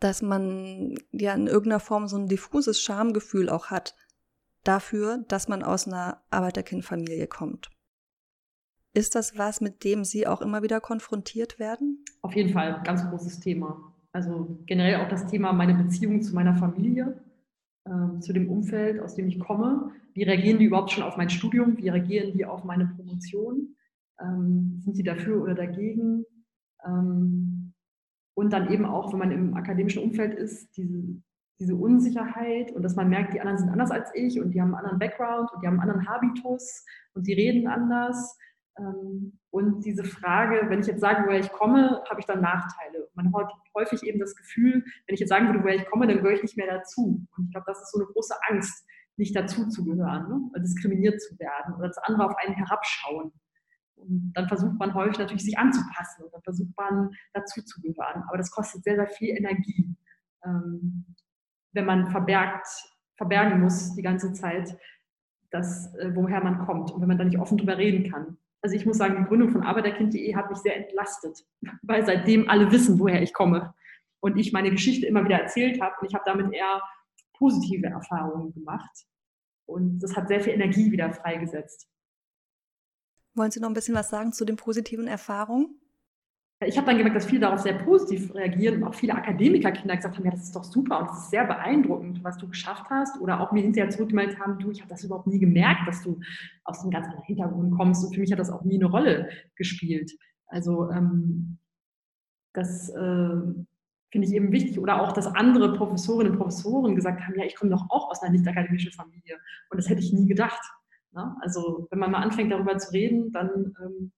Dass 0.00 0.20
man 0.20 0.98
ja 1.12 1.32
in 1.32 1.46
irgendeiner 1.46 1.80
Form 1.80 2.06
so 2.06 2.18
ein 2.18 2.28
diffuses 2.28 2.80
Schamgefühl 2.80 3.48
auch 3.48 3.66
hat 3.66 3.94
dafür, 4.64 5.24
dass 5.28 5.48
man 5.48 5.62
aus 5.62 5.86
einer 5.86 6.22
Arbeiterkindfamilie 6.30 7.26
kommt. 7.26 7.70
Ist 8.92 9.14
das 9.14 9.38
was, 9.38 9.60
mit 9.60 9.82
dem 9.82 10.04
Sie 10.04 10.26
auch 10.26 10.40
immer 10.40 10.62
wieder 10.62 10.80
konfrontiert 10.80 11.58
werden? 11.58 12.04
Auf 12.22 12.34
jeden 12.34 12.52
Fall, 12.52 12.82
ganz 12.84 13.08
großes 13.08 13.40
Thema. 13.40 13.92
Also 14.12 14.58
generell 14.66 15.04
auch 15.04 15.08
das 15.08 15.26
Thema 15.26 15.52
meine 15.52 15.74
Beziehung 15.74 16.22
zu 16.22 16.34
meiner 16.34 16.54
Familie, 16.54 17.23
äh, 17.84 18.20
zu 18.20 18.32
dem 18.32 18.50
Umfeld, 18.50 19.00
aus 19.00 19.14
dem 19.14 19.28
ich 19.28 19.38
komme. 19.38 19.90
Wie 20.14 20.22
reagieren 20.22 20.58
die 20.58 20.66
überhaupt 20.66 20.90
schon 20.92 21.04
auf 21.04 21.16
mein 21.16 21.30
Studium? 21.30 21.76
Wie 21.76 21.88
reagieren 21.88 22.32
die 22.32 22.44
auf 22.44 22.64
meine 22.64 22.86
Promotion? 22.86 23.74
Ähm, 24.20 24.80
sind 24.84 24.96
sie 24.96 25.02
dafür 25.02 25.42
oder 25.42 25.54
dagegen? 25.54 26.24
Ähm, 26.86 27.72
Und 28.36 28.52
dann 28.52 28.70
eben 28.70 28.84
auch, 28.84 29.12
wenn 29.12 29.18
man 29.20 29.32
im 29.32 29.54
akademischen 29.54 30.02
Umfeld 30.02 30.34
ist, 30.34 30.76
diese, 30.76 31.22
diese 31.60 31.76
Unsicherheit 31.76 32.72
und 32.72 32.82
dass 32.82 32.96
man 32.96 33.08
merkt, 33.08 33.32
die 33.32 33.40
anderen 33.40 33.58
sind 33.58 33.70
anders 33.70 33.92
als 33.92 34.10
ich 34.14 34.40
und 34.40 34.50
die 34.52 34.60
haben 34.60 34.74
einen 34.74 34.84
anderen 34.84 34.98
Background 34.98 35.52
und 35.52 35.62
die 35.62 35.66
haben 35.68 35.78
einen 35.78 35.90
anderen 35.90 36.08
Habitus 36.08 36.84
und 37.14 37.26
die 37.26 37.34
reden 37.34 37.68
anders. 37.68 38.36
Ähm, 38.78 39.38
und 39.50 39.84
diese 39.84 40.04
Frage, 40.04 40.68
wenn 40.68 40.80
ich 40.80 40.86
jetzt 40.86 41.00
sage, 41.00 41.24
woher 41.26 41.40
ich 41.40 41.52
komme, 41.52 42.02
habe 42.08 42.20
ich 42.20 42.26
dann 42.26 42.40
Nachteile. 42.40 43.08
Man 43.14 43.32
hat 43.34 43.52
häufig 43.74 44.02
eben 44.02 44.18
das 44.18 44.34
Gefühl, 44.34 44.84
wenn 45.06 45.14
ich 45.14 45.20
jetzt 45.20 45.28
sagen 45.28 45.46
würde, 45.46 45.62
woher 45.62 45.76
ich 45.76 45.86
komme, 45.86 46.06
dann 46.06 46.16
gehöre 46.16 46.32
ich 46.32 46.42
nicht 46.42 46.56
mehr 46.56 46.66
dazu. 46.66 47.26
Und 47.36 47.44
ich 47.44 47.50
glaube, 47.52 47.66
das 47.66 47.80
ist 47.80 47.92
so 47.92 48.00
eine 48.00 48.08
große 48.08 48.34
Angst, 48.50 48.86
nicht 49.16 49.36
dazu 49.36 49.68
zu 49.68 49.84
gehören, 49.84 50.28
ne? 50.28 50.60
diskriminiert 50.60 51.20
zu 51.20 51.38
werden 51.38 51.74
oder 51.74 51.88
dass 51.88 51.98
andere 51.98 52.26
auf 52.26 52.36
einen 52.36 52.54
herabschauen. 52.54 53.32
Und 53.94 54.32
dann 54.34 54.48
versucht 54.48 54.78
man 54.78 54.92
häufig 54.92 55.18
natürlich 55.18 55.44
sich 55.44 55.56
anzupassen 55.56 56.24
und 56.24 56.34
dann 56.34 56.42
versucht 56.42 56.76
man 56.76 57.10
dazu 57.32 57.62
zu 57.62 57.80
gehören. 57.80 58.24
Aber 58.28 58.38
das 58.38 58.50
kostet 58.50 58.82
sehr, 58.82 58.96
sehr 58.96 59.06
viel 59.06 59.36
Energie, 59.36 59.96
ähm, 60.44 61.14
wenn 61.72 61.86
man 61.86 62.08
verbergt, 62.08 62.66
verbergen 63.16 63.60
muss 63.60 63.94
die 63.94 64.02
ganze 64.02 64.32
Zeit, 64.32 64.76
dass, 65.50 65.94
äh, 65.94 66.10
woher 66.14 66.42
man 66.42 66.66
kommt 66.66 66.90
und 66.90 67.00
wenn 67.00 67.08
man 67.08 67.18
da 67.18 67.24
nicht 67.24 67.38
offen 67.38 67.58
drüber 67.58 67.78
reden 67.78 68.10
kann. 68.10 68.36
Also 68.64 68.76
ich 68.76 68.86
muss 68.86 68.96
sagen, 68.96 69.18
die 69.18 69.28
Gründung 69.28 69.50
von 69.50 69.62
Arbeiterkind.de 69.62 70.34
hat 70.34 70.48
mich 70.48 70.58
sehr 70.60 70.74
entlastet, 70.74 71.44
weil 71.82 72.06
seitdem 72.06 72.48
alle 72.48 72.72
wissen, 72.72 72.98
woher 72.98 73.20
ich 73.20 73.34
komme 73.34 73.74
und 74.20 74.38
ich 74.38 74.54
meine 74.54 74.70
Geschichte 74.70 75.06
immer 75.06 75.22
wieder 75.22 75.38
erzählt 75.38 75.82
habe 75.82 75.94
und 76.00 76.08
ich 76.08 76.14
habe 76.14 76.24
damit 76.24 76.50
eher 76.50 76.80
positive 77.34 77.88
Erfahrungen 77.88 78.54
gemacht 78.54 79.04
und 79.66 79.98
das 79.98 80.16
hat 80.16 80.28
sehr 80.28 80.40
viel 80.40 80.54
Energie 80.54 80.90
wieder 80.90 81.12
freigesetzt. 81.12 81.90
Wollen 83.34 83.50
Sie 83.50 83.60
noch 83.60 83.68
ein 83.68 83.74
bisschen 83.74 83.94
was 83.94 84.08
sagen 84.08 84.32
zu 84.32 84.46
den 84.46 84.56
positiven 84.56 85.08
Erfahrungen? 85.08 85.78
Ich 86.60 86.76
habe 86.76 86.86
dann 86.86 86.96
gemerkt, 86.96 87.16
dass 87.16 87.26
viele 87.26 87.40
darauf 87.40 87.60
sehr 87.60 87.74
positiv 87.74 88.32
reagieren 88.34 88.76
und 88.76 88.84
auch 88.88 88.94
viele 88.94 89.14
Akademikerkinder 89.14 89.96
gesagt 89.96 90.16
haben, 90.16 90.24
ja, 90.24 90.30
das 90.30 90.44
ist 90.44 90.56
doch 90.56 90.64
super 90.64 91.00
und 91.00 91.10
das 91.10 91.24
ist 91.24 91.30
sehr 91.30 91.44
beeindruckend, 91.44 92.22
was 92.22 92.38
du 92.38 92.48
geschafft 92.48 92.86
hast. 92.90 93.20
Oder 93.20 93.40
auch 93.40 93.52
mir 93.52 93.62
hinterher 93.62 93.90
zurückgemeldet 93.90 94.38
haben, 94.38 94.58
du, 94.58 94.70
ich 94.70 94.80
habe 94.80 94.88
das 94.88 95.04
überhaupt 95.04 95.26
nie 95.26 95.40
gemerkt, 95.40 95.86
dass 95.86 96.02
du 96.02 96.20
aus 96.64 96.80
einem 96.80 96.90
ganz 96.90 97.06
anderen 97.06 97.24
Hintergrund 97.24 97.76
kommst 97.76 98.04
und 98.04 98.14
für 98.14 98.20
mich 98.20 98.32
hat 98.32 98.38
das 98.38 98.50
auch 98.50 98.64
nie 98.64 98.76
eine 98.76 98.86
Rolle 98.86 99.28
gespielt. 99.56 100.12
Also 100.46 100.90
ähm, 100.90 101.58
das 102.52 102.88
äh, 102.90 103.36
finde 104.14 104.28
ich 104.28 104.32
eben 104.32 104.52
wichtig. 104.52 104.78
Oder 104.78 105.02
auch, 105.02 105.12
dass 105.12 105.26
andere 105.26 105.72
Professorinnen 105.72 106.32
und 106.32 106.38
Professoren 106.38 106.94
gesagt 106.94 107.20
haben, 107.20 107.34
ja, 107.36 107.44
ich 107.44 107.56
komme 107.56 107.72
doch 107.72 107.84
auch 107.90 108.10
aus 108.10 108.22
einer 108.22 108.32
nicht 108.32 108.46
akademischen 108.46 108.92
Familie 108.92 109.38
und 109.70 109.76
das 109.76 109.88
hätte 109.88 110.00
ich 110.00 110.12
nie 110.12 110.26
gedacht. 110.26 110.62
Ne? 111.12 111.36
Also 111.40 111.88
wenn 111.90 111.98
man 111.98 112.12
mal 112.12 112.22
anfängt 112.22 112.52
darüber 112.52 112.78
zu 112.78 112.92
reden, 112.92 113.32
dann 113.32 113.74
ähm, 113.82 114.12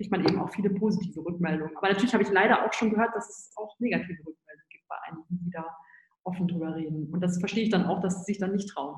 kriegt 0.00 0.10
man 0.10 0.24
eben 0.26 0.40
auch 0.40 0.50
viele 0.50 0.70
positive 0.70 1.20
Rückmeldungen. 1.20 1.76
Aber 1.76 1.88
natürlich 1.88 2.14
habe 2.14 2.22
ich 2.22 2.30
leider 2.30 2.64
auch 2.64 2.72
schon 2.72 2.88
gehört, 2.88 3.14
dass 3.14 3.28
es 3.28 3.52
auch 3.56 3.78
negative 3.80 4.18
Rückmeldungen 4.20 4.68
gibt 4.70 4.88
bei 4.88 4.96
einigen, 5.06 5.44
die 5.44 5.50
da 5.50 5.76
offen 6.24 6.48
drüber 6.48 6.74
reden. 6.74 7.12
Und 7.12 7.20
das 7.20 7.38
verstehe 7.38 7.64
ich 7.64 7.70
dann 7.70 7.84
auch, 7.84 8.00
dass 8.00 8.20
sie 8.20 8.24
sich 8.24 8.38
dann 8.38 8.52
nicht 8.52 8.70
trauen. 8.70 8.96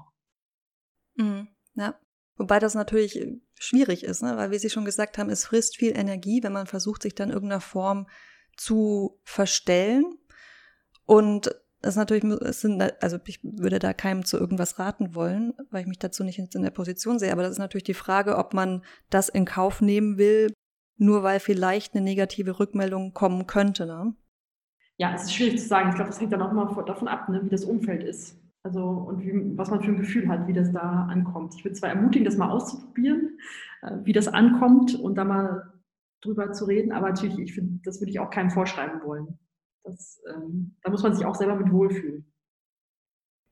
Mhm, 1.16 1.48
ja. 1.74 1.98
Wobei 2.36 2.60
das 2.60 2.76
natürlich 2.76 3.20
schwierig 3.58 4.04
ist, 4.04 4.22
ne? 4.22 4.36
weil 4.36 4.52
wie 4.52 4.58
Sie 4.58 4.70
schon 4.70 4.84
gesagt 4.84 5.18
haben, 5.18 5.28
es 5.28 5.44
frisst 5.44 5.76
viel 5.76 5.98
Energie, 5.98 6.40
wenn 6.44 6.52
man 6.52 6.68
versucht, 6.68 7.02
sich 7.02 7.16
dann 7.16 7.30
in 7.30 7.34
irgendeiner 7.34 7.60
Form 7.60 8.06
zu 8.56 9.20
verstellen. 9.24 10.04
Und 11.04 11.52
es 11.80 11.96
natürlich, 11.96 12.22
es 12.42 12.60
sind, 12.60 12.80
also 13.02 13.18
ich 13.26 13.40
würde 13.42 13.80
da 13.80 13.92
keinem 13.92 14.24
zu 14.24 14.38
irgendwas 14.38 14.78
raten 14.78 15.16
wollen, 15.16 15.52
weil 15.70 15.82
ich 15.82 15.88
mich 15.88 15.98
dazu 15.98 16.22
nicht 16.22 16.38
in 16.38 16.62
der 16.62 16.70
Position 16.70 17.18
sehe. 17.18 17.32
Aber 17.32 17.42
das 17.42 17.50
ist 17.50 17.58
natürlich 17.58 17.82
die 17.82 17.92
Frage, 17.92 18.38
ob 18.38 18.54
man 18.54 18.84
das 19.10 19.28
in 19.28 19.44
Kauf 19.44 19.80
nehmen 19.80 20.16
will, 20.16 20.52
nur 21.02 21.24
weil 21.24 21.40
vielleicht 21.40 21.94
eine 21.94 22.04
negative 22.04 22.60
Rückmeldung 22.60 23.12
kommen 23.12 23.46
könnte. 23.48 23.86
Ne? 23.86 24.14
Ja, 24.98 25.12
es 25.14 25.24
ist 25.24 25.34
schwierig 25.34 25.60
zu 25.60 25.66
sagen. 25.66 25.90
Ich 25.90 25.96
glaube, 25.96 26.10
das 26.10 26.20
hängt 26.20 26.32
dann 26.32 26.42
auch 26.42 26.52
immer 26.52 26.84
davon 26.84 27.08
ab, 27.08 27.28
ne, 27.28 27.44
wie 27.44 27.48
das 27.48 27.64
Umfeld 27.64 28.04
ist. 28.04 28.40
Also 28.62 28.84
und 28.84 29.20
wie, 29.24 29.58
was 29.58 29.70
man 29.70 29.82
für 29.82 29.90
ein 29.90 29.98
Gefühl 29.98 30.28
hat, 30.28 30.46
wie 30.46 30.52
das 30.52 30.70
da 30.72 31.08
ankommt. 31.10 31.56
Ich 31.56 31.64
würde 31.64 31.74
zwar 31.74 31.90
ermutigen, 31.90 32.24
das 32.24 32.36
mal 32.36 32.50
auszuprobieren, 32.50 33.36
äh, 33.82 33.96
wie 34.04 34.12
das 34.12 34.28
ankommt 34.28 34.94
und 34.94 35.16
da 35.16 35.24
mal 35.24 35.72
drüber 36.20 36.52
zu 36.52 36.66
reden, 36.66 36.92
aber 36.92 37.08
natürlich, 37.08 37.36
ich 37.36 37.54
find, 37.54 37.84
das 37.84 38.00
würde 38.00 38.12
ich 38.12 38.20
auch 38.20 38.30
keinem 38.30 38.50
vorschreiben 38.50 39.02
wollen. 39.02 39.40
Das, 39.82 40.22
ähm, 40.32 40.76
da 40.82 40.90
muss 40.92 41.02
man 41.02 41.16
sich 41.16 41.26
auch 41.26 41.34
selber 41.34 41.56
mit 41.56 41.72
wohlfühlen. 41.72 42.32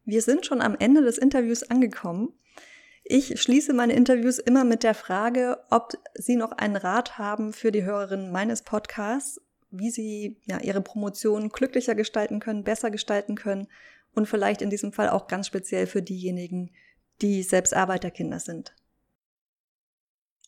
Wir 0.05 0.23
sind 0.23 0.47
schon 0.47 0.61
am 0.61 0.77
Ende 0.79 1.03
des 1.03 1.19
Interviews 1.19 1.65
angekommen. 1.65 2.33
Ich 3.13 3.43
schließe 3.43 3.75
meine 3.75 3.95
Interviews 3.95 4.39
immer 4.39 4.63
mit 4.63 4.85
der 4.85 4.95
Frage, 4.95 5.59
ob 5.69 5.95
Sie 6.15 6.37
noch 6.37 6.53
einen 6.53 6.77
Rat 6.77 7.19
haben 7.19 7.53
für 7.53 7.73
die 7.73 7.83
Hörerinnen 7.83 8.31
meines 8.31 8.63
Podcasts, 8.63 9.41
wie 9.73 9.91
Sie 9.91 10.37
ja, 10.45 10.61
Ihre 10.61 10.81
Promotion 10.81 11.49
glücklicher 11.49 11.97
gestalten 11.97 12.39
können, 12.39 12.63
besser 12.63 12.93
gestalten 12.93 13.35
können 13.35 13.67
und 14.15 14.29
vielleicht 14.29 14.63
in 14.63 14.71
diesem 14.71 14.93
Fall 14.93 15.09
auch 15.09 15.27
ganz 15.27 15.49
speziell 15.49 15.89
für 15.89 16.03
diejenigen, 16.03 16.71
die 17.21 17.43
selbst 17.43 17.75
Arbeiterkinder 17.75 18.39
sind. 18.39 18.77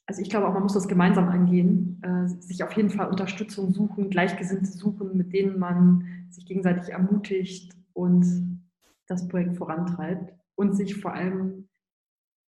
Also 0.07 0.23
ich 0.23 0.31
glaube 0.31 0.47
auch, 0.47 0.53
man 0.53 0.63
muss 0.63 0.75
das 0.75 0.87
gemeinsam 0.87 1.31
angehen, 1.31 2.01
äh, 2.05 2.29
sich 2.29 2.63
auf 2.63 2.77
jeden 2.77 2.91
Fall 2.91 3.09
Unterstützung 3.09 3.73
suchen, 3.73 4.09
Gleichgesinnte 4.09 4.71
suchen, 4.71 5.17
mit 5.17 5.33
denen 5.33 5.59
man 5.59 6.29
sich 6.31 6.47
gegenseitig 6.47 6.91
ermutigt 6.91 7.75
und 7.93 8.63
das 9.09 9.27
Projekt 9.27 9.57
vorantreibt 9.57 10.33
und 10.55 10.77
sich 10.77 11.01
vor 11.01 11.13
allem 11.13 11.62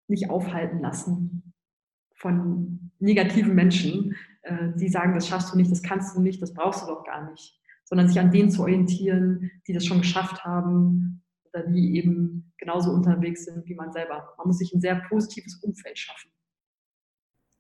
nicht 0.08 0.30
aufhalten 0.30 0.80
lassen 0.80 1.54
von 2.16 2.92
negativen 3.00 3.54
Menschen, 3.54 4.16
äh, 4.44 4.70
die 4.76 4.90
sagen, 4.90 5.14
das 5.14 5.28
schaffst 5.28 5.54
du 5.54 5.58
nicht, 5.58 5.72
das 5.72 5.84
kannst 5.84 6.16
du 6.16 6.22
nicht, 6.22 6.42
das 6.42 6.54
brauchst 6.54 6.84
du 6.84 6.88
doch 6.88 7.04
gar 7.04 7.30
nicht, 7.30 7.60
sondern 7.84 8.08
sich 8.08 8.20
an 8.20 8.32
denen 8.32 8.50
zu 8.50 8.62
orientieren, 8.62 9.52
die 9.68 9.74
das 9.74 9.86
schon 9.86 10.00
geschafft 10.00 10.44
haben 10.44 11.24
oder 11.52 11.68
die 11.68 11.98
eben 11.98 12.54
genauso 12.58 12.92
unterwegs 12.92 13.46
sind 13.46 13.68
wie 13.68 13.76
man 13.76 13.92
selber. 13.92 14.34
Man 14.38 14.48
muss 14.48 14.58
sich 14.58 14.74
ein 14.74 14.82
sehr 14.82 14.96
positives 15.10 15.56
Umfeld 15.56 16.00
schaffen. 16.00 16.32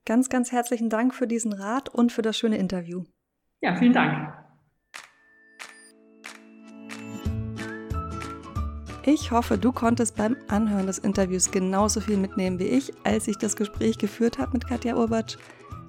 Ganz, 0.06 0.30
ganz 0.30 0.52
herzlichen 0.52 0.90
Dank 0.90 1.14
für 1.14 1.28
diesen 1.28 1.54
Rat 1.54 1.90
und 1.90 2.12
für 2.12 2.22
das 2.22 2.38
schöne 2.38 2.58
Interview. 2.58 3.04
Ja, 3.62 3.76
vielen 3.76 3.94
Dank. 3.94 4.43
Ich 9.06 9.32
hoffe, 9.32 9.58
du 9.58 9.74
konntest 9.74 10.16
beim 10.16 10.38
Anhören 10.48 10.88
des 10.88 10.98
Interviews 10.98 11.52
genauso 11.52 12.00
viel 12.00 12.16
mitnehmen 12.16 12.58
wie 12.58 12.70
ich, 12.70 12.94
als 13.04 13.28
ich 13.28 13.38
das 13.38 13.58
Gespräch 13.58 13.98
geführt 13.98 14.38
habe 14.38 14.54
mit 14.54 14.66
Katja 14.66 14.96
Urbatsch. 14.96 15.38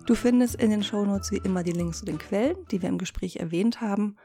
Du 0.07 0.16
findest 0.16 0.57
in 0.57 0.70
den 0.70 0.83
Shownotes 0.83 1.31
wie 1.31 1.37
immer 1.37 1.62
die 1.62 1.70
Links 1.70 2.00
zu 2.00 2.07
den 2.07 2.18
Quellen, 2.18 2.57
die 2.72 2.83
wir 2.83 2.88
im 2.88 2.98
Gespräch 2.98 3.37
erwähnt 3.37 3.81
haben. 3.81 4.16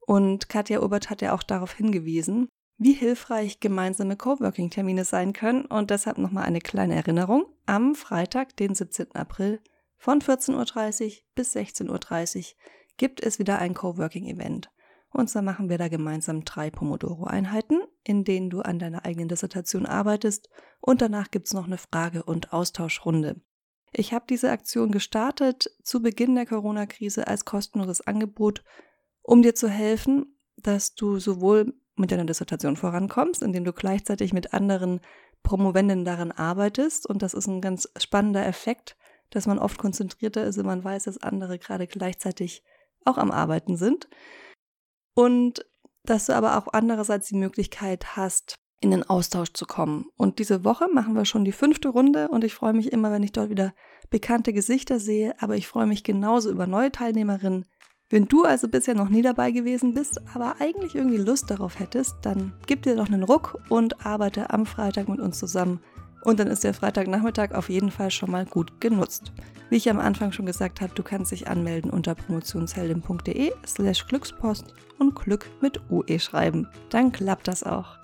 Und 0.00 0.50
Katja 0.50 0.80
Urbatsch 0.80 1.08
hat 1.08 1.22
ja 1.22 1.34
auch 1.34 1.42
darauf 1.42 1.72
hingewiesen, 1.72 2.48
wie 2.76 2.92
hilfreich 2.92 3.60
gemeinsame 3.60 4.14
Coworking-Termine 4.14 5.06
sein 5.06 5.32
können. 5.32 5.64
Und 5.64 5.88
deshalb 5.88 6.18
nochmal 6.18 6.44
eine 6.44 6.60
kleine 6.60 6.96
Erinnerung. 6.96 7.46
Am 7.64 7.94
Freitag, 7.94 8.56
den 8.56 8.74
17. 8.74 9.14
April 9.14 9.58
von 9.96 10.20
14.30 10.20 11.04
Uhr 11.06 11.12
bis 11.34 11.56
16.30 11.56 12.36
Uhr 12.36 12.44
gibt 12.98 13.22
es 13.22 13.38
wieder 13.38 13.58
ein 13.58 13.72
Coworking-Event. 13.72 14.70
Und 15.08 15.30
zwar 15.30 15.42
machen 15.42 15.70
wir 15.70 15.78
da 15.78 15.88
gemeinsam 15.88 16.44
drei 16.44 16.70
Pomodoro-Einheiten, 16.70 17.80
in 18.04 18.24
denen 18.24 18.50
du 18.50 18.60
an 18.60 18.78
deiner 18.78 19.04
eigenen 19.04 19.28
Dissertation 19.28 19.86
arbeitest 19.86 20.48
und 20.80 21.02
danach 21.02 21.30
gibt 21.30 21.46
es 21.46 21.54
noch 21.54 21.66
eine 21.66 21.78
Frage- 21.78 22.22
und 22.22 22.52
Austauschrunde. 22.52 23.40
Ich 23.92 24.12
habe 24.12 24.26
diese 24.28 24.50
Aktion 24.50 24.90
gestartet 24.90 25.70
zu 25.82 26.02
Beginn 26.02 26.34
der 26.34 26.46
Corona-Krise 26.46 27.26
als 27.26 27.44
kostenloses 27.44 28.00
Angebot, 28.00 28.62
um 29.22 29.42
dir 29.42 29.54
zu 29.54 29.68
helfen, 29.68 30.36
dass 30.56 30.94
du 30.94 31.18
sowohl 31.18 31.74
mit 31.96 32.10
deiner 32.10 32.24
Dissertation 32.24 32.76
vorankommst, 32.76 33.42
indem 33.42 33.64
du 33.64 33.72
gleichzeitig 33.72 34.32
mit 34.32 34.52
anderen 34.52 35.00
Promovenden 35.42 36.04
daran 36.04 36.32
arbeitest. 36.32 37.06
Und 37.06 37.22
das 37.22 37.34
ist 37.34 37.46
ein 37.46 37.60
ganz 37.60 37.88
spannender 37.96 38.44
Effekt, 38.46 38.96
dass 39.30 39.46
man 39.46 39.58
oft 39.58 39.78
konzentrierter 39.78 40.44
ist, 40.44 40.58
wenn 40.58 40.66
man 40.66 40.82
weiß, 40.82 41.04
dass 41.04 41.22
andere 41.22 41.58
gerade 41.58 41.86
gleichzeitig 41.86 42.64
auch 43.04 43.18
am 43.18 43.30
Arbeiten 43.30 43.76
sind 43.76 44.08
und 45.14 45.64
dass 46.06 46.26
du 46.26 46.34
aber 46.34 46.58
auch 46.58 46.68
andererseits 46.72 47.28
die 47.28 47.36
Möglichkeit 47.36 48.16
hast, 48.16 48.54
in 48.80 48.90
den 48.90 49.02
Austausch 49.02 49.52
zu 49.52 49.64
kommen. 49.64 50.06
Und 50.16 50.38
diese 50.38 50.64
Woche 50.64 50.88
machen 50.92 51.14
wir 51.14 51.24
schon 51.24 51.44
die 51.44 51.52
fünfte 51.52 51.88
Runde 51.88 52.28
und 52.28 52.44
ich 52.44 52.54
freue 52.54 52.74
mich 52.74 52.92
immer, 52.92 53.10
wenn 53.10 53.22
ich 53.22 53.32
dort 53.32 53.50
wieder 53.50 53.72
bekannte 54.10 54.52
Gesichter 54.52 55.00
sehe, 55.00 55.34
aber 55.40 55.56
ich 55.56 55.66
freue 55.66 55.86
mich 55.86 56.04
genauso 56.04 56.50
über 56.50 56.66
neue 56.66 56.92
Teilnehmerinnen. 56.92 57.64
Wenn 58.10 58.26
du 58.26 58.44
also 58.44 58.68
bisher 58.68 58.94
noch 58.94 59.08
nie 59.08 59.22
dabei 59.22 59.50
gewesen 59.50 59.94
bist, 59.94 60.20
aber 60.34 60.60
eigentlich 60.60 60.94
irgendwie 60.94 61.16
Lust 61.16 61.50
darauf 61.50 61.80
hättest, 61.80 62.16
dann 62.22 62.52
gib 62.66 62.82
dir 62.82 62.96
doch 62.96 63.06
einen 63.06 63.22
Ruck 63.22 63.58
und 63.70 64.04
arbeite 64.04 64.50
am 64.50 64.66
Freitag 64.66 65.08
mit 65.08 65.20
uns 65.20 65.38
zusammen 65.38 65.80
und 66.24 66.40
dann 66.40 66.48
ist 66.48 66.64
der 66.64 66.74
Freitagnachmittag 66.74 67.52
auf 67.52 67.68
jeden 67.68 67.90
Fall 67.90 68.10
schon 68.10 68.30
mal 68.30 68.46
gut 68.46 68.80
genutzt. 68.80 69.32
Wie 69.70 69.76
ich 69.76 69.90
am 69.90 69.98
Anfang 70.00 70.32
schon 70.32 70.46
gesagt 70.46 70.80
habe, 70.80 70.94
du 70.94 71.02
kannst 71.02 71.32
dich 71.32 71.48
anmelden 71.48 71.90
unter 71.90 72.14
promotionsheldin.de 72.14 73.52
slash 73.66 74.06
Glückspost 74.06 74.74
und 74.98 75.14
Glück 75.14 75.48
mit 75.60 75.80
UE 75.90 76.18
schreiben. 76.18 76.68
Dann 76.90 77.12
klappt 77.12 77.48
das 77.48 77.62
auch. 77.62 77.98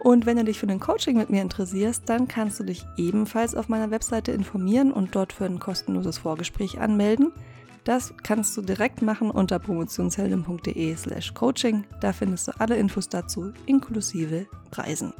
Und 0.00 0.24
wenn 0.24 0.38
du 0.38 0.44
dich 0.44 0.58
für 0.58 0.66
ein 0.66 0.80
Coaching 0.80 1.18
mit 1.18 1.28
mir 1.28 1.42
interessierst, 1.42 2.04
dann 2.06 2.26
kannst 2.26 2.58
du 2.58 2.64
dich 2.64 2.84
ebenfalls 2.96 3.54
auf 3.54 3.68
meiner 3.68 3.90
Webseite 3.90 4.32
informieren 4.32 4.92
und 4.92 5.14
dort 5.14 5.32
für 5.32 5.44
ein 5.44 5.58
kostenloses 5.58 6.18
Vorgespräch 6.18 6.80
anmelden. 6.80 7.32
Das 7.84 8.14
kannst 8.22 8.56
du 8.56 8.62
direkt 8.62 9.02
machen 9.02 9.30
unter 9.30 9.58
promotionsheldin.de 9.58 10.96
slash 10.96 11.34
coaching. 11.34 11.84
Da 12.00 12.12
findest 12.12 12.48
du 12.48 12.52
alle 12.58 12.76
Infos 12.76 13.08
dazu, 13.08 13.52
inklusive 13.66 14.46
Preisen. 14.70 15.12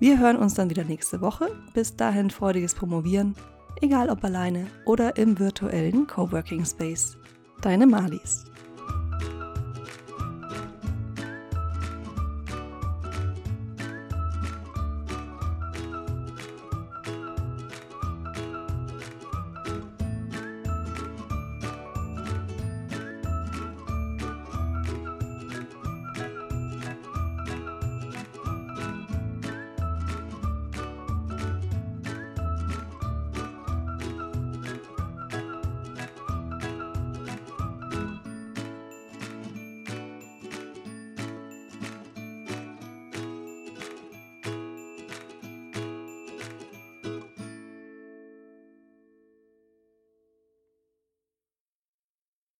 Wir 0.00 0.18
hören 0.18 0.38
uns 0.38 0.54
dann 0.54 0.70
wieder 0.70 0.84
nächste 0.84 1.20
Woche. 1.20 1.50
Bis 1.74 1.94
dahin 1.94 2.30
freudiges 2.30 2.74
Promovieren, 2.74 3.36
egal 3.82 4.08
ob 4.08 4.24
alleine 4.24 4.66
oder 4.86 5.18
im 5.18 5.38
virtuellen 5.38 6.06
Coworking 6.06 6.64
Space. 6.64 7.18
Deine 7.60 7.86
Marlies. 7.86 8.46